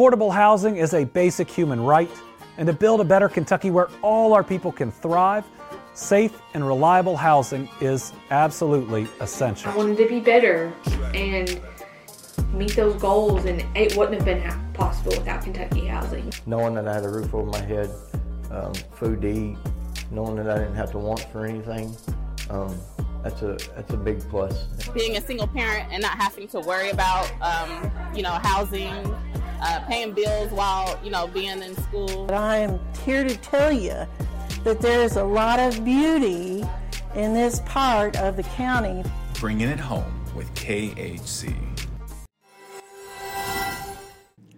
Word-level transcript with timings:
Affordable 0.00 0.32
housing 0.32 0.78
is 0.78 0.94
a 0.94 1.04
basic 1.04 1.50
human 1.50 1.78
right, 1.78 2.10
and 2.56 2.66
to 2.66 2.72
build 2.72 3.02
a 3.02 3.04
better 3.04 3.28
Kentucky 3.28 3.70
where 3.70 3.90
all 4.00 4.32
our 4.32 4.42
people 4.42 4.72
can 4.72 4.90
thrive, 4.90 5.44
safe 5.92 6.40
and 6.54 6.66
reliable 6.66 7.18
housing 7.18 7.68
is 7.82 8.14
absolutely 8.30 9.06
essential. 9.20 9.70
I 9.70 9.76
wanted 9.76 9.98
to 9.98 10.08
be 10.08 10.18
better 10.18 10.72
and 11.12 11.60
meet 12.54 12.74
those 12.76 12.98
goals, 12.98 13.44
and 13.44 13.62
it 13.76 13.94
wouldn't 13.94 14.16
have 14.16 14.24
been 14.24 14.72
possible 14.72 15.10
without 15.18 15.44
Kentucky 15.44 15.84
housing. 15.84 16.32
Knowing 16.46 16.72
that 16.76 16.88
I 16.88 16.94
had 16.94 17.04
a 17.04 17.10
roof 17.10 17.34
over 17.34 17.50
my 17.50 17.60
head, 17.60 17.90
um, 18.50 18.72
food 18.94 19.20
to 19.20 19.28
eat, 19.28 19.58
knowing 20.10 20.36
that 20.36 20.48
I 20.48 20.60
didn't 20.60 20.76
have 20.76 20.92
to 20.92 20.98
want 20.98 21.26
for 21.30 21.44
anything, 21.44 21.94
um, 22.48 22.74
that's 23.22 23.42
a 23.42 23.58
that's 23.76 23.92
a 23.92 23.98
big 23.98 24.26
plus. 24.30 24.64
Being 24.94 25.18
a 25.18 25.20
single 25.20 25.46
parent 25.46 25.92
and 25.92 26.00
not 26.00 26.16
having 26.16 26.48
to 26.48 26.60
worry 26.60 26.88
about 26.88 27.30
um, 27.42 27.92
you 28.14 28.22
know 28.22 28.32
housing, 28.32 28.94
uh, 29.62 29.80
paying 29.86 30.12
bills 30.12 30.50
while 30.50 30.98
you 31.02 31.10
know 31.10 31.26
being 31.26 31.62
in 31.62 31.76
school. 31.82 32.26
But 32.26 32.36
I 32.36 32.58
am 32.58 32.78
here 33.04 33.24
to 33.24 33.36
tell 33.36 33.72
you 33.72 34.06
that 34.64 34.80
there's 34.80 35.16
a 35.16 35.24
lot 35.24 35.58
of 35.58 35.84
beauty 35.84 36.64
in 37.14 37.34
this 37.34 37.60
part 37.60 38.16
of 38.16 38.36
the 38.36 38.42
county. 38.42 39.02
Bringing 39.34 39.68
it 39.68 39.80
home 39.80 40.24
with 40.34 40.52
KHC. 40.54 41.54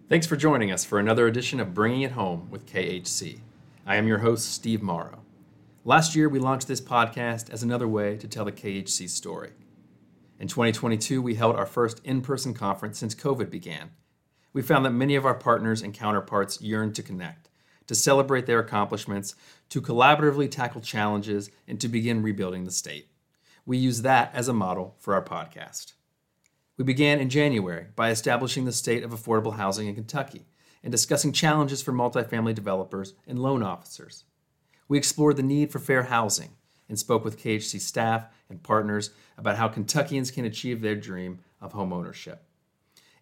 Thanks 0.09 0.27
for 0.27 0.37
joining 0.37 0.71
us 0.71 0.85
for 0.85 0.99
another 0.99 1.27
edition 1.27 1.59
of 1.59 1.73
Bringing 1.73 2.03
It 2.03 2.13
Home 2.13 2.49
with 2.51 2.67
KHC. 2.67 3.41
I 3.87 3.97
am 3.97 4.07
your 4.07 4.19
host, 4.19 4.53
Steve 4.53 4.83
Morrow. 4.83 5.23
Last 5.85 6.15
year, 6.15 6.29
we 6.29 6.39
launched 6.39 6.69
this 6.69 6.83
podcast 6.83 7.49
as 7.49 7.63
another 7.63 7.89
way 7.89 8.19
to 8.19 8.29
tell 8.29 8.45
the 8.45 8.53
KHC 8.53 9.09
story. 9.09 9.53
In 10.39 10.49
2022, 10.49 11.23
we 11.23 11.37
held 11.37 11.57
our 11.57 11.65
first 11.65 12.01
in 12.05 12.21
person 12.21 12.53
conference 12.53 12.99
since 12.99 13.15
COVID 13.15 13.49
began. 13.49 13.91
We 14.53 14.63
found 14.63 14.85
that 14.85 14.91
many 14.91 15.15
of 15.15 15.25
our 15.25 15.35
partners 15.35 15.83
and 15.83 15.95
counterparts 15.95 16.61
yearned 16.61 16.95
to 16.97 17.03
connect, 17.03 17.49
to 17.87 17.95
celebrate 17.95 18.47
their 18.47 18.59
accomplishments, 18.59 19.35
to 19.71 19.81
collaboratively 19.81 20.51
tackle 20.51 20.81
challenges, 20.81 21.51
and 21.67 21.81
to 21.81 21.89
begin 21.89 22.23
rebuilding 22.23 22.65
the 22.65 22.71
state. 22.71 23.09
We 23.65 23.79
use 23.79 24.03
that 24.03 24.35
as 24.35 24.49
a 24.49 24.53
model 24.53 24.97
for 24.99 25.15
our 25.15 25.23
podcast. 25.23 25.93
We 26.77 26.85
began 26.85 27.21
in 27.21 27.31
January 27.31 27.87
by 27.95 28.11
establishing 28.11 28.65
the 28.65 28.73
state 28.73 29.05
of 29.05 29.13
affordable 29.13 29.57
housing 29.57 29.89
in 29.89 29.95
Kentucky 29.95 30.47
and 30.83 30.91
discussing 30.91 31.33
challenges 31.33 31.81
for 31.81 31.93
multifamily 31.93 32.55
developers 32.55 33.15
and 33.27 33.39
loan 33.39 33.63
officers. 33.63 34.25
We 34.89 34.99
explored 34.99 35.37
the 35.37 35.43
need 35.43 35.71
for 35.71 35.79
fair 35.79 36.05
housing 36.05 36.51
and 36.89 36.99
spoke 36.99 37.25
with 37.25 37.39
KHC 37.39 37.81
staff 37.81 38.27
and 38.51 38.63
partners 38.63 39.11
about 39.39 39.57
how 39.57 39.69
Kentuckians 39.69 40.31
can 40.31 40.45
achieve 40.45 40.81
their 40.81 40.97
dream 40.97 41.39
of 41.61 41.73
homeownership. 41.73 42.39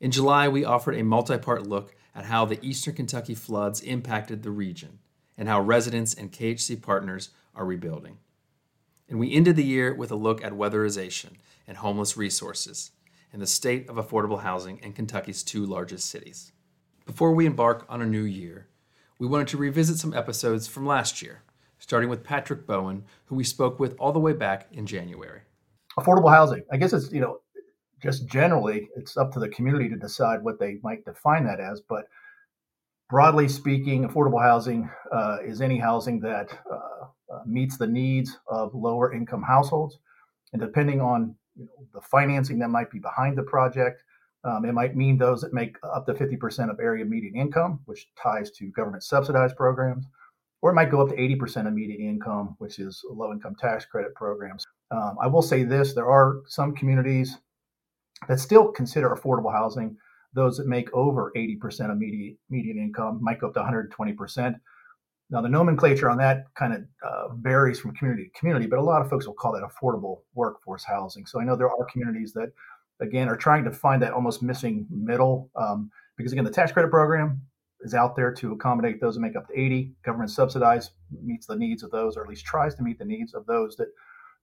In 0.00 0.10
July, 0.10 0.48
we 0.48 0.64
offered 0.64 0.94
a 0.96 1.04
multi 1.04 1.36
part 1.36 1.66
look 1.66 1.94
at 2.14 2.24
how 2.24 2.44
the 2.44 2.58
eastern 2.66 2.94
Kentucky 2.94 3.34
floods 3.34 3.82
impacted 3.82 4.42
the 4.42 4.50
region 4.50 4.98
and 5.36 5.46
how 5.46 5.60
residents 5.60 6.14
and 6.14 6.32
KHC 6.32 6.80
partners 6.80 7.30
are 7.54 7.66
rebuilding. 7.66 8.18
And 9.08 9.18
we 9.18 9.34
ended 9.34 9.56
the 9.56 9.64
year 9.64 9.94
with 9.94 10.10
a 10.10 10.16
look 10.16 10.42
at 10.42 10.52
weatherization 10.52 11.32
and 11.66 11.76
homeless 11.76 12.16
resources 12.16 12.92
and 13.32 13.42
the 13.42 13.46
state 13.46 13.88
of 13.88 13.96
affordable 13.96 14.40
housing 14.40 14.78
in 14.78 14.92
Kentucky's 14.92 15.42
two 15.42 15.66
largest 15.66 16.08
cities. 16.08 16.52
Before 17.04 17.32
we 17.32 17.46
embark 17.46 17.84
on 17.88 18.00
a 18.00 18.06
new 18.06 18.22
year, 18.22 18.68
we 19.18 19.26
wanted 19.26 19.48
to 19.48 19.56
revisit 19.58 19.98
some 19.98 20.14
episodes 20.14 20.66
from 20.66 20.86
last 20.86 21.20
year 21.20 21.42
starting 21.80 22.10
with 22.10 22.22
Patrick 22.22 22.66
Bowen, 22.66 23.04
who 23.24 23.34
we 23.34 23.42
spoke 23.42 23.80
with 23.80 23.96
all 23.98 24.12
the 24.12 24.20
way 24.20 24.32
back 24.32 24.68
in 24.70 24.86
January. 24.86 25.40
Affordable 25.98 26.30
housing. 26.30 26.62
I 26.70 26.76
guess 26.76 26.92
it's, 26.92 27.10
you 27.10 27.20
know, 27.20 27.40
just 28.02 28.26
generally, 28.26 28.88
it's 28.96 29.16
up 29.16 29.32
to 29.32 29.40
the 29.40 29.48
community 29.48 29.88
to 29.88 29.96
decide 29.96 30.42
what 30.42 30.58
they 30.58 30.78
might 30.82 31.04
define 31.04 31.44
that 31.44 31.60
as. 31.60 31.80
But 31.80 32.06
broadly 33.08 33.48
speaking, 33.48 34.08
affordable 34.08 34.42
housing 34.42 34.90
uh, 35.12 35.38
is 35.44 35.60
any 35.60 35.78
housing 35.78 36.20
that 36.20 36.56
uh, 36.70 37.34
uh, 37.34 37.40
meets 37.46 37.76
the 37.76 37.86
needs 37.86 38.38
of 38.46 38.74
lower 38.74 39.12
income 39.12 39.42
households. 39.42 39.98
And 40.52 40.60
depending 40.60 41.00
on 41.00 41.34
you 41.56 41.64
know, 41.64 41.86
the 41.94 42.00
financing 42.00 42.58
that 42.60 42.68
might 42.68 42.90
be 42.90 42.98
behind 42.98 43.36
the 43.36 43.42
project, 43.42 44.02
um, 44.44 44.64
it 44.64 44.72
might 44.72 44.96
mean 44.96 45.18
those 45.18 45.42
that 45.42 45.52
make 45.52 45.76
up 45.82 46.06
to 46.06 46.14
50% 46.14 46.70
of 46.70 46.80
area 46.80 47.04
median 47.04 47.36
income, 47.36 47.80
which 47.84 48.08
ties 48.20 48.50
to 48.52 48.70
government 48.70 49.02
subsidized 49.02 49.56
programs 49.56 50.06
or 50.62 50.70
it 50.70 50.74
might 50.74 50.90
go 50.90 51.00
up 51.00 51.08
to 51.08 51.16
80% 51.16 51.66
of 51.66 51.72
median 51.72 52.00
income, 52.00 52.54
which 52.58 52.78
is 52.78 53.02
low 53.08 53.32
income 53.32 53.56
tax 53.58 53.84
credit 53.84 54.14
programs. 54.14 54.66
Um, 54.90 55.16
I 55.20 55.26
will 55.26 55.42
say 55.42 55.64
this 55.64 55.94
there 55.94 56.10
are 56.10 56.40
some 56.46 56.74
communities 56.74 57.38
that 58.28 58.40
still 58.40 58.68
consider 58.72 59.10
affordable 59.10 59.52
housing. 59.52 59.96
Those 60.32 60.56
that 60.58 60.66
make 60.66 60.92
over 60.94 61.32
80% 61.36 61.90
of 61.90 61.98
median, 61.98 62.36
median 62.50 62.78
income 62.78 63.18
might 63.20 63.40
go 63.40 63.48
up 63.48 63.54
to 63.54 63.60
120%. 63.60 64.54
Now, 65.30 65.40
the 65.40 65.48
nomenclature 65.48 66.10
on 66.10 66.18
that 66.18 66.44
kind 66.56 66.74
of 66.74 66.82
uh, 67.06 67.34
varies 67.34 67.78
from 67.78 67.94
community 67.94 68.24
to 68.24 68.38
community, 68.38 68.66
but 68.66 68.78
a 68.78 68.82
lot 68.82 69.00
of 69.00 69.08
folks 69.08 69.26
will 69.26 69.34
call 69.34 69.52
that 69.52 69.62
affordable 69.62 70.22
workforce 70.34 70.84
housing. 70.84 71.24
So 71.26 71.40
I 71.40 71.44
know 71.44 71.56
there 71.56 71.70
are 71.70 71.84
communities 71.86 72.32
that, 72.32 72.52
again, 73.00 73.28
are 73.28 73.36
trying 73.36 73.64
to 73.64 73.72
find 73.72 74.02
that 74.02 74.12
almost 74.12 74.42
missing 74.42 74.86
middle 74.90 75.50
um, 75.54 75.90
because, 76.16 76.32
again, 76.32 76.44
the 76.44 76.50
tax 76.50 76.72
credit 76.72 76.90
program 76.90 77.42
is 77.82 77.94
out 77.94 78.16
there 78.16 78.32
to 78.34 78.52
accommodate 78.52 79.00
those 79.00 79.14
that 79.14 79.20
make 79.20 79.36
up 79.36 79.46
to 79.48 79.58
80. 79.58 79.94
Government 80.04 80.30
subsidized 80.30 80.90
meets 81.22 81.46
the 81.46 81.56
needs 81.56 81.82
of 81.82 81.90
those, 81.92 82.16
or 82.16 82.24
at 82.24 82.28
least 82.28 82.44
tries 82.44 82.74
to 82.74 82.82
meet 82.82 82.98
the 82.98 83.04
needs 83.04 83.32
of 83.32 83.46
those 83.46 83.76
that 83.76 83.88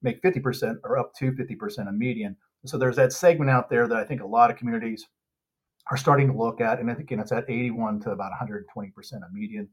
make 0.02 0.22
50% 0.22 0.78
or 0.84 0.98
up 0.98 1.14
to 1.16 1.32
50% 1.32 1.88
of 1.88 1.96
median. 1.96 2.36
So 2.66 2.78
there's 2.78 2.96
that 2.98 3.14
segment 3.14 3.50
out 3.50 3.70
there 3.70 3.88
that 3.88 3.98
I 3.98 4.04
think 4.04 4.22
a 4.22 4.28
lot 4.28 4.52
of 4.52 4.58
communities 4.58 5.06
are 5.90 5.98
starting 5.98 6.28
to 6.28 6.38
look 6.38 6.60
at. 6.60 6.80
And 6.80 6.92
I 6.92 6.94
think 6.94 7.12
it's 7.12 7.32
at 7.32 7.50
81 7.50 8.02
to 8.02 8.12
about 8.12 8.32
120% 8.34 8.64
of 9.16 9.34
median. 9.34 9.70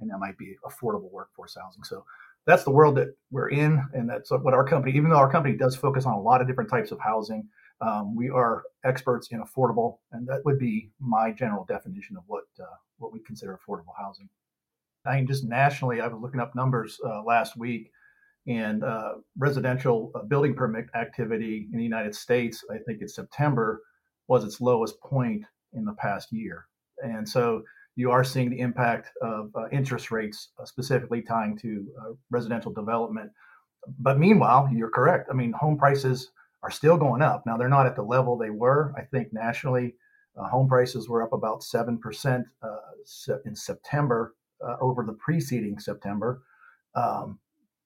And 0.00 0.10
that 0.10 0.18
might 0.18 0.36
be 0.36 0.56
affordable 0.66 1.10
workforce 1.10 1.56
housing. 1.60 1.84
So 1.84 2.04
that's 2.46 2.64
the 2.64 2.70
world 2.70 2.96
that 2.96 3.14
we're 3.30 3.48
in. 3.48 3.82
And 3.94 4.08
that's 4.08 4.30
what 4.30 4.52
our 4.52 4.64
company, 4.64 4.96
even 4.96 5.10
though 5.10 5.16
our 5.16 5.30
company 5.30 5.56
does 5.56 5.76
focus 5.76 6.04
on 6.04 6.14
a 6.14 6.20
lot 6.20 6.40
of 6.40 6.46
different 6.46 6.68
types 6.68 6.90
of 6.90 6.98
housing, 7.00 7.48
um, 7.80 8.14
we 8.14 8.30
are 8.30 8.64
experts 8.84 9.28
in 9.30 9.42
affordable, 9.42 9.98
and 10.12 10.26
that 10.28 10.44
would 10.44 10.58
be 10.58 10.90
my 11.00 11.32
general 11.32 11.64
definition 11.64 12.16
of 12.16 12.22
what 12.26 12.44
uh, 12.60 12.76
what 12.98 13.12
we 13.12 13.20
consider 13.20 13.58
affordable 13.58 13.92
housing. 13.98 14.28
I 15.04 15.16
mean, 15.16 15.26
just 15.26 15.44
nationally, 15.44 16.00
I 16.00 16.06
was 16.06 16.20
looking 16.20 16.40
up 16.40 16.54
numbers 16.54 16.98
uh, 17.04 17.22
last 17.24 17.56
week, 17.56 17.90
and 18.46 18.84
uh, 18.84 19.14
residential 19.38 20.10
uh, 20.14 20.22
building 20.22 20.54
permit 20.54 20.86
activity 20.94 21.68
in 21.72 21.78
the 21.78 21.84
United 21.84 22.14
States, 22.14 22.64
I 22.70 22.78
think 22.86 23.00
in 23.00 23.08
September, 23.08 23.82
was 24.28 24.44
its 24.44 24.60
lowest 24.60 25.00
point 25.00 25.44
in 25.72 25.84
the 25.84 25.94
past 25.94 26.32
year. 26.32 26.66
And 27.02 27.28
so 27.28 27.62
you 27.96 28.10
are 28.10 28.24
seeing 28.24 28.50
the 28.50 28.60
impact 28.60 29.10
of 29.22 29.50
uh, 29.54 29.68
interest 29.70 30.10
rates, 30.10 30.50
uh, 30.60 30.64
specifically 30.64 31.22
tying 31.22 31.56
to 31.58 31.86
residential 32.30 32.72
development. 32.72 33.30
But 33.98 34.18
meanwhile, 34.18 34.68
you're 34.72 34.90
correct. 34.90 35.28
I 35.30 35.34
mean, 35.34 35.52
home 35.52 35.76
prices 35.76 36.30
are 36.62 36.70
still 36.70 36.96
going 36.96 37.22
up. 37.22 37.44
Now 37.46 37.56
they're 37.56 37.68
not 37.68 37.86
at 37.86 37.94
the 37.94 38.02
level 38.02 38.36
they 38.36 38.50
were. 38.50 38.94
I 38.96 39.02
think 39.02 39.32
nationally, 39.32 39.94
uh, 40.36 40.48
home 40.48 40.68
prices 40.68 41.08
were 41.08 41.22
up 41.22 41.32
about 41.32 41.62
seven 41.62 41.98
percent 41.98 42.44
uh, 42.62 43.38
in 43.44 43.54
September 43.54 44.34
uh, 44.66 44.76
over 44.80 45.04
the 45.04 45.12
preceding 45.12 45.78
September. 45.78 46.42
Um, 46.94 47.38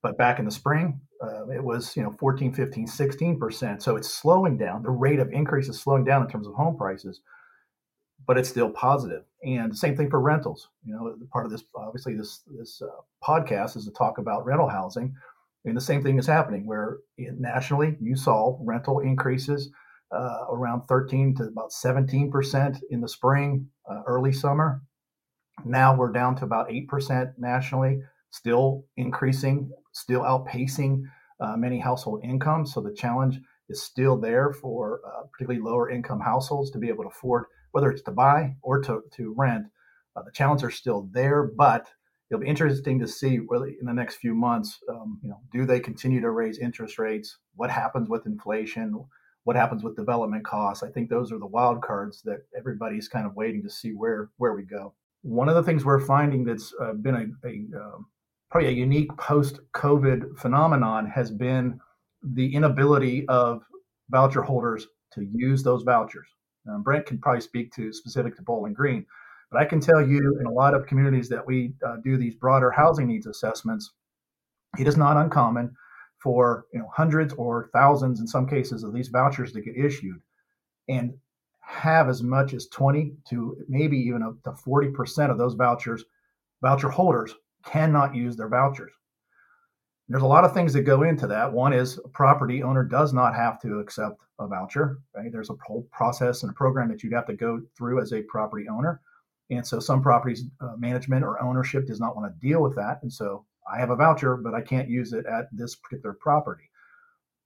but 0.03 0.19
back 0.19 0.39
in 0.39 0.45
the 0.45 0.51
spring, 0.51 1.01
uh, 1.23 1.49
it 1.49 1.63
was 1.63 1.97
you 1.97 2.03
know 2.03 2.15
14, 2.19 2.53
15, 2.53 2.87
16 2.87 3.39
percent. 3.39 3.83
So 3.83 3.97
it's 3.97 4.09
slowing 4.09 4.57
down. 4.57 4.83
The 4.83 4.91
rate 4.91 5.19
of 5.19 5.33
increase 5.33 5.69
is 5.69 5.81
slowing 5.81 6.05
down 6.05 6.23
in 6.23 6.29
terms 6.29 6.47
of 6.47 6.55
home 6.55 6.77
prices, 6.77 7.21
but 8.27 8.39
it's 8.39 8.49
still 8.49 8.71
positive. 8.71 9.25
And 9.45 9.73
the 9.73 9.77
same 9.77 9.97
thing 9.97 10.11
for 10.11 10.21
rentals. 10.21 10.69
You 10.85 10.95
know, 10.95 11.15
part 11.33 11.47
of 11.47 11.53
this 11.53 11.65
obviously 11.75 12.15
this 12.15 12.43
this 12.59 12.83
uh, 12.83 13.01
podcast 13.23 13.77
is 13.77 13.85
to 13.85 13.91
talk 13.93 14.19
about 14.19 14.45
rental 14.45 14.69
housing 14.69 15.15
and 15.65 15.77
the 15.77 15.81
same 15.81 16.03
thing 16.03 16.19
is 16.19 16.27
happening 16.27 16.67
where 16.67 16.99
nationally 17.19 17.97
you 18.01 18.17
saw 18.17 18.57
rental 18.61 19.01
increases 19.01 19.71
uh, 20.11 20.47
around 20.51 20.83
13 20.87 21.35
to 21.37 21.45
about 21.45 21.71
17% 21.71 22.81
in 22.91 23.01
the 23.01 23.09
spring, 23.09 23.69
uh, 23.89 24.03
early 24.07 24.33
summer. 24.33 24.83
Now 25.65 25.95
we're 25.95 26.13
down 26.13 26.37
to 26.37 26.45
about 26.45 26.69
8% 26.69 27.35
nationally, 27.37 28.01
still 28.31 28.85
increasing, 28.97 29.71
still 29.93 30.23
outpacing 30.23 31.03
uh, 31.41 31.57
many 31.57 31.79
household 31.79 32.21
incomes. 32.25 32.73
So 32.73 32.81
the 32.81 32.93
challenge 32.93 33.41
is 33.69 33.83
still 33.83 34.17
there 34.17 34.53
for 34.53 35.01
uh, 35.07 35.27
particularly 35.33 35.61
lower 35.61 35.91
income 35.91 36.21
households 36.21 36.71
to 36.73 36.79
be 36.79 36.89
able 36.89 37.05
to 37.05 37.11
afford, 37.11 37.45
whether 37.73 37.91
it's 37.91 38.03
to 38.03 38.11
buy 38.11 38.55
or 38.63 38.81
to, 38.83 39.03
to 39.17 39.35
rent. 39.37 39.67
Uh, 40.17 40.23
the 40.23 40.33
challenges 40.33 40.65
are 40.65 40.71
still 40.71 41.09
there, 41.13 41.45
but 41.45 41.89
it'll 42.31 42.41
be 42.41 42.49
interesting 42.49 42.99
to 42.99 43.07
see 43.07 43.41
really 43.49 43.77
in 43.81 43.87
the 43.87 43.93
next 43.93 44.17
few 44.17 44.35
months. 44.35 44.79
Um, 44.89 45.19
you 45.23 45.29
know, 45.29 45.41
do 45.53 45.65
they 45.65 45.81
continue 45.81 46.21
to 46.21 46.31
raise 46.31 46.59
interest 46.59 46.99
rates? 46.99 47.39
What 47.57 47.71
happens 47.71 48.09
with 48.09 48.27
inflation? 48.27 49.05
What 49.45 49.57
happens 49.57 49.83
with 49.83 49.97
development 49.97 50.45
costs? 50.45 50.83
I 50.83 50.91
think 50.91 51.09
those 51.09 51.33
are 51.33 51.39
the 51.39 51.47
wild 51.47 51.81
cards 51.83 52.21
that 52.23 52.41
everybody's 52.57 53.09
kind 53.09 53.27
of 53.27 53.35
waiting 53.35 53.63
to 53.63 53.71
see 53.71 53.93
where 53.93 54.31
where 54.37 54.55
we 54.55 54.63
go. 54.63 54.95
One 55.23 55.49
of 55.49 55.55
the 55.55 55.63
things 55.63 55.85
we're 55.85 56.01
finding 56.01 56.45
that's 56.45 56.75
uh, 56.81 56.93
been 56.93 57.15
a, 57.15 57.49
a 57.49 57.81
um, 57.81 58.07
probably 58.51 58.69
a 58.69 58.73
unique 58.73 59.15
post-COVID 59.17 60.39
phenomenon 60.39 61.07
has 61.07 61.31
been 61.31 61.81
the 62.23 62.55
inability 62.55 63.27
of 63.29 63.63
voucher 64.11 64.43
holders 64.43 64.87
to 65.13 65.27
use 65.33 65.63
those 65.63 65.83
vouchers. 65.83 66.27
Brent 66.83 67.07
can 67.07 67.19
probably 67.19 67.41
speak 67.41 67.73
to 67.75 67.93
specific 67.93 68.37
to 68.37 68.43
Bowling 68.43 68.75
Green, 68.75 69.07
But 69.51 69.63
I 69.63 69.65
can 69.65 69.81
tell 69.81 70.07
you, 70.07 70.37
in 70.39 70.47
a 70.47 70.53
lot 70.53 70.75
of 70.75 70.87
communities 70.87 71.29
that 71.31 71.47
we 71.47 71.73
uh, 71.87 71.97
do 72.05 72.19
these 72.19 72.35
broader 72.37 72.71
housing 72.71 73.07
needs 73.07 73.27
assessments, 73.27 73.95
it 74.79 74.87
is 74.87 74.97
not 74.97 75.17
uncommon 75.17 75.75
for 76.23 76.67
you 76.73 76.81
know 76.81 76.91
hundreds 76.95 77.33
or 77.35 77.71
thousands 77.73 78.21
in 78.21 78.27
some 78.27 78.47
cases 78.47 78.83
of 78.83 78.93
these 78.93 79.09
vouchers 79.09 79.53
to 79.53 79.63
get 79.63 79.77
issued, 79.77 80.21
and 80.89 81.15
have 81.61 82.09
as 82.09 82.23
much 82.23 82.53
as 82.53 82.67
20 82.69 83.15
to 83.31 83.57
maybe 83.69 83.97
even 83.97 84.23
up 84.23 84.35
to 84.45 84.53
40 84.53 84.91
percent 84.91 85.33
of 85.33 85.39
those 85.39 85.55
vouchers, 85.55 86.05
voucher 86.61 86.91
holders 86.91 87.35
cannot 87.65 88.15
use 88.15 88.37
their 88.37 88.49
vouchers. 88.49 88.93
There's 90.09 90.23
a 90.23 90.27
lot 90.27 90.45
of 90.45 90.55
things 90.55 90.73
that 90.73 90.83
go 90.83 91.03
into 91.03 91.27
that. 91.27 91.53
One 91.53 91.73
is 91.73 91.99
a 92.03 92.09
property 92.09 92.63
owner 92.63 92.83
does 92.83 93.13
not 93.13 93.35
have 93.35 93.61
to 93.63 93.79
accept 93.79 94.17
a 94.39 94.47
voucher. 94.47 95.01
Right? 95.15 95.31
There's 95.31 95.51
a 95.51 95.57
whole 95.67 95.87
process 95.93 96.43
and 96.43 96.51
a 96.51 96.55
program 96.55 96.89
that 96.89 97.03
you'd 97.03 97.13
have 97.13 97.27
to 97.27 97.35
go 97.35 97.61
through 97.77 98.01
as 98.01 98.13
a 98.13 98.23
property 98.23 98.67
owner. 98.69 99.01
And 99.51 99.67
so 99.67 99.81
some 99.81 100.03
properties 100.03 100.45
uh, 100.61 100.77
management 100.79 101.25
or 101.25 101.43
ownership 101.43 101.87
does 101.87 102.01
not 102.01 102.17
want 102.17 102.33
to 102.33 102.47
deal 102.47 102.63
with 102.63 102.75
that. 102.77 103.01
And 103.03 103.13
so 103.13 103.45
I 103.71 103.79
have 103.79 103.91
a 103.91 103.97
voucher, 103.97 104.37
but 104.37 104.55
I 104.55 104.61
can't 104.61 104.89
use 104.89 105.13
it 105.13 105.27
at 105.27 105.49
this 105.53 105.75
particular 105.75 106.17
property. 106.19 106.71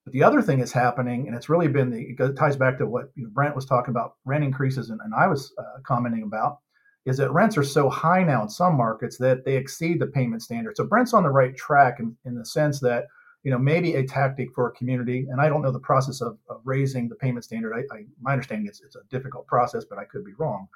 But 0.04 0.12
the 0.12 0.22
other 0.22 0.42
thing 0.42 0.58
that's 0.58 0.72
happening, 0.72 1.26
and 1.26 1.36
it's 1.36 1.48
really 1.48 1.68
been 1.68 1.90
the, 1.90 2.14
it 2.18 2.36
ties 2.36 2.56
back 2.56 2.78
to 2.78 2.86
what 2.86 3.14
Brent 3.14 3.54
was 3.54 3.66
talking 3.66 3.92
about 3.92 4.16
rent 4.24 4.42
increases, 4.42 4.90
and, 4.90 5.00
and 5.04 5.14
I 5.14 5.28
was 5.28 5.52
uh, 5.58 5.80
commenting 5.84 6.24
about, 6.24 6.58
is 7.04 7.16
that 7.16 7.32
rents 7.32 7.56
are 7.56 7.64
so 7.64 7.88
high 7.88 8.22
now 8.22 8.42
in 8.42 8.48
some 8.48 8.76
markets 8.76 9.18
that 9.18 9.44
they 9.44 9.56
exceed 9.56 10.00
the 10.00 10.06
payment 10.06 10.42
standard. 10.42 10.76
So 10.76 10.84
Brent's 10.84 11.14
on 11.14 11.24
the 11.24 11.30
right 11.30 11.56
track 11.56 11.98
in, 11.98 12.16
in 12.24 12.36
the 12.36 12.44
sense 12.44 12.78
that, 12.80 13.06
you 13.42 13.50
know, 13.50 13.58
maybe 13.58 13.94
a 13.94 14.06
tactic 14.06 14.52
for 14.54 14.68
a 14.68 14.72
community, 14.72 15.26
and 15.30 15.40
I 15.40 15.48
don't 15.48 15.62
know 15.62 15.72
the 15.72 15.80
process 15.80 16.20
of, 16.20 16.38
of 16.48 16.60
raising 16.64 17.08
the 17.08 17.16
payment 17.16 17.44
standard. 17.44 17.74
I, 17.74 17.94
I 17.94 18.04
my 18.20 18.32
understanding 18.32 18.68
is 18.68 18.80
it's 18.84 18.94
a 18.94 19.00
difficult 19.10 19.48
process, 19.48 19.84
but 19.84 19.98
I 19.98 20.04
could 20.04 20.24
be 20.24 20.34
wrong. 20.38 20.68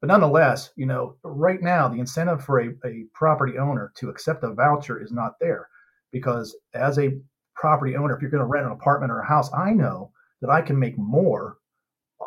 But 0.00 0.08
nonetheless, 0.08 0.70
you 0.76 0.86
know, 0.86 1.16
right 1.22 1.62
now 1.62 1.88
the 1.88 2.00
incentive 2.00 2.44
for 2.44 2.60
a, 2.60 2.70
a 2.84 3.04
property 3.14 3.58
owner 3.58 3.92
to 3.96 4.08
accept 4.08 4.44
a 4.44 4.52
voucher 4.52 5.00
is 5.00 5.12
not 5.12 5.38
there 5.40 5.68
because 6.10 6.56
as 6.74 6.98
a 6.98 7.18
property 7.54 7.96
owner, 7.96 8.14
if 8.14 8.22
you're 8.22 8.30
going 8.30 8.42
to 8.42 8.46
rent 8.46 8.66
an 8.66 8.72
apartment 8.72 9.12
or 9.12 9.20
a 9.20 9.26
house, 9.26 9.52
I 9.52 9.70
know 9.70 10.10
that 10.40 10.50
I 10.50 10.62
can 10.62 10.78
make 10.78 10.96
more 10.96 11.57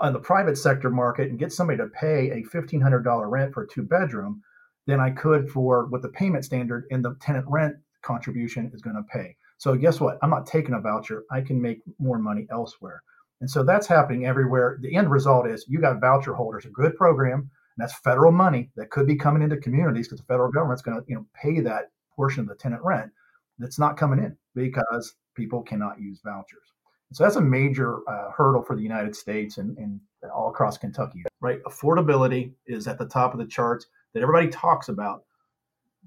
on 0.02 0.14
the 0.14 0.20
private 0.20 0.58
sector 0.58 0.90
market 0.90 1.30
and 1.30 1.40
get 1.40 1.54
somebody 1.54 1.78
to 1.78 1.88
pay 1.88 2.32
a 2.32 2.44
$1,500 2.44 3.30
rent 3.30 3.54
for 3.54 3.64
a 3.64 3.68
two 3.68 3.84
bedroom 3.84 4.42
than 4.88 5.00
I 5.00 5.12
could 5.12 5.50
for 5.50 5.86
what 5.88 6.02
the 6.02 6.10
payment 6.10 6.44
standard 6.44 6.86
and 6.92 7.06
the 7.06 7.16
tenant 7.22 7.46
rent 7.48 7.76
contribution 8.02 8.72
is 8.74 8.82
going 8.82 8.96
to 8.96 9.04
pay. 9.04 9.36
So 9.58 9.76
guess 9.76 10.02
what? 10.02 10.18
I'm 10.24 10.32
not 10.32 10.48
taking 10.48 10.74
a 10.74 10.82
voucher. 10.82 11.24
I 11.32 11.42
can 11.42 11.62
make 11.62 11.82
more 12.00 12.18
money 12.18 12.48
elsewhere. 12.52 13.04
And 13.42 13.50
so 13.50 13.64
that's 13.64 13.88
happening 13.88 14.26
everywhere. 14.26 14.80
The 14.82 14.96
end 14.96 15.10
result 15.10 15.48
is 15.48 15.66
you 15.68 15.80
got 15.80 16.02
voucher 16.02 16.34
holders, 16.34 16.66
a 16.66 16.70
good 16.70 16.96
program 16.96 17.50
and 17.78 17.84
that's 17.84 17.98
federal 18.00 18.32
money 18.32 18.70
that 18.76 18.90
could 18.90 19.08
be 19.08 19.16
coming 19.16 19.42
into 19.42 19.58
communities 19.58 20.08
because 20.08 20.20
the 20.20 20.26
federal 20.26 20.52
government's 20.52 20.82
going 20.82 21.00
to 21.00 21.06
you 21.08 21.16
know 21.16 21.26
pay 21.34 21.60
that 21.62 21.92
portion 22.16 22.42
of 22.42 22.48
the 22.48 22.56
tenant 22.56 22.82
rent 22.84 23.12
that's 23.60 23.80
not 23.80 23.98
coming 23.98 24.20
in 24.20 24.36
because 24.56 25.16
people 25.36 25.62
cannot 25.62 26.00
use 26.00 26.20
vouchers. 26.24 26.74
So 27.14 27.24
that's 27.24 27.36
a 27.36 27.42
major 27.42 28.00
uh, 28.10 28.32
hurdle 28.32 28.64
for 28.64 28.76
the 28.76 28.82
United 28.82 29.16
States 29.16 29.58
and, 29.58 29.78
and 29.78 30.00
all 30.34 30.50
across 30.50 30.78
Kentucky. 30.78 31.24
Right, 31.42 31.62
affordability 31.64 32.54
is 32.68 32.88
at 32.88 32.98
the 32.98 33.06
top 33.06 33.34
of 33.34 33.40
the 33.40 33.46
charts 33.46 33.88
that 34.14 34.22
everybody 34.22 34.48
talks 34.48 34.90
about. 34.90 35.24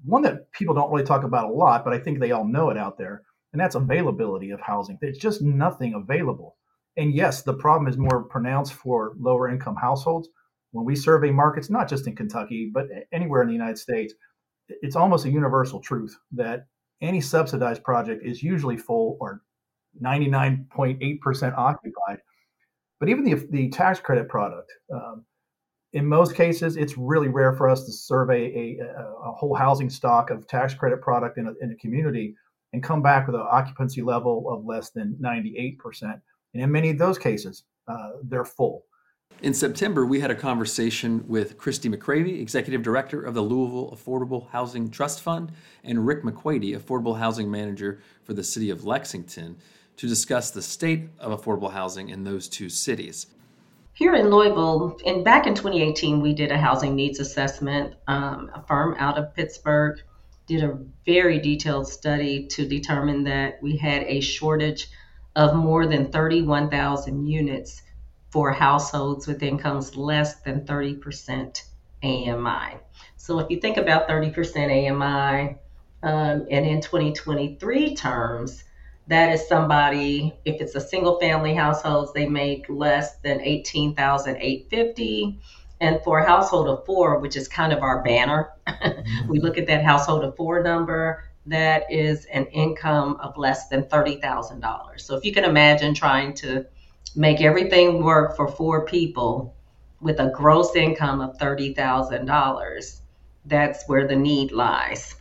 One 0.03 0.21
that 0.23 0.51
people 0.51 0.75
don't 0.75 0.91
really 0.91 1.05
talk 1.05 1.23
about 1.23 1.49
a 1.49 1.53
lot, 1.53 1.83
but 1.83 1.93
I 1.93 1.99
think 1.99 2.19
they 2.19 2.31
all 2.31 2.45
know 2.45 2.69
it 2.69 2.77
out 2.77 2.97
there, 2.97 3.23
and 3.53 3.59
that's 3.59 3.75
availability 3.75 4.51
of 4.51 4.61
housing. 4.61 4.97
There's 5.01 5.17
just 5.17 5.41
nothing 5.41 5.93
available. 5.93 6.57
And 6.97 7.13
yes, 7.13 7.41
the 7.43 7.53
problem 7.53 7.87
is 7.87 7.97
more 7.97 8.23
pronounced 8.23 8.73
for 8.73 9.13
lower 9.19 9.49
income 9.49 9.75
households, 9.75 10.29
when 10.75 10.85
we 10.85 10.95
survey 10.95 11.31
markets, 11.31 11.69
not 11.69 11.87
just 11.87 12.05
in 12.05 12.17
Kentucky, 12.17 12.69
but 12.73 12.87
anywhere 13.13 13.41
in 13.41 13.47
the 13.47 13.53
United 13.53 13.77
States, 13.77 14.13
it's 14.67 14.97
almost 14.97 15.25
a 15.25 15.31
universal 15.31 15.79
truth 15.79 16.17
that 16.33 16.67
any 17.01 17.21
subsidized 17.21 17.81
project 17.81 18.25
is 18.25 18.43
usually 18.43 18.75
full 18.75 19.17
or 19.21 19.41
99.8% 20.01 21.57
occupied. 21.57 22.19
But 22.99 23.09
even 23.09 23.23
the, 23.23 23.33
the 23.51 23.69
tax 23.69 23.99
credit 23.99 24.29
product, 24.29 24.71
um, 24.93 25.25
in 25.93 26.05
most 26.05 26.35
cases, 26.35 26.75
it's 26.75 26.97
really 26.97 27.29
rare 27.29 27.53
for 27.53 27.69
us 27.69 27.85
to 27.85 27.91
survey 27.91 28.77
a, 28.79 28.83
a, 28.83 29.29
a, 29.29 29.31
whole 29.33 29.55
housing 29.55 29.89
stock 29.89 30.29
of 30.29 30.45
tax 30.47 30.73
credit 30.73 31.01
product 31.01 31.37
in 31.37 31.47
a, 31.47 31.53
in 31.61 31.71
a 31.71 31.75
community 31.75 32.35
and 32.73 32.83
come 32.83 33.01
back 33.01 33.27
with 33.27 33.35
an 33.35 33.45
occupancy 33.49 34.01
level 34.01 34.45
of 34.49 34.65
less 34.65 34.89
than 34.89 35.17
98%. 35.21 35.77
And 36.53 36.63
in 36.63 36.71
many 36.71 36.89
of 36.89 36.97
those 36.97 37.17
cases, 37.17 37.63
uh, 37.87 38.11
they're 38.23 38.45
full. 38.45 38.85
In 39.41 39.53
September, 39.53 40.05
we 40.05 40.19
had 40.19 40.31
a 40.31 40.35
conversation 40.35 41.25
with 41.27 41.57
Christy 41.57 41.89
McCravey, 41.89 42.41
Executive 42.41 42.81
Director 42.81 43.21
of 43.21 43.33
the 43.33 43.41
Louisville 43.41 43.91
Affordable 43.95 44.49
Housing 44.49 44.89
Trust 44.89 45.21
Fund, 45.21 45.51
and 45.83 46.05
Rick 46.05 46.23
McQuady, 46.23 46.77
Affordable 46.77 47.17
Housing 47.17 47.51
Manager 47.51 48.01
for 48.23 48.33
the 48.33 48.43
City 48.43 48.69
of 48.69 48.85
Lexington, 48.85 49.57
to 49.97 50.07
discuss 50.07 50.51
the 50.51 50.61
state 50.61 51.09
of 51.19 51.39
affordable 51.39 51.71
housing 51.71 52.09
in 52.09 52.23
those 52.23 52.47
two 52.47 52.69
cities. 52.69 53.27
Here 53.93 54.13
in 54.13 54.29
Louisville, 54.29 54.97
and 55.05 55.23
back 55.23 55.47
in 55.47 55.55
2018, 55.55 56.19
we 56.19 56.33
did 56.33 56.51
a 56.51 56.57
housing 56.57 56.95
needs 56.95 57.21
assessment. 57.21 57.95
Um, 58.07 58.51
a 58.53 58.61
firm 58.63 58.95
out 58.99 59.17
of 59.17 59.33
Pittsburgh 59.33 60.01
did 60.47 60.63
a 60.63 60.77
very 61.05 61.39
detailed 61.39 61.87
study 61.87 62.45
to 62.47 62.67
determine 62.67 63.23
that 63.23 63.63
we 63.63 63.77
had 63.77 64.03
a 64.03 64.19
shortage 64.19 64.89
of 65.37 65.55
more 65.55 65.87
than 65.87 66.11
31,000 66.11 67.25
units 67.25 67.83
for 68.31 68.51
households 68.51 69.27
with 69.27 69.41
incomes 69.41 69.95
less 69.95 70.41
than 70.41 70.65
30% 70.65 71.61
AMI. 72.03 72.77
So 73.15 73.39
if 73.39 73.49
you 73.49 73.61
think 73.61 73.77
about 73.77 74.09
30% 74.09 74.91
AMI, 74.91 75.55
um, 76.03 76.45
and 76.51 76.65
in 76.65 76.81
2023 76.81 77.95
terms, 77.95 78.64
that 79.07 79.31
is 79.31 79.47
somebody, 79.47 80.33
if 80.45 80.59
it's 80.61 80.75
a 80.75 80.81
single 80.81 81.19
family 81.19 81.53
households, 81.53 82.11
they 82.13 82.27
make 82.27 82.65
less 82.69 83.17
than 83.17 83.39
18,850. 83.41 85.39
And 85.81 86.01
for 86.03 86.19
a 86.19 86.25
household 86.25 86.67
of 86.67 86.85
four, 86.85 87.19
which 87.19 87.35
is 87.35 87.47
kind 87.47 87.71
of 87.71 87.83
our 87.83 88.01
banner, 88.01 88.49
mm-hmm. 88.67 89.27
we 89.29 89.39
look 89.39 89.57
at 89.57 89.67
that 89.67 89.83
household 89.83 90.23
of 90.23 90.35
four 90.35 90.63
number, 90.63 91.23
that 91.45 91.83
is 91.91 92.25
an 92.25 92.45
income 92.47 93.17
of 93.21 93.37
less 93.37 93.67
than 93.67 93.83
$30,000. 93.83 94.99
So 94.99 95.15
if 95.15 95.23
you 95.23 95.31
can 95.31 95.43
imagine 95.43 95.93
trying 95.93 96.33
to 96.35 96.65
make 97.15 97.41
everything 97.41 98.03
work 98.03 98.35
for 98.35 98.47
four 98.47 98.85
people 98.85 99.53
with 100.01 100.19
a 100.19 100.31
gross 100.31 100.75
income 100.75 101.21
of 101.21 101.37
$30,000, 101.37 102.99
that's 103.45 103.87
where 103.87 104.07
the 104.07 104.15
need 104.15 104.51
lies. 104.51 105.15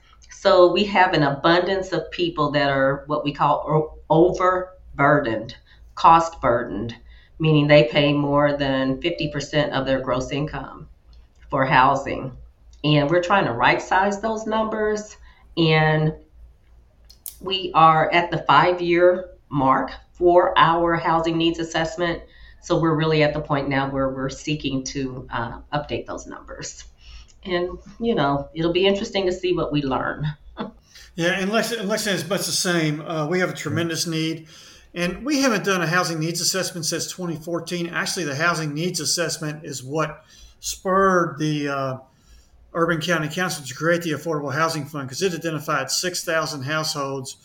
So 0.44 0.70
we 0.70 0.84
have 0.84 1.14
an 1.14 1.22
abundance 1.22 1.92
of 1.92 2.10
people 2.10 2.50
that 2.50 2.68
are 2.68 3.04
what 3.06 3.24
we 3.24 3.32
call 3.32 3.98
overburdened, 4.10 5.56
cost 5.94 6.38
burdened, 6.42 6.94
meaning 7.38 7.66
they 7.66 7.84
pay 7.84 8.12
more 8.12 8.54
than 8.54 9.00
50% 9.00 9.70
of 9.70 9.86
their 9.86 10.00
gross 10.00 10.32
income 10.32 10.86
for 11.48 11.64
housing. 11.64 12.36
And 12.84 13.08
we're 13.08 13.22
trying 13.22 13.46
to 13.46 13.52
right 13.52 13.80
size 13.80 14.20
those 14.20 14.44
numbers. 14.44 15.16
And 15.56 16.12
we 17.40 17.72
are 17.72 18.12
at 18.12 18.30
the 18.30 18.44
five 18.46 18.82
year 18.82 19.30
mark 19.48 19.92
for 20.12 20.52
our 20.58 20.96
housing 20.96 21.38
needs 21.38 21.58
assessment. 21.58 22.22
So 22.60 22.78
we're 22.78 22.96
really 22.96 23.22
at 23.22 23.32
the 23.32 23.40
point 23.40 23.70
now 23.70 23.88
where 23.88 24.10
we're 24.10 24.28
seeking 24.28 24.84
to 24.84 25.26
uh, 25.32 25.60
update 25.72 26.04
those 26.04 26.26
numbers. 26.26 26.84
And, 27.44 27.78
you 28.00 28.14
know, 28.14 28.48
it'll 28.54 28.72
be 28.72 28.86
interesting 28.86 29.26
to 29.26 29.32
see 29.32 29.52
what 29.52 29.72
we 29.72 29.82
learn. 29.82 30.26
yeah, 31.14 31.38
and 31.38 31.50
Lexington, 31.50 31.88
Lexington 31.88 32.22
is 32.22 32.28
much 32.28 32.46
the 32.46 32.52
same. 32.52 33.00
Uh, 33.02 33.26
we 33.26 33.40
have 33.40 33.50
a 33.50 33.54
tremendous 33.54 34.06
need. 34.06 34.48
And 34.94 35.24
we 35.24 35.42
haven't 35.42 35.64
done 35.64 35.82
a 35.82 35.86
housing 35.86 36.20
needs 36.20 36.40
assessment 36.40 36.86
since 36.86 37.10
2014. 37.10 37.88
Actually, 37.88 38.24
the 38.26 38.36
housing 38.36 38.72
needs 38.72 39.00
assessment 39.00 39.64
is 39.64 39.82
what 39.82 40.24
spurred 40.60 41.38
the 41.38 41.68
uh, 41.68 41.96
Urban 42.72 43.00
County 43.00 43.28
Council 43.28 43.64
to 43.64 43.74
create 43.74 44.02
the 44.02 44.12
Affordable 44.12 44.52
Housing 44.52 44.84
Fund 44.84 45.08
because 45.08 45.20
it 45.20 45.34
identified 45.34 45.90
6,000 45.90 46.62
households 46.62 47.36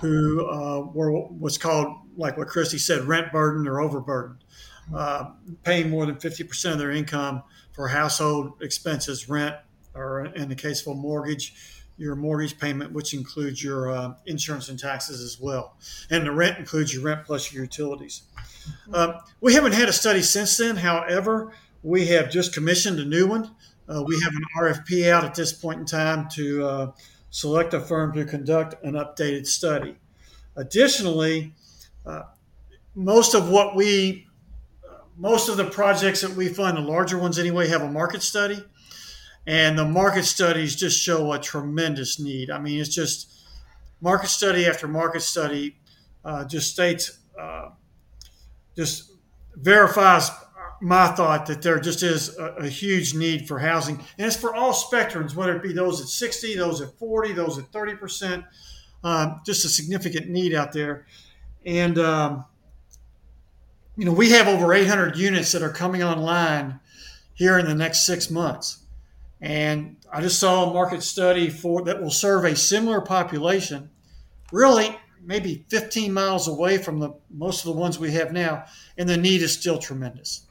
who 0.00 0.46
uh, 0.46 0.80
were 0.92 1.12
what's 1.12 1.56
called, 1.56 1.96
like 2.16 2.36
what 2.36 2.48
Christy 2.48 2.78
said, 2.78 3.02
rent 3.02 3.32
burden 3.32 3.66
or 3.66 3.80
overburdened, 3.80 4.44
uh, 4.94 5.30
paying 5.62 5.90
more 5.90 6.04
than 6.04 6.16
50% 6.16 6.72
of 6.72 6.78
their 6.78 6.90
income 6.90 7.42
for 7.78 7.86
household 7.86 8.54
expenses, 8.60 9.28
rent, 9.28 9.54
or 9.94 10.26
in 10.34 10.48
the 10.48 10.54
case 10.56 10.84
of 10.84 10.88
a 10.88 10.94
mortgage, 10.96 11.54
your 11.96 12.16
mortgage 12.16 12.58
payment, 12.58 12.92
which 12.92 13.14
includes 13.14 13.62
your 13.62 13.92
uh, 13.92 14.14
insurance 14.26 14.68
and 14.68 14.76
taxes 14.76 15.22
as 15.22 15.40
well. 15.40 15.76
And 16.10 16.26
the 16.26 16.32
rent 16.32 16.58
includes 16.58 16.92
your 16.92 17.04
rent 17.04 17.24
plus 17.24 17.52
your 17.52 17.62
utilities. 17.62 18.22
Uh, 18.92 19.20
we 19.40 19.54
haven't 19.54 19.74
had 19.74 19.88
a 19.88 19.92
study 19.92 20.22
since 20.22 20.56
then. 20.56 20.74
However, 20.74 21.52
we 21.84 22.08
have 22.08 22.32
just 22.32 22.52
commissioned 22.52 22.98
a 22.98 23.04
new 23.04 23.28
one. 23.28 23.54
Uh, 23.88 24.02
we 24.04 24.20
have 24.22 24.32
an 24.32 24.42
RFP 24.58 25.08
out 25.08 25.22
at 25.22 25.36
this 25.36 25.52
point 25.52 25.78
in 25.78 25.86
time 25.86 26.28
to 26.30 26.66
uh, 26.66 26.92
select 27.30 27.74
a 27.74 27.80
firm 27.80 28.12
to 28.14 28.24
conduct 28.24 28.74
an 28.84 28.94
updated 28.94 29.46
study. 29.46 29.94
Additionally, 30.56 31.52
uh, 32.04 32.22
most 32.96 33.36
of 33.36 33.48
what 33.48 33.76
we, 33.76 34.26
most 35.18 35.48
of 35.48 35.56
the 35.56 35.64
projects 35.64 36.20
that 36.20 36.30
we 36.30 36.48
fund, 36.48 36.76
the 36.76 36.80
larger 36.80 37.18
ones 37.18 37.38
anyway, 37.38 37.68
have 37.68 37.82
a 37.82 37.90
market 37.90 38.22
study. 38.22 38.62
and 39.46 39.78
the 39.78 39.84
market 39.84 40.24
studies 40.24 40.76
just 40.76 41.00
show 41.00 41.32
a 41.32 41.38
tremendous 41.38 42.20
need. 42.20 42.50
I 42.50 42.58
mean, 42.58 42.80
it's 42.80 42.94
just 42.94 43.32
market 44.00 44.28
study 44.28 44.66
after 44.66 44.86
market 44.86 45.22
study 45.22 45.76
uh, 46.24 46.44
just 46.44 46.70
states, 46.70 47.18
uh, 47.40 47.70
just 48.76 49.12
verifies 49.54 50.30
my 50.80 51.08
thought 51.08 51.46
that 51.46 51.62
there 51.62 51.80
just 51.80 52.02
is 52.02 52.36
a, 52.36 52.44
a, 52.58 52.68
huge 52.68 53.14
need 53.14 53.48
for 53.48 53.58
housing, 53.58 53.96
and 54.18 54.26
it's 54.26 54.36
for 54.36 54.54
all 54.54 54.72
spectrums, 54.72 55.34
whether 55.34 55.56
it 55.56 55.62
be 55.62 55.72
those 55.72 56.00
at 56.00 56.06
60, 56.06 56.56
those 56.56 56.80
at 56.80 56.96
40, 56.98 57.32
those 57.32 57.58
at 57.58 57.72
30 57.72 57.96
percent. 57.96 58.44
Um, 59.02 59.40
just 59.46 59.64
a 59.64 59.68
significant 59.68 60.28
need 60.28 60.54
out 60.54 60.72
there, 60.72 61.06
and 61.64 61.98
um, 61.98 62.44
you 63.98 64.04
know 64.04 64.12
we 64.12 64.30
have 64.30 64.46
over 64.46 64.72
800 64.72 65.16
units 65.16 65.50
that 65.52 65.62
are 65.62 65.72
coming 65.72 66.04
online 66.04 66.78
here 67.34 67.58
in 67.58 67.66
the 67.66 67.74
next 67.74 68.06
six 68.06 68.30
months, 68.30 68.78
and 69.40 69.96
I 70.12 70.22
just 70.22 70.38
saw 70.38 70.70
a 70.70 70.72
market 70.72 71.02
study 71.02 71.50
for 71.50 71.82
that 71.82 72.00
will 72.00 72.10
serve 72.10 72.44
a 72.44 72.54
similar 72.54 73.00
population, 73.00 73.90
really 74.52 74.96
maybe 75.20 75.64
15 75.68 76.12
miles 76.12 76.46
away 76.46 76.78
from 76.78 77.00
the 77.00 77.10
most 77.28 77.66
of 77.66 77.74
the 77.74 77.80
ones 77.80 77.98
we 77.98 78.12
have 78.12 78.32
now, 78.32 78.64
and 78.96 79.08
the 79.08 79.16
need 79.16 79.42
is 79.42 79.52
still 79.52 79.78
tremendous. 79.78 80.46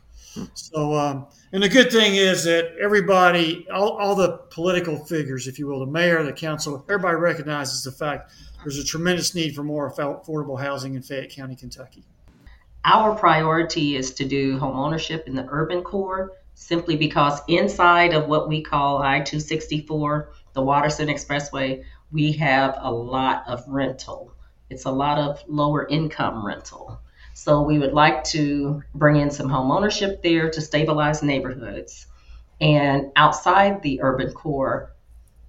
So, 0.53 0.93
um, 0.93 1.27
and 1.51 1.63
the 1.63 1.69
good 1.69 1.89
thing 1.89 2.15
is 2.15 2.43
that 2.43 2.75
everybody, 2.79 3.65
all, 3.73 3.93
all 3.93 4.13
the 4.13 4.37
political 4.51 5.03
figures, 5.05 5.47
if 5.47 5.57
you 5.57 5.67
will, 5.67 5.79
the 5.79 5.91
mayor, 5.91 6.21
the 6.21 6.33
council, 6.33 6.85
everybody 6.89 7.15
recognizes 7.15 7.81
the 7.83 7.91
fact 7.91 8.31
there's 8.61 8.77
a 8.77 8.83
tremendous 8.83 9.33
need 9.33 9.55
for 9.55 9.63
more 9.63 9.91
affordable 9.91 10.59
housing 10.59 10.93
in 10.95 11.01
Fayette 11.01 11.31
County, 11.31 11.55
Kentucky. 11.55 12.03
Our 12.85 13.15
priority 13.15 13.95
is 13.95 14.13
to 14.13 14.25
do 14.25 14.57
home 14.57 14.77
ownership 14.77 15.27
in 15.27 15.35
the 15.35 15.47
urban 15.49 15.83
core 15.83 16.33
simply 16.53 16.95
because 16.95 17.41
inside 17.47 18.13
of 18.13 18.27
what 18.27 18.47
we 18.47 18.61
call 18.61 18.97
I 18.99 19.19
264, 19.19 20.29
the 20.53 20.61
Watterson 20.61 21.07
Expressway, 21.07 21.83
we 22.11 22.31
have 22.33 22.77
a 22.79 22.91
lot 22.91 23.43
of 23.47 23.63
rental. 23.67 24.31
It's 24.69 24.85
a 24.85 24.91
lot 24.91 25.19
of 25.19 25.43
lower 25.47 25.87
income 25.87 26.45
rental. 26.45 26.99
So 27.33 27.61
we 27.61 27.77
would 27.77 27.93
like 27.93 28.23
to 28.25 28.81
bring 28.95 29.17
in 29.17 29.29
some 29.29 29.49
home 29.49 29.69
ownership 29.69 30.23
there 30.23 30.49
to 30.49 30.59
stabilize 30.59 31.21
neighborhoods. 31.21 32.07
And 32.59 33.11
outside 33.15 33.83
the 33.83 34.01
urban 34.01 34.33
core, 34.33 34.95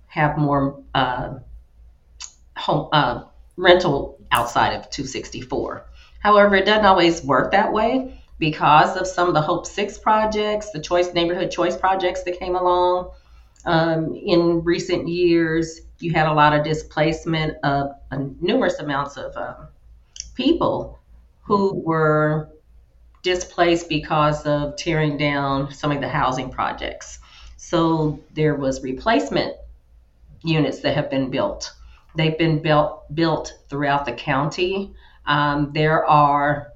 have 0.09 0.37
more 0.37 0.83
uh, 0.95 1.37
home 2.57 2.89
uh, 2.93 3.25
rental 3.57 4.19
outside 4.31 4.75
of 4.75 4.91
264. 4.91 5.87
However, 6.19 6.57
it 6.57 6.67
doesn't 6.67 6.85
always 6.85 7.23
work 7.23 7.53
that 7.53 7.73
way 7.73 8.23
because 8.39 8.97
of 8.97 9.07
some 9.07 9.29
of 9.29 9.35
the 9.35 9.41
Hope 9.41 9.67
Six 9.67 9.99
projects, 9.99 10.71
the 10.71 10.81
choice 10.81 11.13
neighborhood 11.13 11.51
choice 11.51 11.77
projects 11.77 12.23
that 12.25 12.39
came 12.39 12.57
along 12.57 13.11
um, 13.65 14.15
in 14.15 14.63
recent 14.65 15.09
years. 15.09 15.81
You 15.99 16.13
had 16.13 16.27
a 16.27 16.33
lot 16.33 16.55
of 16.55 16.65
displacement 16.65 17.57
of 17.65 17.93
uh, 18.11 18.19
numerous 18.41 18.79
amounts 18.79 19.17
of 19.17 19.37
um, 19.37 19.69
people 20.35 20.99
who 21.43 21.75
were 21.75 22.51
displaced 23.23 23.89
because 23.89 24.47
of 24.47 24.77
tearing 24.77 25.17
down 25.17 25.73
some 25.73 25.91
of 25.91 26.01
the 26.01 26.09
housing 26.09 26.51
projects. 26.51 27.19
So 27.57 28.21
there 28.35 28.55
was 28.55 28.83
replacement 28.83 29.57
units 30.43 30.81
that 30.81 30.95
have 30.95 31.11
been 31.11 31.31
built. 31.31 31.73
They've 32.17 32.39
been 32.39 32.63
built 32.63 33.13
built 33.15 33.53
throughout 33.69 34.05
the 34.05 34.13
county. 34.13 34.95
Um, 35.29 35.73
there 35.75 36.05
are 36.07 36.73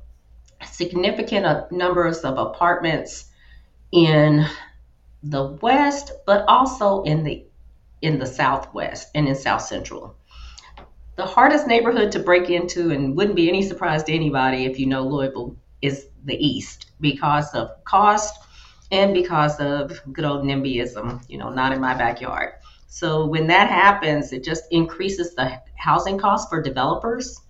significant 0.65 1.47
uh, 1.47 1.65
numbers 1.71 2.21
of 2.21 2.39
apartments 2.39 3.25
in 3.91 4.47
the 5.23 5.59
west, 5.63 6.13
but 6.27 6.45
also 6.47 7.03
in 7.03 7.25
the 7.25 7.45
in 8.03 8.19
the 8.19 8.27
southwest 8.27 9.09
and 9.15 9.27
in 9.29 9.35
south 9.35 9.63
central. 9.63 10.17
The 11.17 11.25
hardest 11.25 11.67
neighborhood 11.67 12.13
to 12.13 12.19
break 12.19 12.51
into, 12.51 12.91
and 12.91 13.17
wouldn't 13.17 13.37
be 13.37 13.49
any 13.49 13.63
surprise 13.63 14.03
to 14.05 14.13
anybody 14.13 14.67
if 14.67 14.79
you 14.79 14.87
know 14.87 15.03
Louisville, 15.03 15.57
is 15.81 16.07
the 16.25 16.35
east 16.35 16.91
because 17.01 17.55
of 17.55 17.83
cost 17.85 18.39
and 18.91 19.15
because 19.15 19.59
of 19.61 20.01
good 20.13 20.25
old 20.25 20.45
NIMBYism, 20.45 21.25
you 21.29 21.39
know, 21.39 21.49
not 21.49 21.73
in 21.73 21.81
my 21.81 21.95
backyard. 21.95 22.55
So 22.89 23.27
when 23.27 23.47
that 23.47 23.71
happens, 23.71 24.33
it 24.33 24.45
just 24.45 24.65
increases 24.71 25.35
the 25.35 25.61
housing 25.77 26.19
costs 26.19 26.51
for 26.51 26.61
developers. 26.61 27.41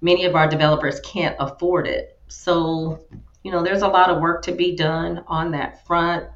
Many 0.00 0.24
of 0.24 0.34
our 0.34 0.48
developers 0.48 1.00
can't 1.00 1.36
afford 1.38 1.86
it. 1.86 2.18
So, 2.28 3.00
you 3.42 3.50
know, 3.50 3.62
there's 3.62 3.82
a 3.82 3.88
lot 3.88 4.10
of 4.10 4.20
work 4.20 4.42
to 4.42 4.52
be 4.52 4.76
done 4.76 5.24
on 5.26 5.52
that 5.52 5.86
front. 5.86 6.26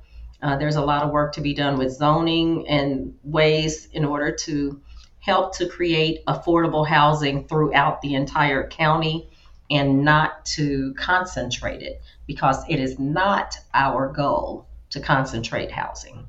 Uh, 0.43 0.57
there's 0.57 0.77
a 0.77 0.83
lot 0.83 1.03
of 1.03 1.11
work 1.11 1.35
to 1.35 1.41
be 1.41 1.55
done 1.55 1.79
with 1.79 1.93
zoning 1.93 2.67
and 2.67 3.15
ways 3.23 3.87
in 3.93 4.05
order 4.05 4.33
to 4.33 4.81
help 5.21 5.57
to 5.57 5.69
create 5.69 6.25
affordable 6.27 6.87
housing 6.87 7.47
throughout 7.47 8.03
the 8.03 8.15
entire 8.15 8.67
county 8.69 9.31
and 9.71 10.05
not 10.05 10.45
to 10.45 10.93
concentrate 10.95 11.81
it 11.81 12.03
because 12.27 12.65
it 12.69 12.81
is 12.81 12.99
not 12.99 13.57
our 13.73 14.09
goal 14.13 14.67
to 14.91 15.01
concentrate 15.01 15.71
housing. 15.71 16.27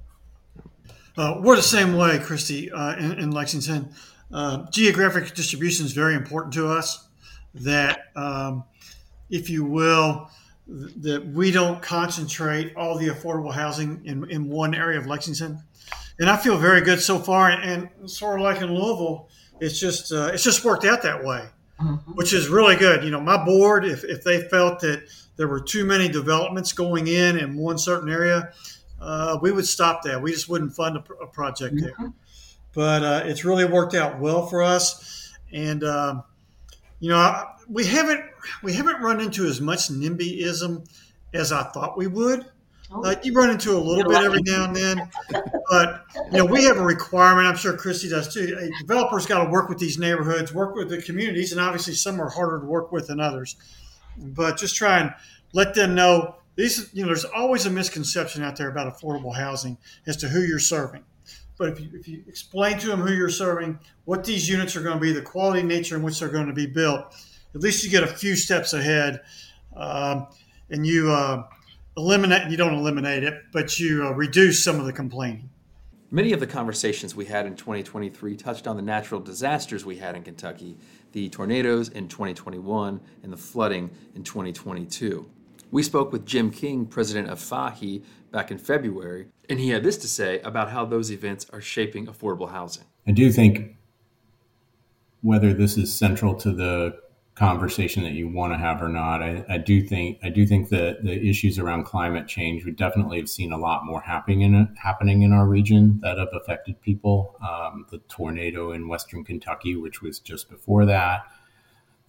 Uh, 1.18 1.40
we're 1.42 1.56
the 1.56 1.62
same 1.62 1.96
way, 1.96 2.20
Christy, 2.20 2.72
uh, 2.72 2.96
in, 2.96 3.20
in, 3.20 3.32
Lexington. 3.32 3.94
Uh, 4.32 4.66
geographic 4.72 5.34
distribution 5.36 5.86
is 5.86 5.92
very 5.92 6.16
important 6.16 6.54
to 6.54 6.68
us. 6.68 7.08
That, 7.56 8.06
um, 8.16 8.64
if 9.30 9.50
you 9.50 9.64
will, 9.64 10.30
that 10.68 11.26
we 11.28 11.52
don't 11.52 11.82
concentrate 11.82 12.76
all 12.76 12.98
the 12.98 13.10
affordable 13.10 13.54
housing 13.54 14.02
in, 14.06 14.30
in 14.30 14.50
one 14.50 14.74
area 14.74 14.98
of 14.98 15.06
Lexington. 15.06 15.60
And 16.20 16.30
I 16.30 16.38
feel 16.38 16.58
very 16.58 16.82
good 16.82 17.00
so 17.00 17.20
far. 17.20 17.52
And, 17.52 17.90
and 18.00 18.10
sort 18.10 18.40
of 18.40 18.44
like 18.44 18.62
in 18.62 18.74
Louisville, 18.74 19.30
it's 19.60 19.80
just 19.80 20.12
uh, 20.12 20.32
it's 20.34 20.44
just 20.44 20.64
worked 20.66 20.86
out 20.86 21.04
that 21.04 21.24
way, 21.24 21.48
mm-hmm. 21.80 22.12
which 22.14 22.34
is 22.34 22.48
really 22.48 22.76
good. 22.76 23.04
You 23.04 23.12
know, 23.12 23.22
my 23.22 23.44
board, 23.44 23.86
if, 23.86 24.04
if 24.04 24.24
they 24.24 24.42
felt 24.42 24.80
that 24.80 25.04
there 25.36 25.48
were 25.48 25.62
too 25.62 25.86
many 25.86 26.08
developments 26.08 26.74
going 26.74 27.08
in 27.08 27.38
in 27.38 27.56
one 27.56 27.78
certain 27.78 28.10
area, 28.10 28.52
uh, 29.00 29.38
we 29.42 29.52
would 29.52 29.68
stop 29.68 30.02
that. 30.04 30.22
We 30.22 30.32
just 30.32 30.50
wouldn't 30.50 30.76
fund 30.76 30.98
a, 30.98 31.24
a 31.24 31.28
project 31.28 31.76
mm-hmm. 31.76 31.86
there. 31.86 32.14
But 32.74 33.04
uh, 33.04 33.22
it's 33.26 33.46
really 33.46 33.66
worked 33.66 33.94
out 33.94 34.20
well 34.20 34.48
for 34.48 34.64
us. 34.64 35.32
And, 35.52 35.84
um, 35.84 36.24
you 37.04 37.10
know, 37.10 37.44
we 37.68 37.86
haven't 37.86 38.24
we 38.64 38.72
haven't 38.72 39.02
run 39.02 39.20
into 39.20 39.46
as 39.46 39.60
much 39.60 39.90
NIMBYism 39.90 40.88
as 41.34 41.52
I 41.52 41.64
thought 41.64 41.98
we 41.98 42.08
would. 42.08 42.46
Oh. 42.90 43.02
Like 43.02 43.26
you 43.26 43.34
run 43.34 43.50
into 43.50 43.76
a 43.76 43.78
little 43.78 44.10
bit 44.10 44.24
every 44.24 44.42
now 44.44 44.64
and 44.64 44.74
then, 44.74 45.10
but 45.70 46.06
you 46.32 46.38
know 46.38 46.46
we 46.46 46.64
have 46.64 46.78
a 46.78 46.82
requirement. 46.82 47.46
I'm 47.46 47.58
sure 47.58 47.76
Christy 47.76 48.08
does 48.08 48.34
too. 48.34 48.58
A 48.58 48.70
developer's 48.82 49.26
got 49.26 49.44
to 49.44 49.50
work 49.50 49.68
with 49.68 49.80
these 49.80 49.98
neighborhoods, 50.00 50.54
work 50.54 50.76
with 50.76 50.88
the 50.88 51.02
communities, 51.02 51.52
and 51.52 51.60
obviously 51.60 51.94
some 51.94 52.22
are 52.22 52.30
harder 52.30 52.62
to 52.62 52.66
work 52.66 52.94
with 52.94 53.08
than 53.08 53.20
others. 53.20 53.58
But 54.18 54.56
just 54.56 54.78
try 54.78 55.02
and 55.02 55.14
let 55.52 55.74
them 55.74 55.96
know 55.96 56.38
these. 56.56 56.90
You 56.94 57.02
know, 57.02 57.08
there's 57.08 57.26
always 57.26 57.66
a 57.66 57.70
misconception 57.70 58.44
out 58.44 58.56
there 58.56 58.70
about 58.70 58.98
affordable 58.98 59.36
housing 59.36 59.78
as 60.08 60.16
to 60.18 60.30
who 60.30 60.40
you're 60.40 60.58
serving. 60.58 61.04
But 61.64 61.72
if 61.72 61.80
you, 61.80 61.90
if 61.94 62.10
you 62.10 62.22
explain 62.28 62.78
to 62.80 62.88
them 62.88 63.00
who 63.00 63.14
you're 63.14 63.30
serving, 63.30 63.80
what 64.04 64.26
these 64.26 64.50
units 64.50 64.76
are 64.76 64.82
going 64.82 64.96
to 64.96 65.00
be, 65.00 65.14
the 65.14 65.22
quality 65.22 65.64
nature 65.64 65.96
in 65.96 66.04
which 66.04 66.20
they're 66.20 66.28
going 66.28 66.48
to 66.48 66.54
be 66.54 66.66
built, 66.66 67.16
at 67.56 67.62
least 67.62 67.86
you 67.86 67.90
get 67.90 68.04
a 68.04 68.08
few 68.08 68.36
steps 68.36 68.74
ahead, 68.74 69.22
um, 69.74 70.28
and 70.70 70.86
you 70.86 71.10
uh, 71.10 71.44
eliminate. 71.96 72.52
You 72.52 72.58
don't 72.58 72.74
eliminate 72.74 73.24
it, 73.24 73.36
but 73.54 73.80
you 73.80 74.06
uh, 74.06 74.12
reduce 74.12 74.62
some 74.62 74.78
of 74.78 74.86
the 74.86 74.92
complaining. 74.92 75.50
Many 76.12 76.34
of 76.34 76.42
the 76.42 76.48
conversations 76.48 77.16
we 77.16 77.24
had 77.24 77.46
in 77.46 77.56
2023 77.56 78.36
touched 78.36 78.68
on 78.68 78.76
the 78.76 78.82
natural 78.82 79.22
disasters 79.22 79.86
we 79.86 79.96
had 79.96 80.18
in 80.18 80.24
Kentucky, 80.24 80.76
the 81.14 81.30
tornadoes 81.30 81.88
in 81.88 82.10
2021 82.10 83.00
and 83.24 83.32
the 83.32 83.38
flooding 83.38 83.90
in 84.16 84.24
2022. 84.26 85.32
We 85.74 85.82
spoke 85.82 86.12
with 86.12 86.28
Jim 86.28 86.52
King, 86.52 86.86
president 86.86 87.30
of 87.32 87.40
Fahe, 87.40 88.04
back 88.32 88.52
in 88.52 88.60
February, 88.60 89.30
and 89.50 89.60
he 89.60 89.70
had 89.70 89.82
this 89.82 89.98
to 89.98 90.08
say 90.08 90.40
about 90.42 90.70
how 90.70 90.86
those 90.86 91.12
events 91.12 91.48
are 91.52 91.62
shaping 91.62 92.06
affordable 92.06 92.52
housing. 92.52 92.84
I 93.08 93.12
do 93.12 93.32
think 93.32 93.76
whether 95.22 95.52
this 95.52 95.76
is 95.76 95.92
central 95.92 96.36
to 96.36 96.52
the 96.52 97.00
conversation 97.34 98.04
that 98.04 98.12
you 98.12 98.28
want 98.28 98.54
to 98.54 98.60
have 98.60 98.84
or 98.84 98.88
not. 98.88 99.24
I, 99.24 99.44
I, 99.50 99.58
do 99.58 99.82
think 99.82 100.20
I 100.22 100.30
do 100.30 100.46
think 100.46 100.70
that 100.70 101.04
the 101.04 101.28
issues 101.28 101.58
around 101.58 101.86
climate 101.86 102.28
change 102.28 102.64
we 102.66 102.72
definitely 102.72 103.18
have 103.18 103.28
seen 103.28 103.52
a 103.52 103.58
lot 103.58 103.84
more 103.84 104.02
happening 104.02 104.42
in 104.42 104.76
happening 104.80 105.24
in 105.24 105.34
our 105.34 105.48
region 105.48 106.00
that 106.04 106.20
have 106.20 106.30
affected 106.34 106.80
people. 106.82 107.36
Um, 107.42 107.88
the 107.90 107.98
tornado 108.10 108.74
in 108.74 108.88
western 108.88 109.24
Kentucky, 109.24 109.76
which 109.76 110.04
was 110.04 110.20
just 110.20 110.52
before 110.52 110.86
that. 110.86 111.24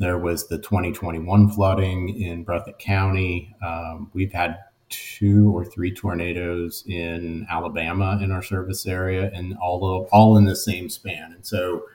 There 0.05 0.19
was 0.19 0.49
the 0.49 0.59
2021 0.59 1.49
flooding 1.49 2.11
in 2.21 2.45
Breathitt 2.45 2.79
County. 2.79 3.57
Um, 3.65 4.11
we've 4.13 4.35
had 4.35 4.59
two 4.91 5.51
or 5.57 5.65
three 5.65 5.95
tornadoes 5.95 6.85
in 6.87 7.47
Alabama 7.49 8.21
in 8.23 8.31
our 8.31 8.43
service 8.43 8.87
area, 8.87 9.31
and 9.33 9.57
all 9.57 10.03
of, 10.03 10.09
all 10.13 10.37
in 10.37 10.45
the 10.45 10.57
same 10.57 10.91
span. 10.91 11.33
And 11.33 11.47
so, 11.47 11.87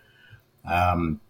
um, 0.65 1.21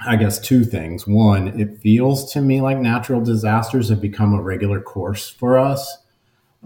I 0.00 0.16
guess 0.16 0.40
two 0.40 0.64
things. 0.64 1.06
One, 1.06 1.48
it 1.60 1.76
feels 1.80 2.32
to 2.32 2.40
me 2.40 2.62
like 2.62 2.78
natural 2.78 3.20
disasters 3.20 3.90
have 3.90 4.00
become 4.00 4.32
a 4.32 4.40
regular 4.40 4.80
course 4.80 5.28
for 5.28 5.58
us. 5.58 5.98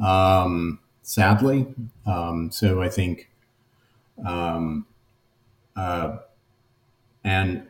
Um, 0.00 0.78
sadly. 1.02 1.74
Um, 2.06 2.52
so 2.52 2.80
I 2.82 2.88
think, 2.88 3.32
um, 4.24 4.86
uh, 5.74 6.18
and 7.24 7.68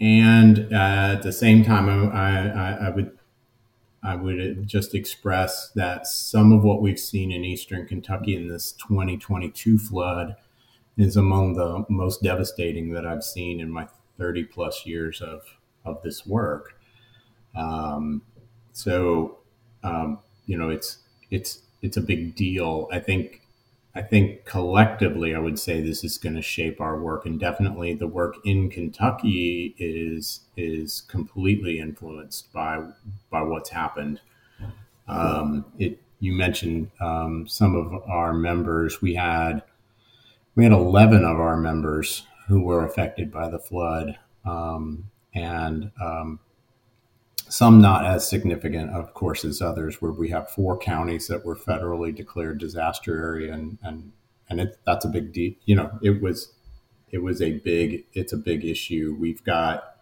and 0.00 0.72
uh, 0.72 1.14
at 1.16 1.22
the 1.22 1.32
same 1.32 1.64
time, 1.64 1.88
I, 1.88 2.50
I, 2.50 2.86
I, 2.86 2.90
would 2.90 3.18
I 4.02 4.14
would 4.14 4.66
just 4.66 4.94
express 4.94 5.70
that 5.70 6.06
some 6.06 6.52
of 6.52 6.62
what 6.62 6.80
we've 6.80 6.98
seen 6.98 7.32
in 7.32 7.44
eastern 7.44 7.86
Kentucky 7.86 8.36
in 8.36 8.48
this 8.48 8.72
2022 8.72 9.78
flood 9.78 10.36
is 10.96 11.16
among 11.16 11.54
the 11.54 11.84
most 11.88 12.22
devastating 12.22 12.92
that 12.92 13.06
I've 13.06 13.24
seen 13.24 13.60
in 13.60 13.70
my 13.70 13.88
30 14.18 14.44
plus 14.44 14.86
years 14.86 15.20
of 15.20 15.42
of 15.84 16.02
this 16.02 16.26
work. 16.26 16.78
Um, 17.56 18.22
so 18.72 19.38
um, 19.82 20.18
you 20.46 20.56
know, 20.56 20.70
it's 20.70 20.98
it's 21.30 21.60
it's 21.82 21.96
a 21.96 22.00
big 22.00 22.34
deal. 22.34 22.88
I 22.92 22.98
think 23.00 23.42
I 23.98 24.02
think 24.02 24.44
collectively, 24.44 25.34
I 25.34 25.40
would 25.40 25.58
say 25.58 25.80
this 25.80 26.04
is 26.04 26.18
going 26.18 26.36
to 26.36 26.42
shape 26.42 26.80
our 26.80 26.96
work, 26.96 27.26
and 27.26 27.40
definitely 27.40 27.94
the 27.94 28.06
work 28.06 28.36
in 28.44 28.70
Kentucky 28.70 29.74
is 29.76 30.42
is 30.56 31.00
completely 31.00 31.80
influenced 31.80 32.52
by 32.52 32.80
by 33.28 33.42
what's 33.42 33.70
happened. 33.70 34.20
Um, 35.08 35.64
it 35.80 36.00
you 36.20 36.32
mentioned 36.32 36.92
um, 37.00 37.48
some 37.48 37.74
of 37.74 38.08
our 38.08 38.32
members. 38.32 39.02
We 39.02 39.16
had 39.16 39.64
we 40.54 40.62
had 40.62 40.72
eleven 40.72 41.24
of 41.24 41.40
our 41.40 41.56
members 41.56 42.24
who 42.46 42.60
were 42.60 42.84
affected 42.84 43.32
by 43.32 43.48
the 43.48 43.58
flood, 43.58 44.16
um, 44.44 45.10
and 45.34 45.90
um, 46.00 46.38
some 47.48 47.80
not 47.80 48.04
as 48.04 48.28
significant, 48.28 48.90
of 48.90 49.14
course, 49.14 49.44
as 49.44 49.62
others, 49.62 50.00
where 50.00 50.12
we 50.12 50.30
have 50.30 50.50
four 50.50 50.78
counties 50.78 51.26
that 51.28 51.44
were 51.44 51.56
federally 51.56 52.14
declared 52.14 52.58
disaster 52.58 53.18
area, 53.18 53.52
and 53.52 53.78
and 53.82 54.12
and 54.48 54.60
it, 54.60 54.78
that's 54.86 55.04
a 55.04 55.08
big 55.08 55.32
deal. 55.32 55.54
You 55.64 55.76
know, 55.76 55.98
it 56.02 56.22
was 56.22 56.52
it 57.10 57.18
was 57.18 57.40
a 57.42 57.58
big 57.58 58.06
it's 58.12 58.32
a 58.32 58.36
big 58.36 58.64
issue. 58.64 59.16
We've 59.18 59.42
got, 59.44 59.96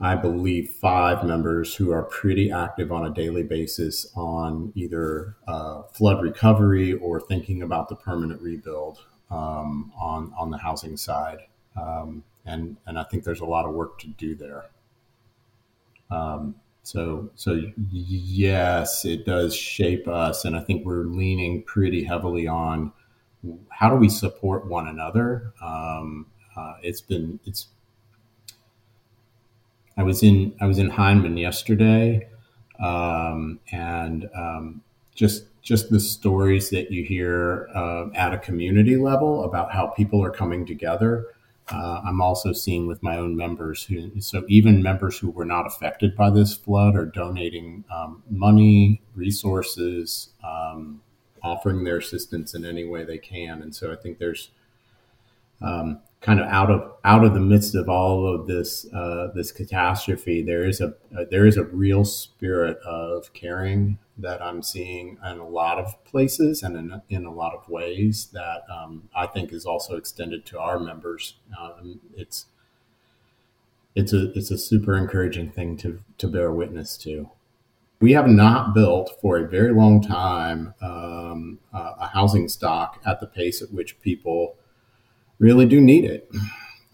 I 0.00 0.14
believe, 0.14 0.70
five 0.70 1.24
members 1.24 1.74
who 1.74 1.90
are 1.92 2.02
pretty 2.02 2.50
active 2.50 2.92
on 2.92 3.06
a 3.06 3.10
daily 3.10 3.42
basis 3.42 4.06
on 4.14 4.72
either 4.74 5.36
uh, 5.48 5.82
flood 5.92 6.22
recovery 6.22 6.94
or 6.94 7.20
thinking 7.20 7.62
about 7.62 7.88
the 7.88 7.96
permanent 7.96 8.40
rebuild 8.42 8.98
um, 9.30 9.92
on 9.98 10.32
on 10.38 10.50
the 10.50 10.58
housing 10.58 10.96
side, 10.96 11.40
um, 11.76 12.24
and 12.44 12.76
and 12.86 12.98
I 12.98 13.04
think 13.04 13.24
there's 13.24 13.40
a 13.40 13.46
lot 13.46 13.66
of 13.66 13.74
work 13.74 13.98
to 14.00 14.08
do 14.08 14.34
there. 14.34 14.66
Um, 16.10 16.54
so, 16.82 17.30
so 17.34 17.60
yes, 17.92 19.04
it 19.04 19.26
does 19.26 19.54
shape 19.54 20.08
us, 20.08 20.44
and 20.44 20.56
I 20.56 20.60
think 20.60 20.84
we're 20.84 21.04
leaning 21.04 21.62
pretty 21.62 22.04
heavily 22.04 22.48
on 22.48 22.92
how 23.68 23.90
do 23.90 23.96
we 23.96 24.08
support 24.08 24.66
one 24.66 24.88
another. 24.88 25.52
Um, 25.62 26.26
uh, 26.56 26.74
it's 26.82 27.00
been 27.00 27.38
it's. 27.44 27.68
I 29.96 30.02
was 30.02 30.22
in 30.22 30.54
I 30.60 30.66
was 30.66 30.78
in 30.78 30.90
Hindman 30.90 31.36
yesterday, 31.36 32.28
um, 32.82 33.60
and 33.70 34.28
um, 34.34 34.82
just 35.14 35.44
just 35.62 35.90
the 35.90 36.00
stories 36.00 36.70
that 36.70 36.90
you 36.90 37.04
hear 37.04 37.68
uh, 37.74 38.06
at 38.14 38.32
a 38.32 38.38
community 38.38 38.96
level 38.96 39.44
about 39.44 39.72
how 39.72 39.88
people 39.88 40.24
are 40.24 40.30
coming 40.30 40.64
together 40.64 41.26
uh, 41.70 42.00
I'm 42.04 42.20
also 42.20 42.52
seeing 42.52 42.86
with 42.86 43.02
my 43.02 43.16
own 43.16 43.36
members 43.36 43.84
who, 43.84 44.20
so 44.20 44.44
even 44.48 44.82
members 44.82 45.18
who 45.18 45.30
were 45.30 45.44
not 45.44 45.66
affected 45.66 46.16
by 46.16 46.30
this 46.30 46.54
flood 46.54 46.96
are 46.96 47.06
donating 47.06 47.84
um, 47.94 48.22
money, 48.28 49.00
resources, 49.14 50.30
um, 50.42 51.00
offering 51.42 51.84
their 51.84 51.98
assistance 51.98 52.54
in 52.54 52.64
any 52.64 52.84
way 52.84 53.04
they 53.04 53.18
can. 53.18 53.62
And 53.62 53.74
so 53.74 53.92
I 53.92 53.96
think 53.96 54.18
there's 54.18 54.50
um, 55.62 56.00
kind 56.20 56.40
of 56.40 56.46
out 56.46 56.70
of 56.70 56.92
out 57.04 57.24
of 57.24 57.34
the 57.34 57.40
midst 57.40 57.74
of 57.74 57.88
all 57.88 58.26
of 58.26 58.46
this 58.46 58.86
uh, 58.92 59.28
this 59.34 59.52
catastrophe, 59.52 60.42
there 60.42 60.66
is 60.66 60.80
a, 60.80 60.94
a 61.16 61.26
there 61.26 61.46
is 61.46 61.56
a 61.56 61.64
real 61.64 62.04
spirit 62.04 62.78
of 62.78 63.32
caring 63.32 63.98
that 64.20 64.42
I'm 64.42 64.62
seeing 64.62 65.18
in 65.24 65.38
a 65.38 65.48
lot 65.48 65.78
of 65.78 66.02
places 66.04 66.62
and 66.62 66.76
in, 66.76 67.02
in 67.08 67.24
a 67.24 67.32
lot 67.32 67.54
of 67.54 67.68
ways 67.68 68.28
that 68.32 68.62
um, 68.72 69.08
I 69.14 69.26
think 69.26 69.52
is 69.52 69.66
also 69.66 69.96
extended 69.96 70.44
to 70.46 70.58
our 70.58 70.78
members. 70.78 71.34
Um, 71.58 72.00
it's 72.16 72.46
it's 73.94 74.12
a 74.12 74.30
it's 74.32 74.50
a 74.50 74.58
super 74.58 74.96
encouraging 74.96 75.50
thing 75.50 75.76
to 75.78 76.00
to 76.18 76.28
bear 76.28 76.52
witness 76.52 76.96
to. 76.98 77.30
We 78.00 78.12
have 78.12 78.28
not 78.28 78.74
built 78.74 79.18
for 79.20 79.36
a 79.36 79.46
very 79.46 79.72
long 79.72 80.00
time 80.02 80.74
um, 80.80 81.58
uh, 81.72 81.94
a 82.00 82.06
housing 82.06 82.48
stock 82.48 83.00
at 83.04 83.20
the 83.20 83.26
pace 83.26 83.60
at 83.60 83.72
which 83.72 84.00
people 84.00 84.56
really 85.38 85.66
do 85.66 85.80
need 85.80 86.04
it, 86.04 86.30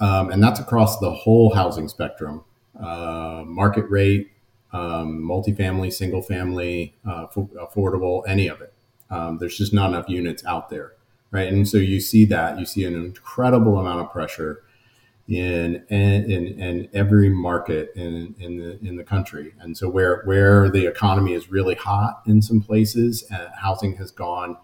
um, 0.00 0.30
and 0.30 0.42
that's 0.42 0.60
across 0.60 0.98
the 0.98 1.12
whole 1.12 1.54
housing 1.54 1.88
spectrum, 1.88 2.44
uh, 2.80 3.44
market 3.46 3.88
rate, 3.90 4.30
um, 4.76 5.22
multifamily, 5.22 5.90
single 5.92 6.20
family, 6.20 6.94
uh, 7.08 7.26
affordable, 7.28 8.22
any 8.28 8.48
of 8.48 8.60
it. 8.60 8.74
Um, 9.08 9.38
there's 9.38 9.56
just 9.56 9.72
not 9.72 9.90
enough 9.90 10.08
units 10.08 10.44
out 10.44 10.68
there, 10.68 10.92
right? 11.30 11.50
And 11.50 11.66
so 11.66 11.78
you 11.78 12.00
see 12.00 12.24
that 12.26 12.58
you 12.58 12.66
see 12.66 12.84
an 12.84 12.94
incredible 12.94 13.78
amount 13.78 14.00
of 14.00 14.12
pressure 14.12 14.62
in 15.28 15.82
in, 15.88 16.60
in 16.60 16.88
every 16.92 17.30
market 17.30 17.92
in, 17.96 18.34
in 18.38 18.58
the 18.58 18.78
in 18.86 18.96
the 18.96 19.04
country. 19.04 19.54
And 19.60 19.76
so 19.78 19.88
where 19.88 20.22
where 20.24 20.68
the 20.68 20.86
economy 20.86 21.32
is 21.32 21.50
really 21.50 21.74
hot 21.74 22.22
in 22.26 22.42
some 22.42 22.60
places, 22.60 23.24
uh, 23.32 23.48
housing 23.56 23.96
has 23.96 24.10
gone 24.10 24.56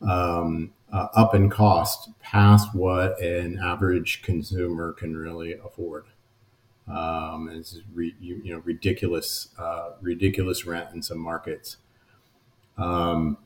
um, 0.00 0.72
uh, 0.92 1.08
up 1.14 1.34
in 1.34 1.50
cost 1.50 2.08
past 2.20 2.74
what 2.74 3.20
an 3.20 3.58
average 3.58 4.22
consumer 4.22 4.92
can 4.92 5.16
really 5.16 5.54
afford 5.64 6.06
um, 6.88 7.48
and 7.48 7.58
it's 7.58 7.78
re, 7.92 8.14
you, 8.20 8.42
know 8.44 8.62
ridiculous 8.64 9.48
uh, 9.58 9.90
ridiculous 10.00 10.64
rent 10.66 10.88
in 10.94 11.02
some 11.02 11.18
markets. 11.18 11.78
Um, 12.78 13.38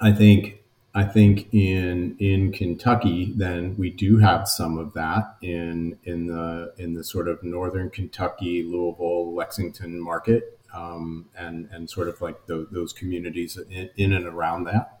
I 0.00 0.12
think 0.12 0.62
I 0.94 1.04
think 1.04 1.48
in 1.52 2.16
in 2.18 2.52
Kentucky, 2.52 3.32
then 3.36 3.76
we 3.76 3.90
do 3.90 4.18
have 4.18 4.46
some 4.46 4.78
of 4.78 4.92
that 4.94 5.36
in 5.40 5.98
in 6.04 6.26
the 6.26 6.74
in 6.76 6.94
the 6.94 7.02
sort 7.02 7.28
of 7.28 7.42
northern 7.42 7.90
Kentucky, 7.90 8.62
Louisville, 8.62 9.34
Lexington 9.34 9.98
market, 10.00 10.58
um, 10.74 11.30
and 11.36 11.68
and 11.72 11.88
sort 11.88 12.08
of 12.08 12.20
like 12.20 12.46
the, 12.46 12.68
those 12.70 12.92
communities 12.92 13.58
in, 13.70 13.90
in 13.96 14.12
and 14.12 14.26
around 14.26 14.64
that. 14.64 15.00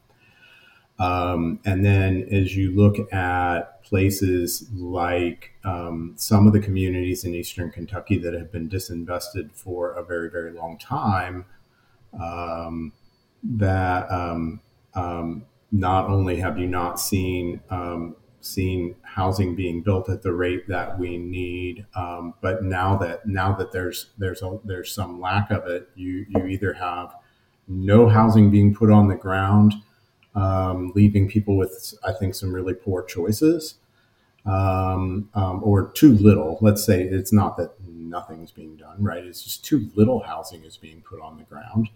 Um, 0.98 1.58
and 1.64 1.84
then 1.84 2.28
as 2.30 2.56
you 2.56 2.70
look 2.70 3.12
at 3.12 3.82
places 3.82 4.68
like 4.72 5.52
um, 5.64 6.14
some 6.16 6.46
of 6.46 6.52
the 6.52 6.60
communities 6.60 7.24
in 7.24 7.34
eastern 7.34 7.70
Kentucky 7.70 8.18
that 8.18 8.34
have 8.34 8.52
been 8.52 8.68
disinvested 8.68 9.52
for 9.52 9.92
a 9.92 10.04
very, 10.04 10.30
very 10.30 10.52
long 10.52 10.78
time, 10.78 11.44
um, 12.20 12.92
that 13.42 14.10
um, 14.10 14.60
um, 14.94 15.44
not 15.72 16.08
only 16.08 16.36
have 16.36 16.58
you 16.58 16.66
not 16.66 17.00
seen 17.00 17.60
um, 17.70 18.14
seen 18.40 18.94
housing 19.02 19.54
being 19.54 19.82
built 19.82 20.08
at 20.08 20.22
the 20.22 20.32
rate 20.32 20.68
that 20.68 20.98
we 20.98 21.16
need, 21.16 21.86
but 21.94 22.62
now 22.62 22.96
that 22.96 23.26
now 23.26 23.54
that 23.54 23.72
there's 23.72 24.10
there's 24.18 24.42
a, 24.42 24.58
there's 24.64 24.94
some 24.94 25.20
lack 25.20 25.50
of 25.50 25.66
it, 25.66 25.88
you 25.94 26.26
you 26.28 26.46
either 26.46 26.74
have 26.74 27.14
no 27.68 28.08
housing 28.08 28.50
being 28.50 28.74
put 28.74 28.90
on 28.90 29.08
the 29.08 29.14
ground 29.14 29.74
um, 30.34 30.92
leaving 30.94 31.28
people 31.28 31.56
with, 31.56 31.94
I 32.04 32.12
think, 32.12 32.34
some 32.34 32.54
really 32.54 32.74
poor 32.74 33.02
choices 33.02 33.74
um, 34.46 35.28
um, 35.34 35.60
or 35.62 35.88
too 35.88 36.12
little. 36.12 36.58
Let's 36.60 36.84
say 36.84 37.02
it's 37.02 37.32
not 37.32 37.56
that 37.58 37.72
nothing's 37.86 38.50
being 38.50 38.76
done, 38.76 39.02
right? 39.02 39.24
It's 39.24 39.42
just 39.42 39.64
too 39.64 39.90
little 39.94 40.20
housing 40.20 40.64
is 40.64 40.76
being 40.76 41.02
put 41.02 41.20
on 41.20 41.36
the 41.36 41.44
ground. 41.44 41.88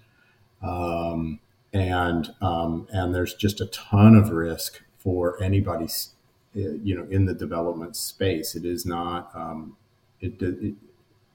Um, 0.63 1.41
and 1.73 2.35
um, 2.41 2.89
and 2.91 3.15
there's 3.15 3.35
just 3.35 3.61
a 3.61 3.67
ton 3.67 4.15
of 4.17 4.31
risk 4.31 4.83
for 4.99 5.41
anybody, 5.43 5.89
you 6.55 6.95
know, 6.97 7.07
in 7.11 7.27
the 7.27 7.35
development 7.35 7.97
space. 7.97 8.55
It 8.55 8.65
is 8.65 8.87
not 8.87 9.31
um, 9.35 9.77
it, 10.21 10.41
it 10.41 10.75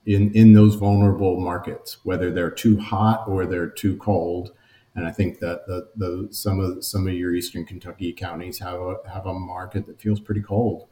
in 0.06 0.32
in 0.34 0.54
those 0.54 0.76
vulnerable 0.76 1.40
markets, 1.40 1.98
whether 2.04 2.32
they're 2.32 2.50
too 2.50 2.80
hot 2.80 3.28
or 3.28 3.46
they're 3.46 3.68
too 3.68 3.98
cold 3.98 4.52
and 4.96 5.08
I 5.08 5.12
think 5.12 5.40
that 5.40 5.66
the, 5.68 5.88
the 5.96 6.28
some 6.32 6.60
of 6.60 6.84
some 6.84 7.08
of 7.08 7.14
your 7.14 7.34
eastern 7.34 7.66
Kentucky 7.66 8.12
counties 8.12 8.60
have 8.60 8.80
a, 8.80 8.96
have 9.12 9.26
a 9.26 9.34
market 9.34 9.86
that 9.88 10.02
feels 10.02 10.20
pretty 10.20 10.42
cold. 10.42 10.88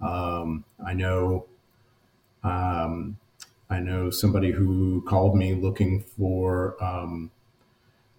Um, 0.00 0.64
I 0.84 0.92
know 0.94 1.46
um, 2.44 3.16
I 3.70 3.80
know 3.80 4.10
somebody 4.10 4.52
who 4.52 5.02
called 5.06 5.36
me 5.36 5.54
looking 5.54 6.00
for 6.00 6.82
um, 6.82 7.30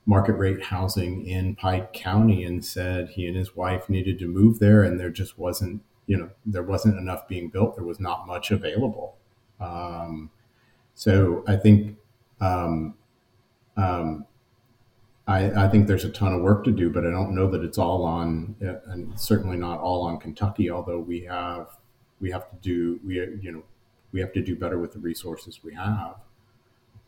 market 0.06 0.34
rate 0.34 0.64
housing 0.64 1.26
in 1.28 1.56
Pike 1.56 1.94
County 1.94 2.44
and 2.44 2.66
said 2.66 3.10
he 3.10 3.28
and 3.28 3.36
his 3.36 3.56
wife 3.56 3.90
needed 3.90 4.18
to 4.20 4.28
move 4.28 4.60
there, 4.60 4.84
and 4.84 5.00
there 5.00 5.12
just 5.12 5.38
wasn't 5.38 5.82
you 6.08 6.18
know 6.18 6.30
there 6.46 6.64
wasn't 6.64 6.98
enough 6.98 7.28
being 7.28 7.50
built. 7.50 7.76
There 7.76 7.86
was 7.86 8.00
not 8.00 8.26
much 8.26 8.50
available. 8.50 9.16
Um, 9.60 10.32
so 10.96 11.44
I 11.48 11.56
think 11.56 11.98
um, 12.42 12.96
um, 13.78 14.26
I, 15.30 15.66
I, 15.66 15.68
think 15.68 15.86
there's 15.86 16.06
a 16.06 16.10
ton 16.10 16.34
of 16.34 16.42
work 16.42 16.64
to 16.64 16.72
do, 16.72 16.90
but 16.90 17.06
I 17.06 17.12
don't 17.12 17.36
know 17.36 17.48
that 17.52 17.64
it's 17.64 17.78
all 17.78 18.04
on, 18.04 18.56
and 18.88 19.18
certainly 19.20 19.58
not 19.58 19.80
all 19.80 20.02
on 20.02 20.18
Kentucky. 20.18 20.72
Although 20.72 21.00
we 21.00 21.22
have, 21.26 21.78
we 22.20 22.32
have 22.32 22.50
to 22.50 22.56
do, 22.64 23.00
we 23.06 23.18
you 23.40 23.52
know, 23.52 23.64
we 24.12 24.22
have 24.22 24.34
to 24.34 24.42
do 24.42 24.56
better 24.56 24.80
with 24.80 24.94
the 24.94 25.00
resources 25.00 25.64
we 25.64 25.76
have. 25.76 26.16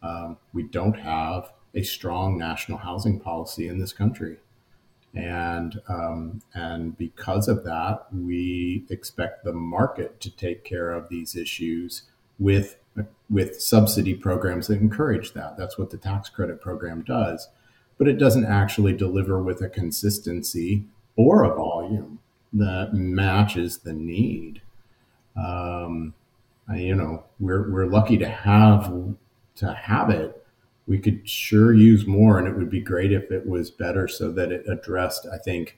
Um, 0.03 0.38
we 0.53 0.62
don't 0.62 0.99
have 0.99 1.51
a 1.73 1.81
strong 1.81 2.38
national 2.38 2.77
housing 2.77 3.19
policy 3.19 3.67
in 3.67 3.79
this 3.79 3.91
country, 3.91 4.38
and 5.15 5.81
um, 5.89 6.43
and 6.53 6.95
because 6.99 7.47
of 7.47 7.63
that, 7.63 8.05
we 8.13 8.86
expect 8.91 9.43
the 9.43 9.53
market 9.53 10.19
to 10.21 10.29
take 10.29 10.63
care 10.63 10.91
of 10.91 11.10
these 11.10 11.36
issues 11.36 12.03
with 12.38 12.77
with 13.31 13.60
subsidy 13.60 14.13
programs 14.13 14.67
that 14.67 14.79
encourage 14.79 15.34
that. 15.34 15.57
That's 15.57 15.79
what 15.79 15.89
the 15.89 15.97
tax 15.97 16.29
credit 16.29 16.62
program 16.62 17.01
does 17.01 17.47
but 18.01 18.07
it 18.07 18.17
doesn't 18.17 18.45
actually 18.45 18.93
deliver 18.93 19.43
with 19.43 19.61
a 19.61 19.69
consistency 19.69 20.83
or 21.15 21.43
a 21.43 21.55
volume 21.55 22.17
that 22.51 22.95
matches 22.95 23.77
the 23.77 23.93
need. 23.93 24.59
Um, 25.37 26.15
you 26.73 26.95
know, 26.95 27.25
we're 27.39 27.71
we're 27.71 27.85
lucky 27.85 28.17
to 28.17 28.27
have 28.27 28.91
to 29.57 29.73
have 29.75 30.09
it. 30.09 30.43
We 30.87 30.97
could 30.97 31.29
sure 31.29 31.75
use 31.75 32.07
more, 32.07 32.39
and 32.39 32.47
it 32.47 32.57
would 32.57 32.71
be 32.71 32.81
great 32.81 33.11
if 33.11 33.29
it 33.29 33.45
was 33.45 33.69
better, 33.69 34.07
so 34.07 34.31
that 34.31 34.51
it 34.51 34.65
addressed, 34.67 35.27
I 35.31 35.37
think, 35.37 35.77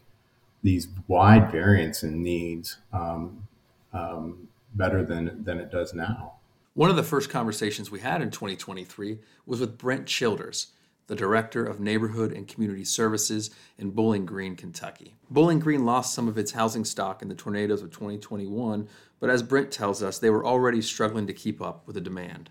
these 0.61 0.87
wide 1.09 1.51
variants 1.51 2.03
in 2.03 2.23
needs 2.23 2.77
um, 2.93 3.45
um, 3.91 4.47
better 4.75 5.03
than 5.03 5.43
than 5.43 5.59
it 5.59 5.71
does 5.71 5.93
now. 5.93 6.35
One 6.73 6.89
of 6.89 6.95
the 6.95 7.03
first 7.03 7.29
conversations 7.29 7.91
we 7.91 7.99
had 7.99 8.21
in 8.21 8.31
2023 8.31 9.19
was 9.45 9.59
with 9.59 9.77
Brent 9.77 10.07
Childers 10.07 10.67
the 11.07 11.15
Director 11.15 11.65
of 11.65 11.79
Neighborhood 11.79 12.31
and 12.31 12.47
Community 12.47 12.85
Services 12.85 13.49
in 13.77 13.91
Bowling 13.91 14.25
Green, 14.25 14.55
Kentucky. 14.55 15.15
Bowling 15.29 15.59
Green 15.59 15.85
lost 15.85 16.13
some 16.13 16.27
of 16.27 16.37
its 16.37 16.51
housing 16.51 16.85
stock 16.85 17.21
in 17.21 17.27
the 17.27 17.35
tornadoes 17.35 17.81
of 17.81 17.91
2021, 17.91 18.87
but 19.19 19.29
as 19.29 19.43
Brent 19.43 19.71
tells 19.71 20.01
us, 20.01 20.19
they 20.19 20.29
were 20.29 20.45
already 20.45 20.81
struggling 20.81 21.27
to 21.27 21.33
keep 21.33 21.61
up 21.61 21.85
with 21.85 21.95
the 21.95 22.01
demand. 22.01 22.49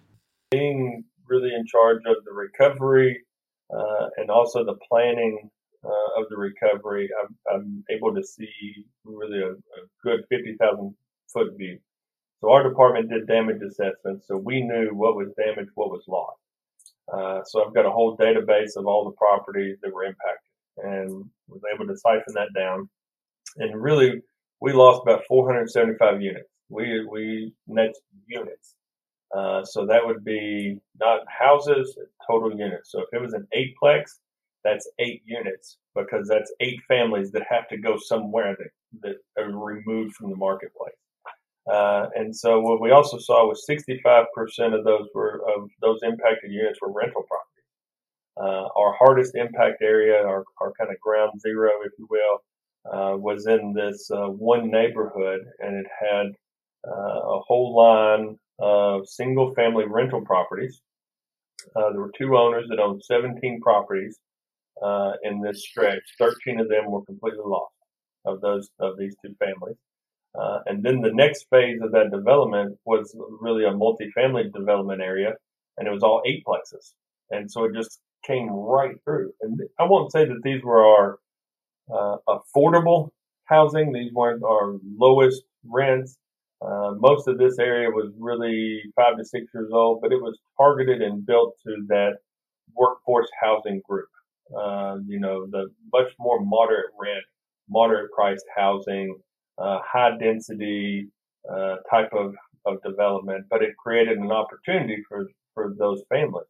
Being 0.51 1.05
really 1.29 1.55
in 1.55 1.67
charge 1.67 2.03
of 2.07 2.25
the 2.25 2.33
recovery 2.33 3.25
uh, 3.75 4.09
and 4.19 4.31
also 4.31 4.65
the 4.65 4.77
planning 4.89 5.51
uh, 5.85 6.21
of 6.21 6.29
the 6.29 6.37
recovery, 6.37 7.09
I'm, 7.21 7.37
I'm, 7.53 7.85
able 7.91 8.15
to 8.15 8.23
see 8.23 8.85
really 9.05 9.41
a, 9.41 9.51
a 9.51 9.87
good 10.05 10.21
50,000 10.29 10.95
foot 11.33 11.57
view. 11.57 11.79
So 12.41 12.51
our 12.51 12.69
department 12.69 13.11
did 13.11 13.27
damage 13.27 13.63
assessments, 13.63 14.27
so 14.27 14.37
we 14.37 14.63
knew 14.63 14.91
what 14.93 15.17
was 15.17 15.29
damaged, 15.37 15.71
what 15.75 15.91
was 15.91 16.05
lost. 16.07 16.39
Uh, 17.13 17.43
so 17.45 17.65
I've 17.65 17.75
got 17.75 17.87
a 17.87 17.91
whole 17.91 18.17
database 18.17 18.77
of 18.77 18.87
all 18.87 19.05
the 19.05 19.17
properties 19.17 19.79
that 19.83 19.93
were 19.93 20.05
impacted 20.05 20.53
and 20.79 21.25
was 21.49 21.61
able 21.75 21.87
to 21.87 21.97
siphon 21.97 22.35
that 22.35 22.49
down. 22.55 22.89
And 23.57 23.81
really, 23.81 24.23
we 24.61 24.73
lost 24.73 25.03
about 25.03 25.25
475 25.29 26.23
units. 26.23 26.49
We, 26.69 27.05
we 27.05 27.53
net 27.67 27.93
units. 28.27 28.75
Uh, 29.37 29.65
so 29.65 29.87
that 29.87 30.07
would 30.07 30.25
be 30.25 30.79
not 31.01 31.21
houses, 31.27 31.99
total 32.27 32.57
units. 32.57 32.93
So 32.93 33.01
if 33.01 33.09
it 33.13 33.21
was 33.21 33.35
an 33.35 33.47
eightplex, 33.57 34.19
that's 34.65 34.89
eight 34.99 35.23
units 35.25 35.79
because 35.95 36.29
that's 36.29 36.53
eight 36.61 36.81
families 36.87 37.33
that 37.33 37.43
have 37.49 37.69
to 37.69 37.77
go 37.77 37.99
somewhere 37.99 38.57
that, 38.59 39.17
that 39.37 39.43
are 39.43 39.51
removed 39.51 40.15
from 40.15 40.31
the 40.31 40.37
marketplace. 40.37 40.95
Uh, 41.71 42.07
and 42.15 42.35
so 42.35 42.61
what 42.61 42.81
we 42.81 42.91
also 42.91 43.19
saw 43.19 43.47
was 43.47 43.65
65% 43.69 44.27
of 44.77 44.85
those 44.85 45.07
were 45.15 45.43
of 45.57 45.69
those 45.81 46.01
impacted 46.03 46.51
units 46.51 46.81
were 46.81 46.93
rental 46.93 47.23
properties. 47.23 47.53
Uh, 48.41 48.69
our 48.77 48.95
hardest 48.99 49.35
impact 49.37 49.83
area, 49.83 50.17
our, 50.17 50.45
our 50.61 50.73
kind 50.79 50.91
of 50.91 50.99
ground 51.01 51.31
zero, 51.41 51.71
if 51.85 51.93
you 51.99 52.07
will, 52.11 52.43
uh, 52.93 53.17
was 53.17 53.47
in 53.47 53.73
this 53.75 54.11
uh, 54.11 54.27
one 54.27 54.71
neighborhood, 54.71 55.41
and 55.61 55.77
it 55.77 55.87
had 56.01 56.27
uh, 56.89 57.21
a 57.21 57.41
whole 57.41 57.77
line 57.77 58.37
of 58.59 59.07
single 59.07 59.55
family 59.55 59.85
rental 59.87 60.23
properties. 60.23 60.81
Uh, 61.77 61.91
there 61.93 62.01
were 62.01 62.13
two 62.19 62.37
owners 62.37 62.67
that 62.69 62.81
owned 62.81 63.03
17 63.05 63.61
properties 63.61 64.19
in 65.23 65.41
this 65.41 65.65
stretch. 65.65 66.03
13 66.19 66.59
of 66.59 66.69
them 66.69 66.91
were 66.91 67.05
completely 67.05 67.45
lost 67.45 67.75
of 68.25 68.41
those 68.41 68.69
of 68.81 68.99
these 68.99 69.15
two 69.25 69.35
families. 69.39 69.77
Uh, 70.41 70.61
and 70.67 70.83
then 70.83 71.01
the 71.01 71.13
next 71.13 71.47
phase 71.51 71.81
of 71.83 71.93
that 71.93 72.11
development 72.11 72.79
was 72.85 73.15
really 73.41 73.65
a 73.65 73.71
multifamily 73.71 74.53
development 74.53 75.03
area, 75.03 75.35
and 75.77 75.87
it 75.87 75.91
was 75.91 76.03
all 76.03 76.23
eight 76.27 76.43
plexes. 76.47 76.95
And 77.31 77.51
so 77.51 77.65
it 77.65 77.75
just 77.75 78.01
came 78.27 78.49
right 78.49 78.95
through. 79.05 79.33
And 79.43 79.61
I 79.79 79.85
won't 79.85 80.13
say 80.13 80.25
that 80.25 80.41
these 80.43 80.63
were 80.63 80.85
our 80.87 81.19
uh, 81.93 82.17
affordable 82.29 83.11
housing; 83.45 83.93
these 83.93 84.13
weren't 84.13 84.43
our 84.45 84.77
lowest 84.97 85.43
rents. 85.69 86.17
Uh, 86.65 86.93
most 86.97 87.29
of 87.29 87.39
this 87.39 87.59
area 87.59 87.91
was 87.91 88.13
really 88.19 88.81
five 88.97 89.17
to 89.19 89.25
six 89.25 89.47
years 89.53 89.71
old, 89.73 90.01
but 90.01 90.13
it 90.13 90.23
was 90.23 90.39
targeted 90.57 91.03
and 91.03 91.27
built 91.27 91.57
to 91.67 91.85
that 91.89 92.19
workforce 92.75 93.29
housing 93.43 93.83
group. 93.87 94.09
Uh, 94.57 94.97
you 95.07 95.19
know, 95.19 95.47
the 95.51 95.67
much 95.93 96.13
more 96.19 96.41
moderate 96.41 96.91
rent, 96.99 97.25
moderate 97.69 98.11
priced 98.13 98.45
housing 98.57 99.17
uh, 99.59 99.79
high 99.85 100.17
density 100.19 101.09
uh, 101.51 101.77
type 101.91 102.13
of, 102.13 102.35
of 102.67 102.83
development, 102.83 103.47
but 103.51 103.63
it 103.63 103.77
created 103.77 104.19
an 104.19 104.31
opportunity 104.31 105.03
for, 105.09 105.27
for 105.55 105.75
those 105.79 106.03
families. 106.09 106.47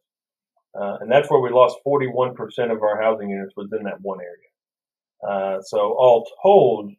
Uh, 0.79 0.97
and 1.01 1.11
that's 1.11 1.29
where 1.29 1.39
we 1.39 1.49
lost 1.49 1.77
41% 1.85 2.35
of 2.71 2.81
our 2.81 3.01
housing 3.01 3.29
units 3.29 3.53
was 3.55 3.69
in 3.77 3.83
that 3.83 4.01
one 4.01 4.19
area. 4.19 5.57
Uh, 5.57 5.61
so 5.61 5.95
all 5.97 6.27
told, 6.41 6.91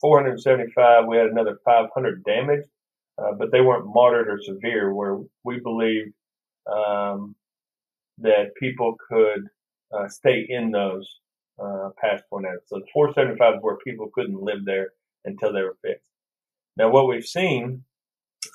475, 0.00 1.06
we 1.06 1.16
had 1.16 1.26
another 1.26 1.58
500 1.64 2.24
damaged, 2.24 2.68
uh, 3.18 3.32
but 3.38 3.52
they 3.52 3.60
weren't 3.60 3.86
moderate 3.86 4.28
or 4.28 4.40
severe 4.42 4.92
where 4.92 5.18
we 5.44 5.60
believe 5.60 6.06
um, 6.72 7.34
that 8.18 8.54
people 8.58 8.96
could 9.08 9.46
uh, 9.96 10.08
stay 10.08 10.46
in 10.48 10.70
those 10.70 11.08
past 12.00 12.24
tornadoes. 12.28 12.62
So 12.66 12.78
the 12.78 12.86
475 12.92 13.54
is 13.54 13.58
where 13.62 13.76
people 13.84 14.10
couldn't 14.12 14.42
live 14.42 14.64
there 14.64 14.88
until 15.24 15.52
they 15.52 15.62
were 15.62 15.76
fixed. 15.82 16.10
Now, 16.76 16.90
what 16.90 17.06
we've 17.06 17.24
seen, 17.24 17.84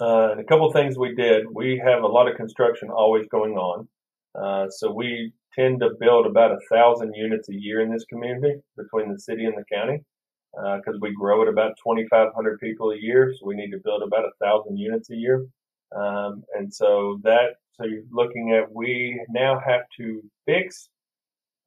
uh, 0.02 0.32
and 0.32 0.40
a 0.40 0.44
couple 0.44 0.72
things 0.72 0.98
we 0.98 1.16
did, 1.16 1.46
we 1.52 1.82
have 1.84 2.04
a 2.04 2.08
lot 2.08 2.30
of 2.30 2.36
construction 2.36 2.90
always 2.90 3.28
going 3.28 3.54
on. 3.54 3.88
Uh, 4.36 4.70
so 4.70 4.92
we 4.92 5.34
tend 5.58 5.80
to 5.80 5.92
build 6.00 6.26
about 6.26 6.52
a 6.52 6.60
thousand 6.72 7.14
units 7.16 7.50
a 7.50 7.54
year 7.54 7.82
in 7.82 7.92
this 7.92 8.06
community 8.06 8.56
between 8.76 9.12
the 9.12 9.20
city 9.20 9.46
and 9.46 9.56
the 9.58 9.64
county 9.74 10.04
because 10.54 10.96
uh, 10.96 11.00
we 11.02 11.14
grow 11.14 11.42
at 11.42 11.48
about 11.48 11.78
2,500 11.84 12.60
people 12.60 12.92
a 12.92 12.98
year. 12.98 13.34
So 13.38 13.46
we 13.46 13.56
need 13.56 13.72
to 13.72 13.80
build 13.84 14.02
about 14.02 14.26
a 14.26 14.32
thousand 14.44 14.78
units 14.78 15.10
a 15.10 15.16
year. 15.16 15.46
Um, 15.96 16.44
and 16.56 16.74
so 16.74 17.20
that, 17.24 17.56
so 17.74 17.86
you're 17.86 18.04
looking 18.12 18.54
at, 18.54 18.74
we 18.74 19.24
now 19.30 19.60
have 19.60 19.82
to 19.98 20.24
fix 20.46 20.90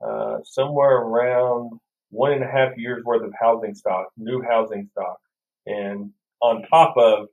uh, 0.05 0.39
somewhere 0.45 0.97
around 0.97 1.79
one 2.11 2.33
and 2.33 2.43
a 2.43 2.51
half 2.51 2.77
years 2.77 3.05
worth 3.05 3.23
of 3.23 3.33
housing 3.41 3.75
stock, 3.75 4.09
new 4.17 4.43
housing 4.43 4.89
stock, 4.93 5.19
and 5.67 6.11
on 6.43 6.63
top 6.63 6.97
of 6.97 7.29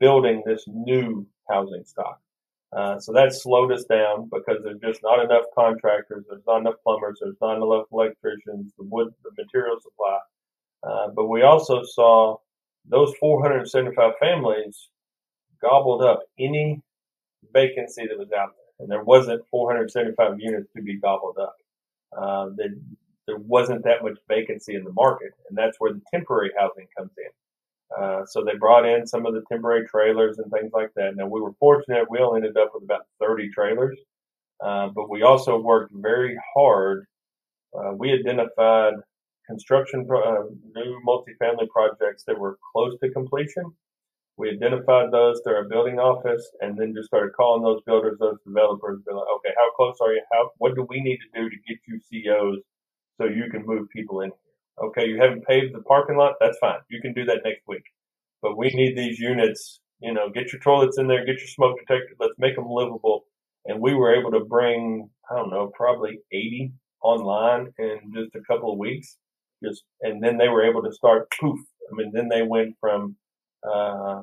building 0.00 0.42
this 0.46 0.64
new 0.66 1.26
housing 1.48 1.84
stock. 1.84 2.20
Uh, 2.72 2.98
so 2.98 3.12
that 3.12 3.32
slowed 3.32 3.72
us 3.72 3.84
down 3.84 4.28
because 4.32 4.62
there's 4.64 4.80
just 4.80 5.02
not 5.02 5.24
enough 5.24 5.44
contractors, 5.56 6.24
there's 6.28 6.42
not 6.46 6.60
enough 6.60 6.74
plumbers, 6.82 7.18
there's 7.22 7.36
not 7.40 7.56
enough 7.56 7.86
electricians, 7.92 8.72
the 8.76 8.84
wood, 8.84 9.08
the 9.22 9.30
material 9.42 9.76
supply. 9.80 10.18
Uh, 10.82 11.08
but 11.14 11.26
we 11.26 11.42
also 11.42 11.82
saw 11.84 12.36
those 12.88 13.14
475 13.18 14.12
families 14.20 14.88
gobbled 15.60 16.02
up 16.02 16.20
any 16.38 16.82
vacancy 17.52 18.06
that 18.06 18.18
was 18.18 18.30
out 18.32 18.50
there, 18.56 18.80
and 18.80 18.90
there 18.90 19.04
wasn't 19.04 19.42
475 19.50 20.34
units 20.38 20.68
to 20.76 20.82
be 20.82 20.98
gobbled 20.98 21.38
up. 21.40 21.56
Uh, 22.16 22.48
they, 22.56 22.64
there 23.26 23.36
wasn't 23.38 23.84
that 23.84 24.02
much 24.02 24.18
vacancy 24.28 24.74
in 24.74 24.84
the 24.84 24.92
market, 24.92 25.32
and 25.48 25.56
that's 25.56 25.76
where 25.78 25.92
the 25.92 26.02
temporary 26.12 26.50
housing 26.58 26.86
comes 26.96 27.12
in. 27.18 27.30
Uh, 27.96 28.24
so 28.26 28.44
they 28.44 28.56
brought 28.58 28.84
in 28.86 29.06
some 29.06 29.26
of 29.26 29.34
the 29.34 29.42
temporary 29.50 29.86
trailers 29.86 30.38
and 30.38 30.50
things 30.50 30.72
like 30.72 30.90
that. 30.96 31.16
Now 31.16 31.26
we 31.26 31.40
were 31.40 31.52
fortunate; 31.58 32.10
we 32.10 32.18
only 32.18 32.38
ended 32.38 32.56
up 32.56 32.72
with 32.74 32.84
about 32.84 33.06
30 33.20 33.50
trailers, 33.50 33.98
uh, 34.64 34.88
but 34.94 35.08
we 35.08 35.22
also 35.22 35.58
worked 35.58 35.92
very 35.94 36.36
hard. 36.54 37.06
Uh, 37.76 37.92
we 37.92 38.12
identified 38.12 38.94
construction 39.46 40.06
uh, 40.10 40.42
new 40.74 41.00
multifamily 41.06 41.68
projects 41.68 42.24
that 42.26 42.38
were 42.38 42.58
close 42.72 42.98
to 43.00 43.10
completion. 43.10 43.64
We 44.36 44.50
identified 44.50 45.12
those 45.12 45.40
through 45.42 45.54
our 45.54 45.68
building 45.68 45.98
office, 45.98 46.46
and 46.60 46.76
then 46.76 46.94
just 46.94 47.08
started 47.08 47.32
calling 47.34 47.62
those 47.62 47.80
builders, 47.86 48.18
those 48.18 48.38
developers, 48.46 49.00
be 49.06 49.14
like, 49.14 49.28
okay, 49.36 49.54
how 49.56 49.70
close 49.76 49.96
are 50.02 50.12
you? 50.12 50.22
How 50.32 50.50
what 50.58 50.74
do 50.74 50.86
we 50.88 51.00
need 51.00 51.18
to 51.18 51.40
do 51.40 51.48
to 51.48 51.56
get 51.66 51.78
you 51.86 52.00
COs 52.00 52.60
so 53.18 53.26
you 53.26 53.50
can 53.50 53.64
move 53.66 53.88
people 53.90 54.20
in 54.20 54.30
here. 54.30 54.88
Okay, 54.88 55.06
you 55.06 55.20
haven't 55.20 55.46
paved 55.46 55.74
the 55.74 55.82
parking 55.82 56.16
lot, 56.16 56.34
that's 56.40 56.58
fine. 56.58 56.78
You 56.90 57.00
can 57.00 57.14
do 57.14 57.24
that 57.24 57.40
next 57.44 57.62
week. 57.66 57.84
But 58.42 58.58
we 58.58 58.68
need 58.68 58.96
these 58.96 59.18
units, 59.18 59.80
you 60.00 60.12
know, 60.12 60.28
get 60.28 60.52
your 60.52 60.60
toilets 60.60 60.98
in 60.98 61.08
there, 61.08 61.24
get 61.24 61.38
your 61.38 61.48
smoke 61.48 61.78
detector, 61.78 62.14
let's 62.20 62.34
make 62.38 62.56
them 62.56 62.68
livable. 62.68 63.24
And 63.64 63.80
we 63.80 63.94
were 63.94 64.14
able 64.14 64.30
to 64.32 64.44
bring, 64.44 65.08
I 65.30 65.36
don't 65.36 65.50
know, 65.50 65.72
probably 65.74 66.18
80 66.30 66.72
online 67.02 67.72
in 67.78 68.12
just 68.14 68.34
a 68.34 68.40
couple 68.46 68.72
of 68.72 68.78
weeks. 68.78 69.16
Just 69.64 69.84
and 70.02 70.22
then 70.22 70.36
they 70.36 70.48
were 70.48 70.68
able 70.68 70.82
to 70.82 70.92
start 70.92 71.32
poof. 71.40 71.58
I 71.90 71.94
mean, 71.96 72.12
then 72.12 72.28
they 72.28 72.42
went 72.42 72.76
from 72.80 73.16
uh, 73.68 74.22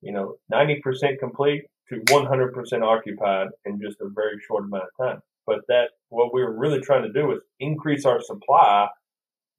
you 0.00 0.12
know 0.12 0.36
90% 0.52 1.18
complete 1.18 1.64
to 1.90 1.96
100% 1.96 2.82
occupied 2.82 3.48
in 3.66 3.80
just 3.80 3.98
a 4.00 4.08
very 4.08 4.38
short 4.46 4.64
amount 4.64 4.84
of 4.84 5.06
time. 5.06 5.22
But 5.46 5.60
that 5.68 5.90
what 6.08 6.32
we 6.32 6.42
were 6.42 6.56
really 6.56 6.80
trying 6.80 7.02
to 7.02 7.12
do 7.12 7.26
was 7.26 7.40
increase 7.60 8.04
our 8.04 8.20
supply 8.20 8.88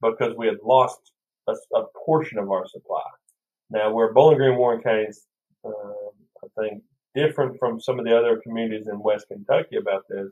because 0.02 0.36
we 0.36 0.48
had 0.48 0.58
lost 0.64 1.00
a, 1.48 1.54
a 1.76 1.84
portion 2.06 2.38
of 2.38 2.50
our 2.52 2.68
supply. 2.68 3.04
Now, 3.70 3.92
where 3.92 4.14
Bowling 4.14 4.38
Green, 4.38 4.58
Warren 4.58 4.82
counties, 4.82 5.26
uh, 5.64 5.70
I 5.70 6.48
think, 6.62 6.84
different 7.16 7.58
from 7.60 7.80
some 7.80 7.98
of 7.98 8.06
the 8.06 8.16
other 8.16 8.42
communities 8.42 8.88
in 8.88 9.00
West 9.00 9.28
Kentucky 9.28 9.78
about 9.78 10.04
this. 10.10 10.32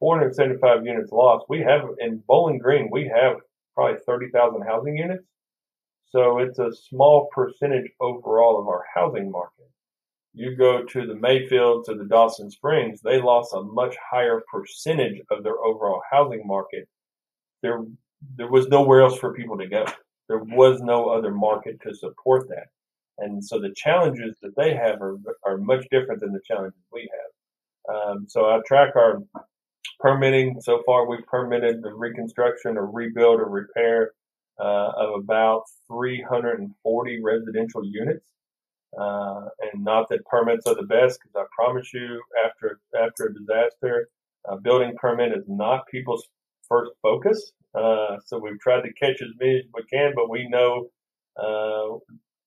475 0.00 0.84
units 0.84 1.12
lost. 1.12 1.46
We 1.48 1.60
have 1.60 1.82
in 2.00 2.22
Bowling 2.26 2.58
Green, 2.58 2.88
we 2.90 3.10
have 3.14 3.36
probably 3.74 4.00
30,000 4.04 4.62
housing 4.62 4.96
units. 4.96 5.24
So 6.10 6.40
it's 6.40 6.58
a 6.58 6.72
small 6.72 7.28
percentage 7.32 7.90
overall 8.00 8.60
of 8.60 8.68
our 8.68 8.84
housing 8.92 9.30
market. 9.30 9.70
You 10.34 10.56
go 10.56 10.82
to 10.82 11.06
the 11.06 11.14
Mayfield 11.14 11.84
to 11.86 11.94
the 11.94 12.04
Dawson 12.04 12.50
Springs, 12.50 13.00
they 13.00 13.20
lost 13.20 13.54
a 13.54 13.62
much 13.62 13.94
higher 14.10 14.42
percentage 14.50 15.20
of 15.30 15.42
their 15.42 15.58
overall 15.58 16.00
housing 16.10 16.46
market. 16.46 16.88
There, 17.62 17.84
there 18.36 18.50
was 18.50 18.68
nowhere 18.68 19.02
else 19.02 19.18
for 19.18 19.34
people 19.34 19.58
to 19.58 19.66
go. 19.66 19.84
There 20.28 20.38
was 20.38 20.80
no 20.80 21.10
other 21.10 21.32
market 21.32 21.80
to 21.82 21.94
support 21.94 22.48
that. 22.48 22.68
And 23.18 23.44
so 23.44 23.60
the 23.60 23.74
challenges 23.76 24.36
that 24.42 24.56
they 24.56 24.74
have 24.74 25.02
are, 25.02 25.18
are 25.44 25.58
much 25.58 25.86
different 25.90 26.20
than 26.20 26.32
the 26.32 26.40
challenges 26.46 26.80
we 26.92 27.10
have. 27.12 27.94
Um, 27.94 28.26
so 28.28 28.46
I 28.46 28.60
track 28.66 28.96
our 28.96 29.22
permitting. 30.00 30.60
So 30.60 30.82
far, 30.84 31.06
we've 31.06 31.26
permitted 31.26 31.82
the 31.82 31.92
reconstruction 31.94 32.76
or 32.76 32.86
rebuild 32.86 33.40
or 33.40 33.48
repair 33.48 34.12
uh, 34.58 34.92
of 34.96 35.20
about 35.20 35.64
340 35.88 37.22
residential 37.22 37.84
units. 37.84 38.26
Uh, 38.98 39.48
and 39.72 39.84
not 39.84 40.08
that 40.10 40.24
permits 40.26 40.66
are 40.66 40.74
the 40.74 40.82
best, 40.82 41.18
because 41.20 41.34
I 41.34 41.44
promise 41.54 41.92
you, 41.94 42.20
after 42.44 42.80
after 42.94 43.26
a 43.26 43.34
disaster, 43.34 44.08
a 44.46 44.56
building 44.56 44.94
permit 44.96 45.32
is 45.32 45.44
not 45.48 45.86
people's 45.90 46.26
first 46.68 46.92
focus. 47.00 47.52
Uh, 47.74 48.18
so 48.26 48.38
we've 48.38 48.60
tried 48.60 48.82
to 48.82 48.92
catch 48.92 49.22
as 49.22 49.30
many 49.40 49.58
as 49.58 49.64
we 49.74 49.82
can, 49.90 50.12
but 50.14 50.28
we 50.28 50.46
know 50.48 50.90
uh, 51.36 51.96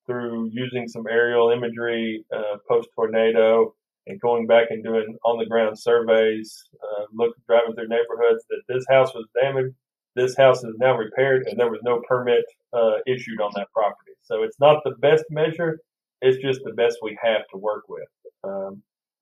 through 0.06 0.50
using 0.54 0.88
some 0.88 1.06
aerial 1.10 1.50
imagery 1.50 2.24
uh, 2.32 2.58
post 2.68 2.90
tornado 2.96 3.74
and 4.08 4.22
going 4.22 4.46
back 4.46 4.68
and 4.70 4.84
doing 4.84 5.18
on 5.26 5.40
the 5.40 5.46
ground 5.48 5.80
surveys, 5.80 6.64
uh, 6.84 7.06
look 7.12 7.36
driving 7.48 7.74
through 7.74 7.88
neighborhoods 7.88 8.46
that 8.50 8.62
this 8.68 8.86
house 8.88 9.14
was 9.16 9.26
damaged, 9.42 9.74
this 10.16 10.38
house 10.38 10.64
is 10.64 10.76
now 10.78 10.96
repaired, 10.96 11.48
and 11.48 11.60
there 11.60 11.72
was 11.72 11.82
no 11.84 12.02
permit 12.08 12.46
uh, 12.74 12.98
issued 13.08 13.42
on 13.42 13.52
that 13.56 13.72
property. 13.74 14.12
So 14.22 14.44
it's 14.44 14.60
not 14.60 14.84
the 14.84 14.92
best 15.00 15.24
measure; 15.32 15.80
it's 16.22 16.42
just 16.42 16.62
the 16.64 16.74
best 16.74 16.98
we 17.02 17.18
have 17.22 17.48
to 17.52 17.58
work 17.58 17.84
with. 17.90 18.08
Um, 18.44 18.82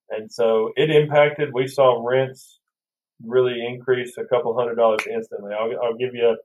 and 0.10 0.32
so 0.32 0.72
it 0.76 0.90
impacted. 0.90 1.54
We 1.54 1.68
saw 1.68 2.02
rents 2.06 2.60
really 3.24 3.66
increase 3.66 4.18
a 4.18 4.26
couple 4.26 4.58
hundred 4.58 4.76
dollars 4.76 5.02
instantly. 5.10 5.54
I'll, 5.54 5.72
I'll 5.82 5.98
give 5.98 6.14
you. 6.14 6.38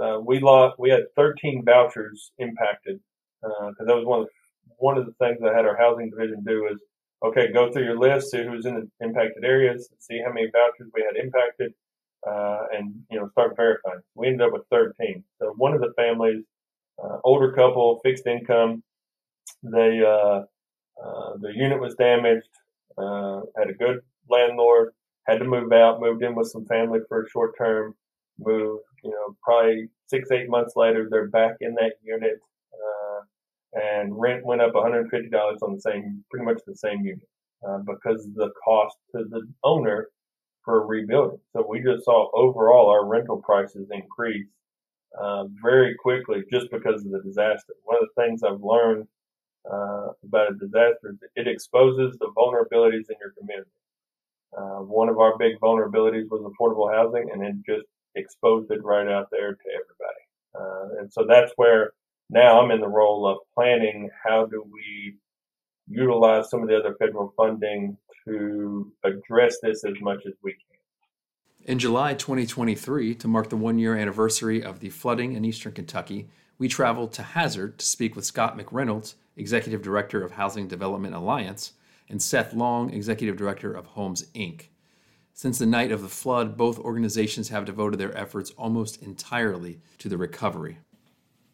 Uh, 0.00 0.20
we 0.24 0.40
lost. 0.40 0.78
We 0.78 0.90
had 0.90 1.02
13 1.16 1.64
vouchers 1.64 2.32
impacted 2.38 2.98
because 3.42 3.74
uh, 3.80 3.84
that 3.84 3.96
was 3.96 4.06
one 4.06 4.20
of 4.20 4.26
the, 4.26 4.32
one 4.78 4.98
of 4.98 5.06
the 5.06 5.12
things 5.20 5.38
I 5.44 5.54
had 5.54 5.66
our 5.66 5.76
housing 5.76 6.10
division 6.10 6.42
do 6.46 6.66
is 6.72 6.80
okay, 7.24 7.52
go 7.52 7.70
through 7.70 7.84
your 7.84 7.98
list, 7.98 8.30
see 8.30 8.44
who's 8.44 8.66
in 8.66 8.74
the 8.74 9.06
impacted 9.06 9.44
areas, 9.44 9.88
see 9.98 10.20
how 10.24 10.32
many 10.32 10.46
vouchers 10.50 10.90
we 10.94 11.02
had 11.02 11.22
impacted, 11.22 11.72
uh, 12.26 12.64
and 12.72 12.94
you 13.10 13.18
know 13.18 13.28
start 13.30 13.56
verifying. 13.56 14.00
We 14.14 14.28
ended 14.28 14.46
up 14.46 14.52
with 14.52 14.66
13. 14.70 15.22
So 15.40 15.54
one 15.56 15.74
of 15.74 15.80
the 15.80 15.92
families, 15.96 16.44
uh, 17.02 17.18
older 17.24 17.52
couple, 17.52 18.00
fixed 18.02 18.26
income, 18.26 18.82
they 19.62 20.00
uh, 20.04 20.42
uh 21.04 21.36
the 21.40 21.52
unit 21.54 21.80
was 21.80 21.94
damaged, 21.94 22.48
uh, 22.98 23.40
had 23.56 23.70
a 23.70 23.74
good 23.74 24.00
landlord, 24.28 24.92
had 25.26 25.38
to 25.38 25.44
move 25.44 25.72
out, 25.72 26.00
moved 26.00 26.22
in 26.22 26.34
with 26.34 26.48
some 26.48 26.66
family 26.66 27.00
for 27.08 27.24
a 27.24 27.30
short 27.30 27.56
term, 27.58 27.94
move. 28.38 28.80
you 29.04 29.10
know, 29.10 29.36
probably 29.42 29.88
six 30.06 30.30
eight 30.30 30.48
months 30.48 30.74
later, 30.76 31.08
they're 31.10 31.28
back 31.28 31.56
in 31.60 31.74
that 31.74 31.94
unit 32.02 32.40
and 33.74 34.18
rent 34.18 34.44
went 34.44 34.60
up 34.60 34.72
$150 34.72 35.08
on 35.62 35.74
the 35.74 35.80
same, 35.80 36.24
pretty 36.30 36.44
much 36.44 36.60
the 36.66 36.76
same 36.76 37.04
unit, 37.04 37.28
uh, 37.66 37.78
because 37.78 38.28
the 38.34 38.50
cost 38.64 38.96
to 39.14 39.24
the 39.30 39.42
owner 39.64 40.08
for 40.64 40.86
rebuilding. 40.86 41.40
So 41.52 41.66
we 41.68 41.80
just 41.80 42.04
saw 42.04 42.30
overall 42.34 42.90
our 42.90 43.06
rental 43.06 43.40
prices 43.40 43.88
increase 43.90 44.46
uh, 45.18 45.44
very 45.62 45.94
quickly 45.94 46.42
just 46.50 46.70
because 46.70 47.04
of 47.04 47.10
the 47.10 47.22
disaster. 47.22 47.74
One 47.84 47.98
of 48.00 48.08
the 48.14 48.22
things 48.22 48.42
I've 48.42 48.62
learned 48.62 49.06
uh, 49.70 50.08
about 50.24 50.52
a 50.52 50.54
disaster 50.54 51.10
is 51.10 51.18
it 51.36 51.48
exposes 51.48 52.16
the 52.18 52.32
vulnerabilities 52.36 53.08
in 53.10 53.16
your 53.20 53.32
community. 53.38 53.70
Uh, 54.56 54.82
one 54.82 55.08
of 55.08 55.18
our 55.18 55.38
big 55.38 55.58
vulnerabilities 55.60 56.28
was 56.30 56.42
affordable 56.42 56.92
housing, 56.92 57.30
and 57.32 57.42
it 57.42 57.54
just 57.66 57.86
exposed 58.14 58.70
it 58.70 58.84
right 58.84 59.08
out 59.08 59.28
there 59.30 59.54
to 59.54 59.64
everybody. 59.72 60.22
Uh, 60.54 61.00
and 61.00 61.12
so 61.12 61.24
that's 61.26 61.52
where 61.56 61.92
now 62.28 62.60
I'm 62.60 62.70
in 62.70 62.80
the 62.80 62.88
role 62.88 63.26
of 63.26 63.38
planning 63.54 64.10
how 64.24 64.46
do 64.46 64.64
we 64.70 65.16
utilize 65.88 66.50
some 66.50 66.62
of 66.62 66.68
the 66.68 66.76
other 66.76 66.94
federal 66.98 67.32
funding 67.36 67.96
to 68.26 68.92
address 69.04 69.56
this 69.62 69.84
as 69.84 69.94
much 70.00 70.20
as 70.26 70.34
we 70.42 70.52
can. 70.52 70.60
In 71.64 71.78
July 71.78 72.14
2023, 72.14 73.14
to 73.16 73.28
mark 73.28 73.48
the 73.48 73.56
one 73.56 73.78
year 73.78 73.96
anniversary 73.96 74.62
of 74.62 74.80
the 74.80 74.90
flooding 74.90 75.34
in 75.34 75.44
eastern 75.44 75.72
Kentucky, 75.72 76.28
we 76.58 76.68
traveled 76.68 77.12
to 77.14 77.22
Hazard 77.22 77.78
to 77.78 77.86
speak 77.86 78.16
with 78.16 78.24
Scott 78.24 78.58
McReynolds, 78.58 79.14
Executive 79.36 79.82
Director 79.82 80.22
of 80.22 80.32
Housing 80.32 80.68
Development 80.68 81.14
Alliance, 81.14 81.72
and 82.08 82.22
Seth 82.22 82.52
Long, 82.52 82.92
Executive 82.92 83.36
Director 83.36 83.72
of 83.72 83.86
Homes 83.86 84.26
Inc. 84.34 84.66
Since 85.34 85.58
the 85.58 85.66
night 85.66 85.90
of 85.90 86.02
the 86.02 86.08
flood, 86.08 86.56
both 86.56 86.78
organizations 86.78 87.48
have 87.48 87.64
devoted 87.64 87.98
their 87.98 88.16
efforts 88.16 88.50
almost 88.50 89.02
entirely 89.02 89.80
to 89.98 90.08
the 90.08 90.18
recovery. 90.18 90.78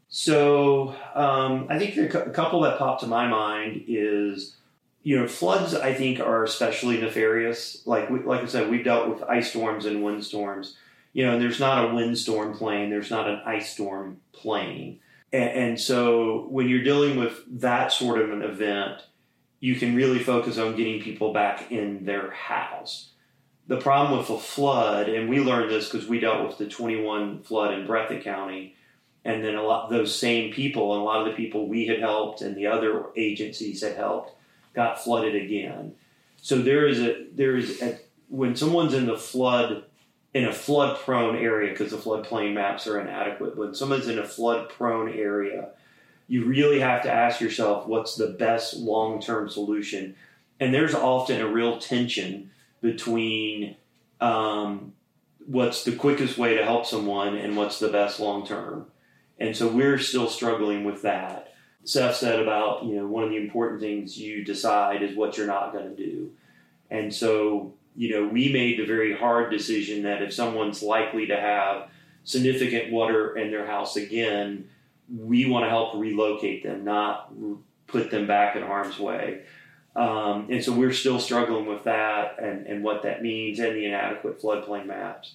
So 0.09 0.95
um, 1.14 1.67
I 1.69 1.79
think 1.79 1.97
a 1.97 2.31
couple 2.31 2.62
that 2.62 2.79
pop 2.79 3.01
to 3.01 3.07
my 3.07 3.29
mind 3.29 3.85
is, 3.87 4.57
you 5.03 5.19
know, 5.19 5.29
floods. 5.29 5.75
I 5.75 5.95
think 5.95 6.19
are 6.19 6.45
especially 6.45 7.01
nefarious. 7.01 7.83
Like 7.87 8.11
we, 8.11 8.21
like 8.21 8.43
I 8.43 8.47
said, 8.47 8.71
we've 8.71 8.85
dealt 8.85 9.09
with 9.09 9.23
ice 9.23 9.51
storms 9.51 9.85
and 9.85 10.03
wind 10.03 10.25
storms. 10.25 10.77
You 11.12 11.27
know, 11.27 11.35
and 11.35 11.43
there's 11.43 11.61
not 11.61 11.91
a 11.91 11.95
windstorm 11.95 12.55
plain. 12.55 12.91
There's 12.91 13.11
not 13.11 13.29
an 13.29 13.41
ice 13.45 13.71
storm 13.73 14.21
playing. 14.33 15.01
And, 15.33 15.51
and 15.51 15.81
so 15.81 16.47
when 16.49 16.69
you're 16.69 16.85
dealing 16.85 17.19
with 17.19 17.43
that 17.61 17.93
sort 17.93 18.21
of 18.21 18.31
an 18.31 18.43
event, 18.43 19.03
you 19.61 19.75
can 19.75 19.95
really 19.95 20.21
focus 20.21 20.59
on 20.59 20.77
getting 20.77 21.03
people 21.03 21.33
back 21.33 21.71
in 21.71 22.05
their 22.05 22.31
house. 22.31 23.11
The 23.67 23.77
problem 23.77 24.19
with 24.19 24.31
a 24.31 24.38
flood, 24.38 25.09
and 25.09 25.29
we 25.29 25.41
learned 25.41 25.71
this 25.71 25.91
because 25.91 26.09
we 26.09 26.21
dealt 26.21 26.47
with 26.47 26.59
the 26.59 26.69
21 26.69 27.43
flood 27.43 27.75
in 27.75 27.87
Breathitt 27.87 28.25
County 28.25 28.77
and 29.25 29.45
then 29.45 29.57
a 29.57 29.62
lot 29.62 29.91
those 29.91 30.14
same 30.14 30.53
people 30.53 30.95
and 30.95 31.03
a 31.03 31.05
lot 31.05 31.21
of 31.21 31.27
the 31.27 31.37
people 31.37 31.69
we 31.69 31.87
had 31.87 32.01
helped 32.01 32.41
and 32.41 32.57
the 32.57 32.67
other 32.67 33.07
agencies 33.17 33.83
had 33.83 33.97
helped 33.97 34.33
got 34.75 35.03
flooded 35.03 35.35
again. 35.35 35.95
So 36.41 36.62
there 36.62 36.87
is 36.87 37.01
a 37.01 37.27
there 37.35 37.57
is 37.57 37.83
a, 37.83 37.99
when 38.29 38.57
someone's 38.57 38.95
in 38.95 39.07
the 39.07 39.19
flood 39.19 39.85
in 40.35 40.45
a 40.45 40.53
flood 40.53 40.99
prone 40.99 41.37
area 41.37 41.71
because 41.71 41.91
the 41.91 41.97
floodplain 41.97 42.55
maps 42.55 42.87
are 42.87 43.01
inadequate. 43.01 43.57
When 43.57 43.75
someone's 43.75 44.09
in 44.09 44.19
a 44.19 44.27
flood 44.27 44.69
prone 44.69 45.12
area, 45.12 45.71
you 46.27 46.45
really 46.45 46.81
have 46.81 47.03
to 47.03 47.12
ask 47.12 47.41
yourself 47.41 47.87
what's 47.87 48.17
the 48.17 48.29
best 48.29 48.77
long 48.77 49.21
term 49.21 49.49
solution. 49.49 50.14
And 50.61 50.75
there's 50.75 50.95
often 50.95 51.41
a 51.41 51.49
real 51.49 51.79
tension 51.79 52.51
between 52.81 53.77
um, 54.21 54.93
what's 55.47 55.85
the 55.85 55.97
quickest 55.97 56.37
way 56.37 56.57
to 56.57 56.64
help 56.64 56.85
someone 56.85 57.37
and 57.37 57.57
what's 57.57 57.79
the 57.79 57.88
best 57.88 58.21
long 58.21 58.47
term. 58.47 58.87
And 59.38 59.57
so 59.57 59.69
we're 59.69 59.99
still 59.99 60.29
struggling 60.29 60.85
with 60.85 61.03
that. 61.03 61.55
Seth 61.85 62.17
said 62.17 62.41
about, 62.41 62.85
you 62.85 62.97
know, 62.97 63.07
one 63.07 63.25
of 63.25 63.31
the 63.31 63.37
important 63.37 63.81
things 63.81 64.19
you 64.19 64.45
decide 64.45 65.03
is 65.03 65.17
what 65.17 65.38
you're 65.38 65.47
not 65.47 65.73
going 65.73 65.88
to 65.88 65.97
do. 65.97 66.31
And 66.91 67.14
so, 67.14 67.75
you 67.99 68.11
know, 68.11 68.29
we 68.29 68.53
made 68.53 68.79
the 68.79 68.87
very 68.87 69.13
hard 69.13 69.51
decision 69.51 70.05
that 70.05 70.23
if 70.23 70.33
someone's 70.33 70.85
likely 70.85 71.27
to 71.27 71.37
have 71.37 71.89
significant 72.23 72.93
water 72.93 73.37
in 73.37 73.51
their 73.51 73.67
house 73.67 73.97
again, 73.97 74.69
we 75.13 75.47
want 75.47 75.65
to 75.65 75.69
help 75.69 75.97
relocate 75.97 76.63
them, 76.63 76.85
not 76.85 77.33
put 77.89 78.13
them 78.13 78.29
back 78.29 78.55
in 78.55 78.63
harm's 78.63 79.01
way. 79.01 79.41
Um, 79.97 80.47
and 80.49 80.63
so 80.63 80.73
we're 80.73 80.93
still 80.93 81.19
struggling 81.19 81.67
with 81.67 81.83
that 81.85 82.39
and, 82.41 82.69
and 82.69 82.85
what 82.85 83.03
that 83.03 83.21
means 83.21 83.59
and 83.59 83.75
the 83.75 83.87
inadequate 83.87 84.41
floodplain 84.41 84.87
maps. 84.87 85.35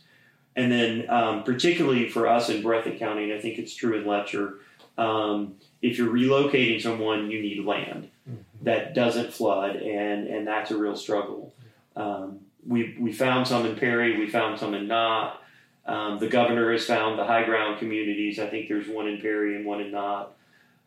And 0.56 0.71
then, 0.71 1.10
um, 1.10 1.43
particularly 1.43 2.08
for 2.08 2.28
us 2.28 2.47
in 2.47 2.63
Breathitt 2.63 2.97
County, 2.97 3.26
and 3.26 3.34
I 3.34 3.41
think 3.41 3.60
it's 3.60 3.76
true 3.76 3.99
in 3.99 4.08
Letcher, 4.08 4.60
um, 4.97 5.56
if 5.82 5.97
you're 5.97 6.13
relocating 6.13 6.82
someone, 6.82 7.30
you 7.30 7.41
need 7.41 7.65
land 7.65 8.10
mm-hmm. 8.30 8.41
that 8.62 8.93
doesn't 8.93 9.34
flood, 9.34 9.76
and, 9.76 10.28
and 10.28 10.47
that's 10.47 10.71
a 10.71 10.78
real 10.78 10.95
struggle. 10.95 11.54
Um, 11.97 12.39
we, 12.65 12.95
we 12.99 13.12
found 13.12 13.47
some 13.47 13.65
in 13.65 13.76
Perry, 13.76 14.17
we 14.17 14.30
found 14.30 14.60
some 14.60 14.73
in 14.73 14.88
Knott, 14.88 15.41
Um, 15.86 16.19
the 16.19 16.28
governor 16.28 16.71
has 16.71 16.86
found 16.86 17.19
the 17.19 17.26
high 17.26 17.43
ground 17.43 17.80
communities. 17.80 18.39
I 18.39 18.47
think 18.47 18.69
there's 18.69 18.88
one 18.88 19.08
in 19.08 19.19
Perry 19.19 19.56
and 19.56 19.65
one 19.65 19.82
in 19.82 19.91
Knott. 19.91 20.36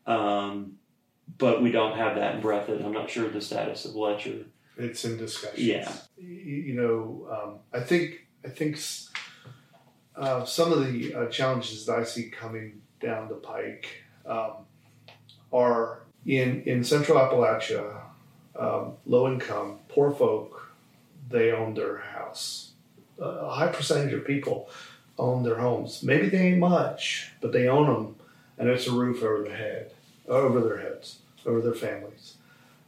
Um, 0.06 0.78
but 1.38 1.62
we 1.62 1.70
don't 1.70 1.96
have 1.98 2.16
that 2.16 2.36
in 2.36 2.40
Breathitt. 2.40 2.84
I'm 2.84 2.92
not 2.92 3.10
sure 3.10 3.28
the 3.28 3.40
status 3.40 3.84
of 3.84 3.94
Letcher. 3.94 4.46
It's 4.78 5.04
in 5.04 5.18
discussion. 5.18 5.64
Yeah. 5.64 5.92
You 6.18 6.74
know, 6.74 7.28
um, 7.30 7.58
I 7.72 7.80
think 7.84 8.26
I 8.44 8.48
think 8.48 8.78
uh, 10.14 10.44
some 10.44 10.72
of 10.72 10.86
the 10.86 11.14
uh, 11.14 11.26
challenges 11.26 11.84
that 11.86 11.98
I 11.98 12.04
see 12.04 12.30
coming 12.30 12.80
down 13.00 13.28
the 13.28 13.34
pike 13.34 14.04
um, 14.24 14.64
are 15.52 16.02
in 16.24 16.62
in 16.62 16.84
Central 16.84 17.18
Appalachia, 17.18 18.00
um, 18.58 18.92
low 19.04 19.30
income, 19.30 19.80
poor 19.88 20.10
folk. 20.10 20.65
They 21.28 21.52
own 21.52 21.74
their 21.74 21.98
house. 21.98 22.70
A 23.18 23.50
high 23.50 23.68
percentage 23.68 24.12
of 24.12 24.26
people 24.26 24.68
own 25.18 25.42
their 25.42 25.56
homes. 25.56 26.02
Maybe 26.02 26.28
they 26.28 26.48
ain't 26.48 26.58
much, 26.58 27.32
but 27.40 27.52
they 27.52 27.68
own 27.68 27.86
them, 27.86 28.16
and 28.58 28.68
it's 28.68 28.86
a 28.86 28.92
roof 28.92 29.22
over 29.22 29.42
their 29.42 29.56
head, 29.56 29.92
over 30.28 30.60
their 30.60 30.78
heads, 30.78 31.20
over 31.44 31.60
their 31.60 31.74
families. 31.74 32.34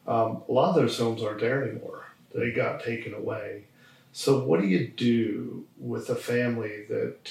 Um, 0.07 0.43
a 0.49 0.53
lot 0.53 0.71
of 0.71 0.75
those 0.77 0.99
homes 0.99 1.23
aren't 1.23 1.41
there 1.41 1.63
anymore. 1.63 2.07
They 2.35 2.51
got 2.51 2.83
taken 2.83 3.15
away. 3.15 3.65
So, 4.13 4.45
what 4.45 4.61
do 4.61 4.67
you 4.67 4.89
do 4.89 5.67
with 5.79 6.09
a 6.11 6.15
family 6.15 6.85
that 6.89 7.31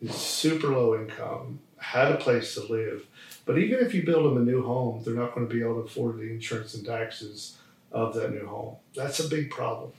is 0.00 0.14
super 0.14 0.68
low 0.68 0.94
income, 0.98 1.60
had 1.78 2.12
a 2.12 2.16
place 2.16 2.54
to 2.54 2.62
live, 2.62 3.06
but 3.44 3.58
even 3.58 3.84
if 3.84 3.94
you 3.94 4.04
build 4.04 4.24
them 4.24 4.42
a 4.42 4.44
new 4.44 4.62
home, 4.62 5.02
they're 5.04 5.14
not 5.14 5.34
going 5.34 5.48
to 5.48 5.54
be 5.54 5.62
able 5.62 5.76
to 5.76 5.88
afford 5.88 6.18
the 6.18 6.30
insurance 6.30 6.74
and 6.74 6.84
taxes 6.84 7.58
of 7.92 8.14
that 8.14 8.32
new 8.32 8.46
home. 8.46 8.76
That's 8.94 9.20
a 9.20 9.28
big 9.28 9.50
problem. 9.50 9.92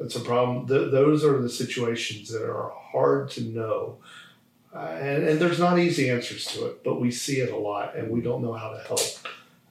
That's 0.00 0.16
a 0.16 0.20
problem. 0.20 0.66
Th- 0.66 0.90
those 0.90 1.24
are 1.24 1.40
the 1.40 1.50
situations 1.50 2.30
that 2.30 2.42
are 2.42 2.72
hard 2.74 3.30
to 3.32 3.42
know. 3.42 3.98
Uh, 4.74 4.78
and, 4.78 5.28
and, 5.28 5.40
there's 5.40 5.58
not 5.58 5.78
easy 5.78 6.08
answers 6.10 6.46
to 6.46 6.66
it, 6.66 6.82
but 6.84 7.00
we 7.00 7.10
see 7.10 7.40
it 7.40 7.52
a 7.52 7.56
lot 7.56 7.96
and 7.96 8.08
we 8.08 8.20
don't 8.20 8.40
know 8.40 8.52
how 8.52 8.70
to 8.70 8.78
help 8.78 9.00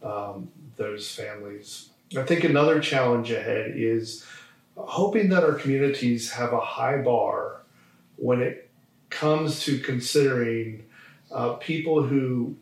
um, 0.04 0.52
those 0.76 1.10
families. 1.10 1.90
I 2.18 2.24
think 2.24 2.44
another 2.44 2.80
challenge 2.82 3.32
ahead 3.32 3.72
is 3.76 4.26
hoping 4.76 5.30
that 5.30 5.44
our 5.44 5.54
communities 5.54 6.32
have 6.34 6.52
a 6.54 6.60
high 6.60 6.98
bar 6.98 7.62
when 8.18 8.42
it 8.42 8.70
comes 9.10 9.64
to 9.64 9.80
considering 9.80 10.86
uh, 11.32 11.54
people 11.54 12.04
who 12.04 12.56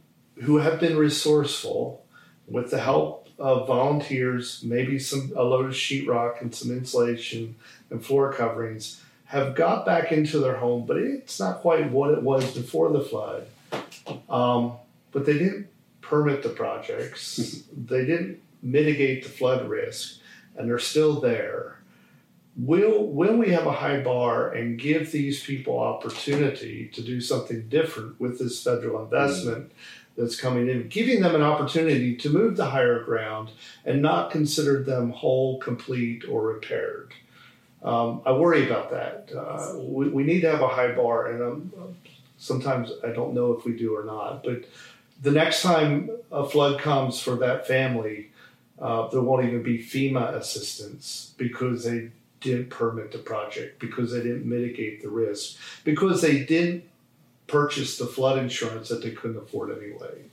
who 0.44 0.58
have 0.58 0.80
been 0.80 0.96
resourceful 0.96 2.06
with 2.48 2.72
the 2.72 2.80
help 2.80 3.28
of 3.38 3.68
volunteers, 3.68 4.64
maybe 4.64 4.98
some 4.98 5.32
a 5.36 5.44
load 5.44 5.66
of 5.66 5.74
sheetrock 5.74 6.42
and 6.42 6.54
some 6.54 6.72
insulation 6.72 7.56
and 7.90 8.04
floor 8.04 8.34
coverings, 8.34 9.02
have 9.26 9.56
got 9.56 9.86
back 9.86 10.12
into 10.12 10.40
their 10.40 10.58
home, 10.58 10.86
but 10.86 10.98
it's 10.98 11.40
not 11.40 11.60
quite 11.60 11.92
what 11.92 12.12
it 12.12 12.24
was 12.24 12.56
before 12.56 12.90
the 12.90 13.02
flood. 13.02 13.48
Um, 14.30 14.74
but 15.12 15.26
they 15.26 15.34
didn't 15.34 15.68
permit 16.02 16.44
the 16.44 16.50
projects. 16.50 17.64
they 17.78 18.06
didn't 18.06 18.42
mitigate 18.62 19.24
the 19.24 19.30
flood 19.30 19.68
risk, 19.68 20.20
and 20.56 20.70
they're 20.70 20.80
still 20.80 21.20
there. 21.20 21.80
Will 22.56 23.06
will 23.06 23.38
we 23.38 23.52
have 23.52 23.68
a 23.68 23.72
high 23.72 24.00
bar 24.00 24.52
and 24.52 24.80
give 24.80 25.12
these 25.12 25.44
people 25.44 25.78
opportunity 25.78 26.88
to 26.94 27.04
do 27.04 27.22
something 27.22 27.68
different 27.70 28.20
with 28.20 28.40
this 28.40 28.64
federal 28.64 29.04
investment 29.04 29.70
mm 29.70 29.72
that's 30.18 30.40
coming 30.40 30.68
in, 30.68 30.88
giving 30.88 31.22
them 31.22 31.36
an 31.36 31.44
opportunity 31.44 32.16
to 32.16 32.30
move 32.30 32.56
to 32.56 32.66
higher 32.66 33.04
ground 33.04 33.52
and 33.86 34.02
not 34.02 34.32
consider 34.32 34.84
them 34.84 35.12
whole, 35.12 35.60
complete, 35.60 36.24
or 36.28 36.42
repaired? 36.42 37.14
Um, 37.84 38.22
I 38.26 38.32
worry 38.32 38.66
about 38.66 38.90
that. 38.92 39.30
Uh, 39.36 39.78
we, 39.78 40.10
we, 40.10 40.24
need 40.24 40.42
to 40.42 40.52
have 40.52 40.62
a 40.62 40.68
high 40.68 40.94
bar, 40.94 41.28
and 41.28 41.42
um, 41.42 41.96
sometimes 42.38 42.92
I 43.04 43.10
don't 43.10 43.34
know 43.34 43.54
if 43.54 43.66
we 43.66 43.74
do 43.74 43.96
or 43.96 44.04
not. 44.04 44.44
But 44.44 44.66
the 45.22 45.32
next 45.32 45.62
time 45.62 46.10
a 46.32 46.48
flood 46.48 46.80
comes 46.82 47.20
for 47.20 47.36
that 47.36 47.68
family, 47.68 48.32
uh, 48.80 49.08
there 49.10 49.22
won't 49.22 49.46
even 49.46 49.62
be 49.62 49.78
FEMA 49.80 50.34
assistance 50.34 51.34
because 51.38 51.84
they 51.84 52.10
didn't 52.42 52.70
permit 52.70 53.12
the 53.12 53.18
project, 53.20 53.80
because 53.80 54.12
they 54.12 54.22
didn't 54.22 54.46
mitigate 54.46 55.02
the 55.02 55.10
risk, 55.10 55.58
because 55.84 56.22
they 56.22 56.44
didn't 56.44 56.84
purchase 57.48 57.98
the 57.98 58.06
flood 58.06 58.38
insurance 58.38 58.90
that 58.90 59.02
they 59.02 59.12
couldn't 59.12 59.38
afford 59.38 59.72
anyway. 59.78 60.26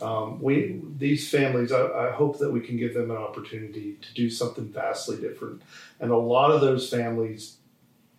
Um, 0.00 0.40
we 0.40 0.80
these 0.96 1.28
families, 1.28 1.72
I, 1.72 1.86
I, 1.88 2.10
hope 2.12 2.38
that 2.38 2.52
we 2.52 2.60
can 2.60 2.76
give 2.76 2.94
them 2.94 3.10
an 3.10 3.16
opportunity 3.16 3.98
to 4.00 4.14
do 4.14 4.30
something 4.30 4.68
vastly 4.68 5.16
different, 5.16 5.62
and 5.98 6.12
a 6.12 6.16
lot 6.16 6.52
of 6.52 6.60
those 6.60 6.88
families 6.88 7.56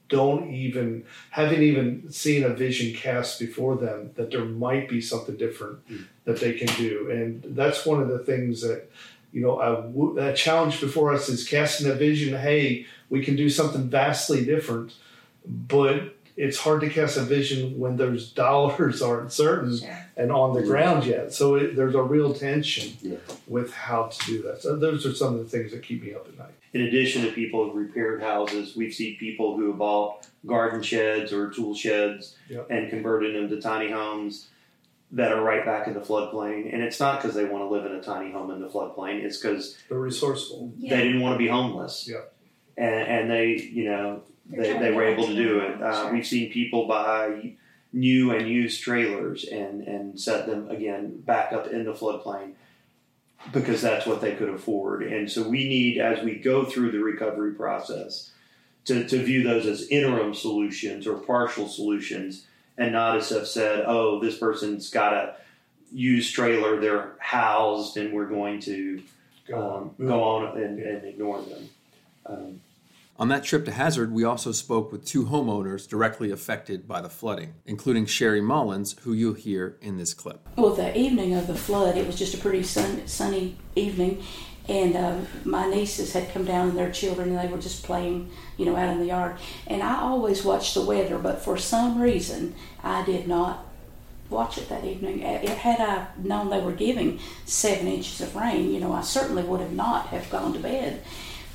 don't 0.09 0.49
even 0.49 1.05
haven't 1.29 1.63
even 1.63 2.11
seen 2.11 2.43
a 2.43 2.49
vision 2.49 2.93
cast 2.93 3.39
before 3.39 3.77
them 3.77 4.11
that 4.15 4.29
there 4.29 4.43
might 4.43 4.89
be 4.89 4.99
something 4.99 5.37
different 5.37 5.87
mm. 5.87 6.03
that 6.25 6.41
they 6.41 6.51
can 6.53 6.67
do, 6.75 7.09
and 7.11 7.55
that's 7.55 7.85
one 7.85 8.01
of 8.01 8.09
the 8.09 8.19
things 8.19 8.61
that 8.61 8.91
you 9.31 9.41
know 9.41 9.61
a, 9.61 10.31
a 10.31 10.33
challenge 10.33 10.81
before 10.81 11.13
us 11.13 11.29
is 11.29 11.47
casting 11.47 11.89
a 11.89 11.93
vision. 11.93 12.37
Hey, 12.37 12.87
we 13.09 13.23
can 13.23 13.37
do 13.37 13.49
something 13.49 13.89
vastly 13.89 14.43
different, 14.43 14.95
but 15.45 16.13
it's 16.39 16.57
hard 16.57 16.79
to 16.79 16.89
cast 16.89 17.17
a 17.17 17.21
vision 17.21 17.77
when 17.77 17.97
those 17.97 18.31
dollars 18.45 19.01
aren't 19.01 19.33
certain 19.33 19.77
sure. 19.77 20.07
and 20.15 20.31
on 20.31 20.55
the 20.55 20.63
ground 20.63 21.05
yet. 21.05 21.33
So 21.33 21.55
it, 21.55 21.75
there's 21.75 21.95
a 21.95 22.01
real 22.01 22.33
tension 22.33 22.93
yeah. 23.01 23.17
with 23.45 23.73
how 23.73 24.05
to 24.05 24.25
do 24.25 24.41
that. 24.43 24.61
So 24.61 24.77
those 24.77 25.05
are 25.05 25.13
some 25.13 25.35
of 25.35 25.39
the 25.39 25.49
things 25.49 25.71
that 25.73 25.83
keep 25.83 26.01
me 26.01 26.13
up 26.13 26.29
at 26.29 26.37
night. 26.37 26.53
In 26.71 26.81
addition 26.81 27.23
to 27.23 27.31
people 27.33 27.65
who've 27.65 27.75
repaired 27.75 28.21
houses, 28.21 28.73
we've 28.73 28.93
seen 28.93 29.17
people 29.17 29.57
who 29.57 29.67
have 29.67 29.77
bought 29.79 30.27
garden 30.45 30.81
sheds 30.81 31.33
or 31.33 31.49
tool 31.49 31.75
sheds 31.75 32.37
yep. 32.47 32.67
and 32.69 32.89
converted 32.89 33.35
them 33.35 33.49
to 33.49 33.61
tiny 33.61 33.91
homes 33.91 34.47
that 35.11 35.33
are 35.33 35.41
right 35.41 35.65
back 35.65 35.87
in 35.87 35.93
the 35.93 35.99
floodplain. 35.99 36.73
And 36.73 36.81
it's 36.81 37.01
not 37.01 37.21
because 37.21 37.35
they 37.35 37.43
want 37.43 37.63
to 37.63 37.67
live 37.67 37.85
in 37.85 37.91
a 37.91 38.01
tiny 38.01 38.31
home 38.31 38.49
in 38.51 38.61
the 38.61 38.69
floodplain. 38.69 39.23
It's 39.23 39.41
because 39.41 39.77
they're 39.89 39.99
resourceful. 39.99 40.71
Yeah. 40.77 40.95
They 40.95 41.03
didn't 41.03 41.19
want 41.19 41.33
to 41.33 41.37
be 41.37 41.49
homeless. 41.49 42.07
Yeah. 42.09 42.21
And, 42.77 43.07
and 43.07 43.29
they, 43.29 43.55
you 43.57 43.89
know, 43.89 44.21
they, 44.49 44.77
they 44.77 44.91
were 44.91 45.03
able 45.03 45.27
to 45.27 45.35
do 45.35 45.59
it. 45.59 45.81
Uh, 45.81 46.03
sure. 46.03 46.13
We've 46.13 46.27
seen 46.27 46.51
people 46.51 46.87
buy 46.87 47.53
new 47.91 48.31
and 48.31 48.47
used 48.47 48.81
trailers 48.81 49.45
and, 49.45 49.81
and 49.87 50.19
set 50.19 50.45
them 50.45 50.69
again 50.69 51.21
back 51.21 51.53
up 51.53 51.67
in 51.67 51.85
the 51.85 51.93
floodplain 51.93 52.53
because 53.53 53.81
that's 53.81 54.05
what 54.05 54.21
they 54.21 54.35
could 54.35 54.49
afford. 54.49 55.03
And 55.03 55.31
so 55.31 55.47
we 55.47 55.67
need, 55.67 55.97
as 55.97 56.23
we 56.23 56.35
go 56.35 56.65
through 56.65 56.91
the 56.91 56.99
recovery 56.99 57.53
process, 57.53 58.31
to, 58.85 59.07
to 59.07 59.23
view 59.23 59.43
those 59.43 59.65
as 59.65 59.87
interim 59.89 60.33
solutions 60.33 61.07
or 61.07 61.15
partial 61.15 61.67
solutions 61.67 62.45
and 62.77 62.93
not 62.93 63.17
as 63.17 63.31
if 63.31 63.47
said, 63.47 63.83
oh, 63.85 64.19
this 64.19 64.37
person's 64.37 64.89
got 64.89 65.13
a 65.13 65.35
used 65.91 66.33
trailer, 66.33 66.79
they're 66.79 67.13
housed, 67.19 67.97
and 67.97 68.13
we're 68.13 68.27
going 68.27 68.59
to 68.61 69.01
um, 69.53 69.91
go 69.99 70.23
on 70.23 70.57
and, 70.57 70.79
and 70.79 71.05
ignore 71.05 71.41
them. 71.41 71.69
Um, 72.25 72.61
on 73.19 73.27
that 73.27 73.43
trip 73.43 73.65
to 73.65 73.71
Hazard, 73.71 74.13
we 74.13 74.23
also 74.23 74.53
spoke 74.53 74.93
with 74.93 75.05
two 75.05 75.25
homeowners 75.25 75.87
directly 75.87 76.31
affected 76.31 76.87
by 76.87 77.01
the 77.01 77.09
flooding, 77.09 77.53
including 77.65 78.05
Sherry 78.05 78.39
Mullins, 78.39 78.95
who 79.01 79.11
you'll 79.11 79.33
hear 79.33 79.77
in 79.81 79.97
this 79.97 80.13
clip. 80.13 80.47
Well, 80.55 80.73
the 80.73 80.97
evening 80.97 81.35
of 81.35 81.45
the 81.45 81.55
flood, 81.55 81.97
it 81.97 82.07
was 82.07 82.17
just 82.17 82.33
a 82.33 82.37
pretty 82.37 82.63
sun, 82.63 83.05
sunny 83.07 83.57
evening, 83.75 84.23
and 84.69 84.95
uh, 84.95 85.19
my 85.43 85.69
nieces 85.69 86.13
had 86.13 86.31
come 86.31 86.45
down 86.45 86.69
and 86.69 86.77
their 86.77 86.91
children, 86.91 87.29
and 87.29 87.37
they 87.37 87.51
were 87.51 87.61
just 87.61 87.83
playing, 87.83 88.31
you 88.55 88.65
know, 88.65 88.77
out 88.77 88.89
in 88.89 88.99
the 88.99 89.07
yard. 89.07 89.35
And 89.67 89.83
I 89.83 89.99
always 89.99 90.45
watch 90.45 90.73
the 90.73 90.81
weather, 90.85 91.17
but 91.17 91.41
for 91.41 91.57
some 91.57 92.01
reason, 92.01 92.55
I 92.83 93.03
did 93.03 93.27
not 93.27 93.65
watch 94.29 94.57
it 94.57 94.69
that 94.69 94.85
evening. 94.85 95.19
Had 95.19 95.81
I 95.81 96.07
known 96.23 96.51
they 96.51 96.61
were 96.61 96.71
giving 96.71 97.19
seven 97.45 97.87
inches 97.87 98.21
of 98.21 98.35
rain, 98.35 98.71
you 98.71 98.79
know, 98.79 98.93
I 98.93 99.01
certainly 99.01 99.43
would 99.43 99.59
have 99.59 99.73
not 99.73 100.07
have 100.07 100.29
gone 100.29 100.53
to 100.53 100.59
bed. 100.59 101.01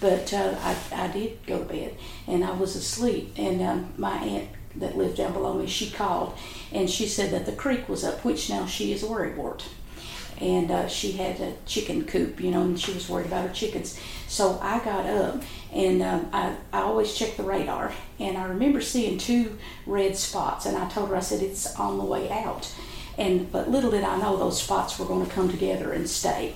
But 0.00 0.32
uh, 0.32 0.54
I, 0.60 0.76
I 0.92 1.08
did 1.08 1.44
go 1.46 1.58
to 1.60 1.64
bed 1.64 1.96
and 2.26 2.44
I 2.44 2.52
was 2.52 2.76
asleep. 2.76 3.34
And 3.36 3.62
um, 3.62 3.92
my 3.96 4.16
aunt 4.16 4.48
that 4.76 4.96
lived 4.96 5.16
down 5.16 5.32
below 5.32 5.54
me, 5.54 5.66
she 5.66 5.90
called 5.90 6.36
and 6.72 6.90
she 6.90 7.06
said 7.06 7.30
that 7.32 7.46
the 7.46 7.52
creek 7.52 7.88
was 7.88 8.04
up, 8.04 8.24
which 8.24 8.50
now 8.50 8.66
she 8.66 8.92
is 8.92 9.02
worrywart. 9.02 9.62
And 10.40 10.70
uh, 10.70 10.88
she 10.88 11.12
had 11.12 11.40
a 11.40 11.54
chicken 11.64 12.04
coop, 12.04 12.40
you 12.40 12.50
know, 12.50 12.62
and 12.62 12.78
she 12.78 12.92
was 12.92 13.08
worried 13.08 13.26
about 13.26 13.46
her 13.46 13.54
chickens. 13.54 13.98
So 14.26 14.58
I 14.60 14.80
got 14.84 15.06
up 15.06 15.42
and 15.72 16.02
um, 16.02 16.28
I, 16.32 16.56
I 16.72 16.80
always 16.80 17.14
check 17.14 17.36
the 17.36 17.44
radar. 17.44 17.92
And 18.18 18.36
I 18.36 18.46
remember 18.46 18.80
seeing 18.80 19.16
two 19.16 19.58
red 19.86 20.16
spots. 20.16 20.66
And 20.66 20.76
I 20.76 20.88
told 20.88 21.08
her, 21.10 21.16
I 21.16 21.20
said, 21.20 21.40
it's 21.42 21.74
on 21.76 21.98
the 21.98 22.04
way 22.04 22.30
out. 22.30 22.72
And 23.16 23.50
but 23.50 23.70
little 23.70 23.90
did 23.90 24.04
I 24.04 24.18
know 24.18 24.36
those 24.36 24.60
spots 24.60 24.98
were 24.98 25.06
going 25.06 25.24
to 25.24 25.32
come 25.32 25.48
together 25.48 25.92
and 25.92 26.08
stay. 26.08 26.54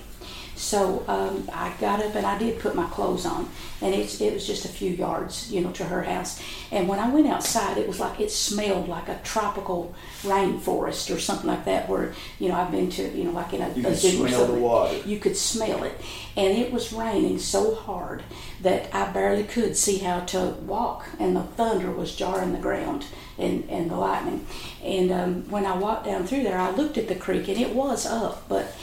So 0.59 1.05
um, 1.07 1.49
I 1.53 1.73
got 1.79 2.03
up 2.03 2.13
and 2.15 2.25
I 2.25 2.37
did 2.37 2.59
put 2.59 2.75
my 2.75 2.85
clothes 2.87 3.25
on, 3.25 3.49
and 3.81 3.95
it, 3.95 4.19
it 4.19 4.33
was 4.33 4.45
just 4.45 4.65
a 4.65 4.67
few 4.67 4.91
yards, 4.91 5.49
you 5.49 5.61
know, 5.61 5.71
to 5.71 5.85
her 5.85 6.03
house. 6.03 6.41
And 6.69 6.89
when 6.89 6.99
I 6.99 7.09
went 7.09 7.27
outside, 7.27 7.77
it 7.77 7.87
was 7.87 7.97
like 7.97 8.19
it 8.19 8.29
smelled 8.29 8.89
like 8.89 9.07
a 9.07 9.17
tropical 9.23 9.95
rainforest 10.21 11.15
or 11.15 11.17
something 11.17 11.47
like 11.47 11.63
that, 11.63 11.87
where 11.87 12.13
you 12.39 12.49
know 12.49 12.55
I've 12.55 12.71
been 12.71 12.89
to, 12.91 13.09
you 13.17 13.23
know, 13.23 13.31
like 13.31 13.53
in 13.53 13.61
a, 13.61 13.69
You 13.69 13.83
a 13.87 13.89
could 13.91 13.97
zoo 13.97 14.25
or 14.25 14.27
smell 14.27 14.39
the 14.41 14.45
something. 14.47 14.61
water. 14.61 14.97
You 15.05 15.17
could 15.19 15.37
smell 15.37 15.83
it, 15.83 15.99
and 16.35 16.57
it 16.57 16.73
was 16.73 16.91
raining 16.91 17.39
so 17.39 17.73
hard 17.75 18.23
that 18.61 18.93
I 18.93 19.09
barely 19.13 19.45
could 19.45 19.77
see 19.77 19.99
how 19.99 20.19
to 20.25 20.41
walk, 20.65 21.05
and 21.19 21.37
the 21.37 21.43
thunder 21.43 21.89
was 21.89 22.13
jarring 22.13 22.51
the 22.51 22.59
ground 22.59 23.05
and, 23.37 23.63
and 23.69 23.89
the 23.89 23.95
lightning. 23.95 24.45
And 24.83 25.09
um, 25.11 25.49
when 25.49 25.65
I 25.65 25.77
walked 25.77 26.05
down 26.05 26.27
through 26.27 26.43
there, 26.43 26.57
I 26.57 26.71
looked 26.71 26.97
at 26.97 27.07
the 27.07 27.15
creek, 27.15 27.47
and 27.47 27.57
it 27.57 27.73
was 27.73 28.05
up, 28.05 28.43
but 28.49 28.75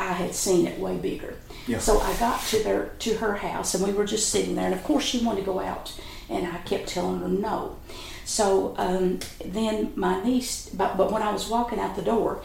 I 0.00 0.12
had 0.12 0.34
seen 0.34 0.66
it 0.66 0.78
way 0.78 0.96
bigger. 0.96 1.34
Yeah. 1.66 1.78
So 1.78 2.00
I 2.00 2.16
got 2.16 2.40
to 2.46 2.62
their 2.62 2.92
to 3.00 3.14
her 3.18 3.36
house, 3.36 3.74
and 3.74 3.84
we 3.86 3.92
were 3.92 4.06
just 4.06 4.30
sitting 4.30 4.54
there. 4.54 4.64
And 4.64 4.74
of 4.74 4.82
course, 4.82 5.04
she 5.04 5.22
wanted 5.24 5.40
to 5.40 5.46
go 5.46 5.60
out, 5.60 5.92
and 6.30 6.46
I 6.46 6.56
kept 6.58 6.88
telling 6.88 7.20
her 7.20 7.28
no. 7.28 7.76
So 8.24 8.74
um, 8.78 9.20
then 9.44 9.92
my 9.96 10.22
niece, 10.22 10.70
but, 10.70 10.96
but 10.96 11.12
when 11.12 11.22
I 11.22 11.32
was 11.32 11.48
walking 11.48 11.78
out 11.78 11.96
the 11.96 12.02
door, 12.02 12.42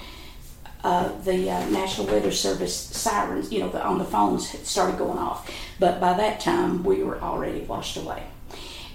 uh, 0.84 1.12
the 1.24 1.50
uh, 1.50 1.70
National 1.70 2.08
Weather 2.08 2.32
Service 2.32 2.76
sirens, 2.76 3.52
you 3.52 3.60
know, 3.60 3.70
the, 3.70 3.84
on 3.84 4.00
the 4.00 4.06
phones 4.06 4.50
had 4.50 4.66
started 4.66 4.98
going 4.98 5.18
off. 5.18 5.50
But 5.80 6.02
by 6.02 6.14
that 6.14 6.40
time, 6.42 6.84
we 6.84 7.04
were 7.04 7.22
already 7.22 7.62
washed 7.62 7.98
away. 7.98 8.24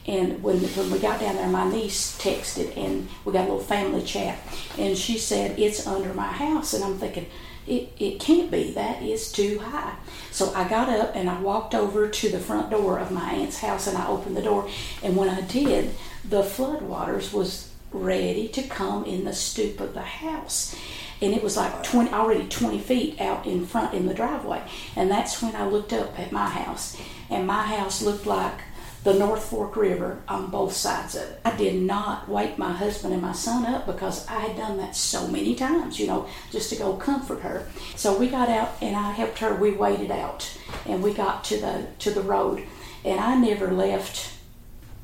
And 0.07 0.43
when 0.43 0.59
when 0.59 0.91
we 0.91 0.99
got 0.99 1.21
down 1.21 1.37
there, 1.37 1.49
my 1.49 1.71
niece 1.71 2.19
texted, 2.19 2.77
and 2.77 3.09
we 3.25 3.33
got 3.33 3.49
a 3.49 3.51
little 3.53 3.61
family 3.61 4.03
chat, 4.03 4.39
and 4.77 4.99
she 4.99 5.17
said 5.17 5.59
it's 5.59 5.87
under 5.87 6.13
my 6.13 6.31
house, 6.45 6.75
and 6.75 6.85
I'm 6.85 6.99
thinking. 6.99 7.27
It, 7.67 7.93
it 7.99 8.21
can't 8.21 8.51
be. 8.51 8.73
That 8.73 9.03
is 9.03 9.31
too 9.31 9.59
high. 9.59 9.95
So 10.31 10.53
I 10.55 10.69
got 10.69 10.89
up 10.89 11.15
and 11.15 11.29
I 11.29 11.41
walked 11.41 11.75
over 11.75 12.09
to 12.09 12.29
the 12.29 12.39
front 12.39 12.71
door 12.71 12.99
of 12.99 13.11
my 13.11 13.31
aunt's 13.33 13.61
house 13.61 13.87
and 13.87 13.97
I 13.97 14.07
opened 14.09 14.37
the 14.37 14.43
door. 14.43 14.69
And 15.03 15.17
when 15.17 15.29
I 15.29 15.41
did, 15.43 15.95
the 16.25 16.43
floodwaters 16.43 17.33
was 17.33 17.71
ready 17.93 18.49
to 18.49 18.63
come 18.63 19.05
in 19.05 19.25
the 19.25 19.33
stoop 19.33 19.81
of 19.81 19.95
the 19.95 20.03
house 20.03 20.77
and 21.21 21.35
it 21.35 21.43
was 21.43 21.57
like 21.57 21.83
20 21.83 22.13
already 22.13 22.47
20 22.47 22.79
feet 22.79 23.21
out 23.21 23.47
in 23.47 23.67
front 23.67 23.95
in 23.95 24.07
the 24.07 24.15
driveway 24.15 24.63
and 24.95 25.11
that's 25.11 25.43
when 25.43 25.57
i 25.57 25.67
looked 25.67 25.93
up 25.93 26.17
at 26.19 26.31
my 26.31 26.49
house 26.49 26.97
and 27.29 27.47
my 27.47 27.67
house 27.67 28.01
looked 28.01 28.27
like 28.27 28.61
the 29.05 29.15
north 29.15 29.43
fork 29.45 29.77
river 29.77 30.19
on 30.29 30.51
both 30.51 30.73
sides 30.73 31.15
of 31.15 31.23
it 31.23 31.41
i 31.45 31.57
did 31.57 31.81
not 31.81 32.29
wake 32.29 32.59
my 32.59 32.73
husband 32.73 33.13
and 33.15 33.23
my 33.23 33.33
son 33.33 33.65
up 33.67 33.87
because 33.87 34.27
i 34.29 34.39
had 34.41 34.57
done 34.57 34.77
that 34.77 34.95
so 34.95 35.27
many 35.29 35.55
times 35.55 35.99
you 35.99 36.07
know 36.07 36.27
just 36.51 36.69
to 36.71 36.77
go 36.77 36.93
comfort 36.95 37.41
her 37.41 37.67
so 37.97 38.17
we 38.19 38.29
got 38.29 38.49
out 38.49 38.71
and 38.83 38.95
i 38.95 39.11
helped 39.13 39.39
her 39.39 39.55
we 39.55 39.71
waited 39.71 40.11
out 40.11 40.55
and 40.87 41.03
we 41.03 41.15
got 41.15 41.43
to 41.45 41.57
the 41.59 41.87
to 41.99 42.11
the 42.11 42.21
road 42.21 42.63
and 43.05 43.19
i 43.21 43.35
never 43.35 43.71
left 43.73 44.35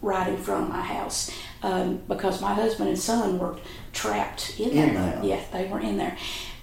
right 0.02 0.28
in 0.28 0.36
front 0.36 0.64
of 0.64 0.68
my 0.68 0.82
house 0.82 1.30
um, 1.62 1.96
because 2.06 2.40
my 2.42 2.52
husband 2.52 2.90
and 2.90 2.98
son 2.98 3.38
were 3.38 3.56
trapped 3.94 4.60
in, 4.60 4.70
In 4.70 4.76
there. 4.76 4.86
the 4.92 5.00
house. 5.10 5.24
Yeah, 5.24 5.40
they 5.52 5.66
were 5.66 5.80
in 5.80 5.96
there. 5.96 6.16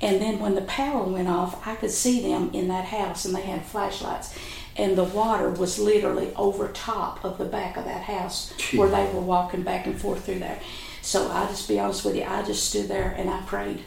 And 0.04 0.22
then 0.22 0.39
when 0.39 0.56
the 0.56 0.62
power 0.64 1.06
went 1.06 1.30
off, 1.30 1.66
I 1.66 1.76
could 1.76 1.89
see 1.89 2.22
them 2.22 2.49
in 2.51 2.68
that 2.68 2.84
house 2.84 3.24
and 3.24 3.34
they 3.34 3.41
had 3.41 3.66
flashlights. 3.66 4.38
And 4.76 4.97
the 4.97 5.06
water 5.06 5.49
was 5.49 5.80
literally 5.80 6.34
over 6.36 6.68
top 6.68 7.24
of 7.24 7.38
the 7.38 7.45
back 7.45 7.78
of 7.78 7.86
that 7.86 8.04
house 8.04 8.51
where 8.74 8.89
they 8.89 9.06
were 9.14 9.22
walking 9.22 9.64
back 9.64 9.88
and 9.88 9.99
forth 9.99 10.26
through 10.26 10.39
there. 10.39 10.60
So 11.01 11.32
I 11.32 11.45
just 11.45 11.70
be 11.70 11.80
honest 11.80 12.04
with 12.04 12.18
you, 12.18 12.24
I 12.24 12.43
just 12.43 12.70
stood 12.70 12.89
there 12.89 13.16
and 13.18 13.30
I 13.30 13.43
prayed. 13.43 13.82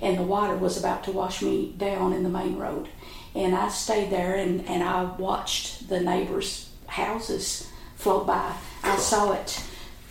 And 0.00 0.16
the 0.16 0.22
water 0.22 0.56
was 0.56 0.78
about 0.78 1.02
to 1.04 1.10
wash 1.10 1.42
me 1.42 1.74
down 1.76 2.12
in 2.12 2.22
the 2.22 2.28
main 2.28 2.56
road. 2.56 2.88
And 3.34 3.52
I 3.52 3.68
stayed 3.68 4.10
there 4.10 4.36
and, 4.36 4.64
and 4.68 4.84
I 4.84 5.02
watched 5.02 5.88
the 5.88 5.98
neighbors' 5.98 6.70
houses 6.86 7.68
float 7.96 8.24
by. 8.24 8.54
I 8.84 8.98
saw 8.98 9.32
it, 9.32 9.64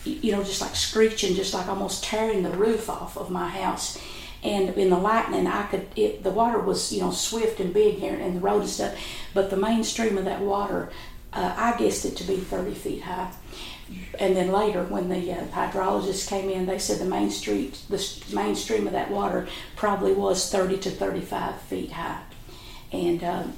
you 0.04 0.34
know, 0.34 0.44
just 0.44 0.60
like 0.60 0.76
screeching, 0.76 1.34
just 1.34 1.54
like 1.54 1.70
almost 1.70 2.04
tearing 2.04 2.44
the 2.44 2.50
roof 2.50 2.90
off 2.90 3.16
of 3.16 3.30
my 3.30 3.48
house. 3.48 3.98
And 4.46 4.70
in 4.78 4.92
the 4.92 4.98
lightning, 4.98 5.48
I 5.48 5.64
could, 5.64 5.88
it, 5.96 6.22
the 6.22 6.30
water 6.30 6.60
was, 6.60 6.94
you 6.94 7.02
know, 7.02 7.10
swift 7.10 7.60
and 7.60 7.74
big 7.74 7.96
here 7.96 8.14
and 8.14 8.36
the 8.36 8.40
road 8.40 8.62
and 8.62 8.70
stuff. 8.70 8.96
But 9.34 9.50
the 9.50 9.58
main 9.58 9.84
stream 9.84 10.20
of 10.20 10.26
that 10.26 10.42
water, 10.42 10.92
uh, 11.34 11.56
I 11.58 11.76
guessed 11.78 12.06
it 12.06 12.16
to 12.18 12.24
be 12.24 12.38
30 12.38 12.76
feet 12.76 13.02
high. 13.02 13.32
And 14.20 14.36
then 14.36 14.52
later, 14.52 14.84
when 14.84 15.10
the 15.10 15.32
uh, 15.32 15.46
hydrologists 15.46 16.28
came 16.28 16.52
in, 16.52 16.68
they 16.68 16.78
said 16.78 17.00
the 17.00 17.06
main 17.06 17.32
street, 17.32 17.82
the 17.90 18.36
main 18.36 18.56
stream 18.56 18.86
of 18.86 18.94
that 18.94 19.10
water 19.10 19.48
probably 19.76 20.14
was 20.14 20.52
30 20.52 20.78
to 20.78 20.92
35 20.92 21.60
feet 21.62 21.92
high. 21.92 22.22
And 22.92 23.24
um, 23.24 23.54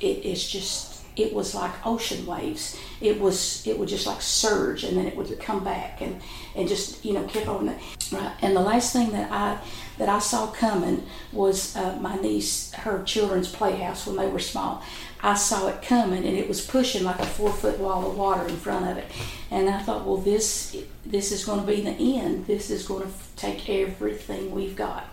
it, 0.00 0.24
it's 0.24 0.50
just, 0.50 0.91
it 1.16 1.32
was 1.34 1.54
like 1.54 1.86
ocean 1.86 2.24
waves. 2.26 2.78
It 3.00 3.20
was, 3.20 3.66
it 3.66 3.78
would 3.78 3.88
just 3.88 4.06
like 4.06 4.22
surge, 4.22 4.84
and 4.84 4.96
then 4.96 5.06
it 5.06 5.16
would 5.16 5.38
come 5.40 5.62
back, 5.62 6.00
and 6.00 6.20
and 6.54 6.68
just 6.68 7.04
you 7.04 7.12
know 7.12 7.24
keep 7.24 7.48
on. 7.48 7.66
Right. 7.66 8.32
And 8.42 8.56
the 8.56 8.60
last 8.60 8.92
thing 8.92 9.12
that 9.12 9.30
I 9.30 9.58
that 9.98 10.08
I 10.08 10.18
saw 10.18 10.48
coming 10.48 11.04
was 11.32 11.76
uh, 11.76 11.96
my 11.96 12.16
niece, 12.16 12.72
her 12.72 13.02
children's 13.04 13.50
playhouse 13.50 14.06
when 14.06 14.16
they 14.16 14.28
were 14.28 14.38
small. 14.38 14.82
I 15.22 15.34
saw 15.34 15.68
it 15.68 15.82
coming, 15.82 16.24
and 16.24 16.36
it 16.36 16.48
was 16.48 16.66
pushing 16.66 17.04
like 17.04 17.20
a 17.20 17.26
four 17.26 17.52
foot 17.52 17.78
wall 17.78 18.10
of 18.10 18.16
water 18.16 18.48
in 18.48 18.56
front 18.56 18.90
of 18.90 18.96
it. 18.96 19.10
And 19.50 19.68
I 19.68 19.82
thought, 19.82 20.06
well, 20.06 20.16
this 20.16 20.76
this 21.04 21.30
is 21.30 21.44
going 21.44 21.60
to 21.60 21.66
be 21.66 21.82
the 21.82 22.18
end. 22.18 22.46
This 22.46 22.70
is 22.70 22.86
going 22.86 23.02
to 23.02 23.12
take 23.36 23.68
everything 23.68 24.50
we've 24.50 24.76
got. 24.76 25.04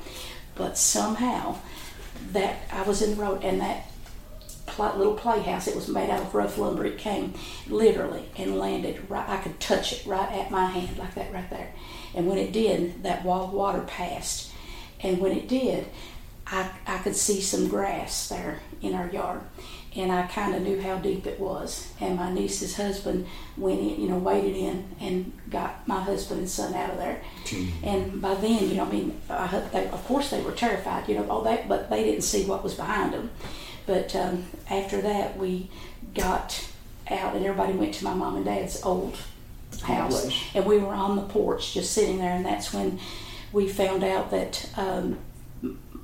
But 0.55 0.77
somehow, 0.77 1.57
that 2.31 2.63
I 2.71 2.83
was 2.83 3.01
in 3.01 3.11
the 3.11 3.21
road, 3.21 3.43
and 3.43 3.61
that 3.61 3.85
pl- 4.69 4.97
little 4.97 5.15
playhouse. 5.15 5.67
It 5.67 5.75
was 5.75 5.87
made 5.87 6.09
out 6.09 6.21
of 6.21 6.33
rough 6.33 6.57
lumber. 6.57 6.85
It 6.85 6.97
came 6.97 7.33
literally 7.67 8.25
and 8.37 8.57
landed 8.57 9.09
right. 9.09 9.27
I 9.27 9.37
could 9.37 9.59
touch 9.59 9.93
it 9.93 10.05
right 10.05 10.31
at 10.31 10.51
my 10.51 10.65
hand, 10.65 10.97
like 10.97 11.15
that, 11.15 11.33
right 11.33 11.49
there. 11.49 11.73
And 12.15 12.27
when 12.27 12.37
it 12.37 12.51
did, 12.51 13.03
that 13.03 13.23
wall 13.23 13.45
of 13.45 13.53
water 13.53 13.81
passed. 13.81 14.51
And 15.01 15.19
when 15.19 15.31
it 15.31 15.47
did, 15.47 15.87
I 16.47 16.69
I 16.87 16.97
could 16.99 17.15
see 17.15 17.41
some 17.41 17.67
grass 17.67 18.27
there 18.29 18.59
in 18.81 18.93
our 18.93 19.07
yard, 19.09 19.41
and 19.95 20.11
I 20.11 20.27
kind 20.27 20.55
of 20.55 20.61
knew 20.61 20.81
how 20.81 20.97
deep 20.97 21.27
it 21.27 21.39
was. 21.39 21.91
And 21.99 22.15
my 22.15 22.31
niece's 22.31 22.75
husband 22.75 23.27
went 23.57 23.79
in, 23.79 24.01
you 24.01 24.09
know, 24.09 24.17
waded 24.17 24.55
in 24.55 24.95
and 24.99 25.31
got 25.49 25.87
my 25.87 26.01
husband 26.01 26.41
and 26.41 26.49
son 26.49 26.73
out 26.73 26.91
of 26.91 26.97
there. 26.97 27.21
Hmm. 27.47 27.67
And 27.83 28.21
by 28.21 28.35
then, 28.35 28.69
you 28.69 28.75
know, 28.75 28.85
I 28.85 28.91
mean, 28.91 29.21
I, 29.29 29.47
hope 29.47 29.71
they, 29.71 29.87
of 29.87 30.03
course 30.05 30.29
they 30.29 30.41
were 30.41 30.51
terrified, 30.51 31.07
you 31.07 31.15
know, 31.15 31.29
all 31.29 31.41
that, 31.43 31.67
but 31.67 31.89
they 31.89 32.03
didn't 32.03 32.23
see 32.23 32.45
what 32.45 32.63
was 32.63 32.75
behind 32.75 33.13
them. 33.13 33.31
But 33.89 34.15
um, 34.15 34.45
after 34.69 35.01
that, 35.01 35.35
we 35.35 35.67
got 36.13 36.69
out, 37.09 37.35
and 37.35 37.43
everybody 37.43 37.73
went 37.73 37.95
to 37.95 38.03
my 38.03 38.13
mom 38.13 38.35
and 38.35 38.45
dad's 38.45 38.83
old 38.83 39.17
house, 39.81 40.31
and 40.53 40.63
we 40.63 40.77
were 40.77 40.93
on 40.93 41.15
the 41.15 41.23
porch 41.23 41.73
just 41.73 41.91
sitting 41.91 42.19
there, 42.19 42.35
and 42.35 42.45
that's 42.45 42.71
when 42.71 42.99
we 43.51 43.67
found 43.67 44.03
out 44.03 44.29
that 44.29 44.69
um, 44.77 45.17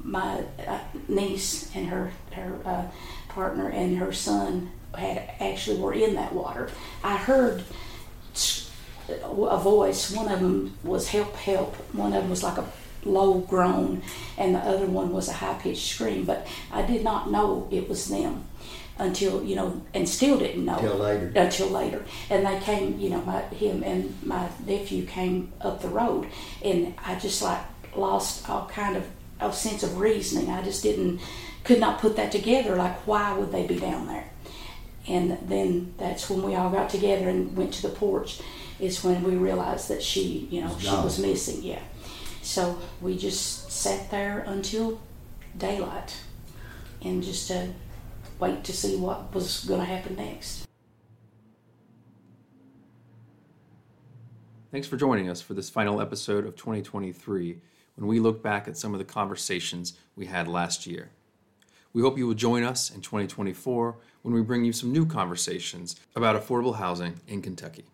my 0.02 0.44
uh, 0.66 0.80
niece 1.08 1.76
and 1.76 1.90
her 1.90 2.12
her 2.32 2.58
uh, 2.66 2.86
partner 3.30 3.70
and 3.70 4.00
her 4.00 4.12
son 4.12 4.72
had 4.98 5.22
actually 5.40 5.80
were 5.80 5.94
in 5.94 6.16
that 6.16 6.34
water. 6.34 6.72
I 7.04 7.18
heard 7.18 7.66
a 9.08 9.60
voice. 9.60 10.10
One 10.10 10.32
of 10.32 10.40
them 10.40 10.76
was 10.84 11.10
help, 11.10 11.36
help. 11.36 11.76
One 11.94 12.14
of 12.14 12.24
them 12.24 12.32
was 12.32 12.42
like 12.42 12.58
a 12.58 12.66
low 13.06 13.40
groan, 13.40 14.02
and 14.38 14.56
the 14.56 14.60
other 14.60 14.88
one 14.88 15.14
was 15.14 15.30
a 15.30 15.34
high 15.34 15.54
pitched 15.56 15.88
scream. 15.88 16.26
But 16.26 16.48
I 16.72 16.82
did 16.82 17.04
not 17.04 17.32
know 17.32 17.68
it 17.72 17.88
was 17.88 18.08
them 18.08 18.46
until 18.98 19.44
you 19.44 19.56
know, 19.56 19.82
and 19.94 20.08
still 20.08 20.38
didn't 20.38 20.66
know 20.66 20.80
Till 20.80 20.98
later. 20.98 21.32
Until 21.36 21.70
later, 21.70 22.06
and 22.30 22.46
they 22.46 22.60
came. 22.60 23.00
You 23.00 23.12
know, 23.12 23.22
my 23.22 23.42
him 23.42 23.84
and 23.84 24.16
my 24.24 24.50
nephew 24.66 25.06
came 25.06 25.52
up 25.62 25.82
the 25.82 25.90
road, 25.90 26.28
and 26.64 26.94
I 27.06 27.16
just 27.16 27.42
like 27.42 27.62
lost 27.96 28.50
all 28.50 28.68
kind 28.68 28.98
of 28.98 29.06
a 29.40 29.52
sense 29.54 29.84
of 29.84 29.98
reasoning. 29.98 30.50
I 30.50 30.62
just 30.64 30.84
didn't 30.84 31.22
could 31.64 31.80
not 31.80 32.00
put 32.00 32.16
that 32.16 32.32
together. 32.32 32.76
Like, 32.76 32.96
why 33.08 33.38
would 33.38 33.52
they 33.52 33.68
be 33.68 33.80
down 33.80 34.08
there? 34.08 34.30
And 35.08 35.38
then 35.48 35.94
that's 35.98 36.30
when 36.30 36.42
we 36.42 36.56
all 36.56 36.70
got 36.70 36.90
together 36.90 37.30
and 37.30 37.56
went 37.56 37.74
to 37.76 37.82
the 37.82 37.90
porch. 37.90 38.42
Is 38.78 39.04
when 39.04 39.24
we 39.24 39.36
realized 39.36 39.88
that 39.88 40.04
she, 40.04 40.50
you 40.52 40.60
know, 40.60 40.68
Was 40.68 40.82
she 40.82 40.90
was 40.90 41.20
missing. 41.20 41.64
Yeah. 41.64 41.80
So 42.46 42.78
we 43.02 43.18
just 43.18 43.72
sat 43.72 44.12
there 44.12 44.42
until 44.46 45.02
daylight, 45.58 46.16
and 47.02 47.24
just 47.24 47.50
uh, 47.50 47.66
wait 48.40 48.64
to 48.66 48.72
see 48.72 48.96
what 48.98 49.34
was 49.34 49.66
going 49.66 49.80
to 49.80 49.86
happen 49.86 50.16
next. 50.16 50.68
Thanks 54.72 54.88
for 54.88 54.96
joining 54.96 55.28
us 55.28 55.42
for 55.42 55.56
this 55.56 55.72
final 55.72 56.00
episode 56.00 56.46
of 56.46 56.56
2023 56.56 57.58
when 57.96 58.08
we 58.08 58.20
look 58.20 58.44
back 58.44 58.68
at 58.68 58.78
some 58.78 58.94
of 58.94 59.00
the 59.00 59.06
conversations 59.06 59.98
we 60.16 60.28
had 60.28 60.48
last 60.48 60.86
year. 60.86 61.10
We 61.94 62.04
hope 62.04 62.16
you 62.16 62.28
will 62.28 62.36
join 62.36 62.64
us 62.64 62.92
in 62.92 63.02
2024 63.02 63.96
when 64.22 64.36
we 64.36 64.44
bring 64.44 64.64
you 64.66 64.72
some 64.72 64.92
new 64.92 65.08
conversations 65.08 65.96
about 66.16 66.40
affordable 66.40 66.76
housing 66.76 67.22
in 67.28 67.42
Kentucky. 67.42 67.86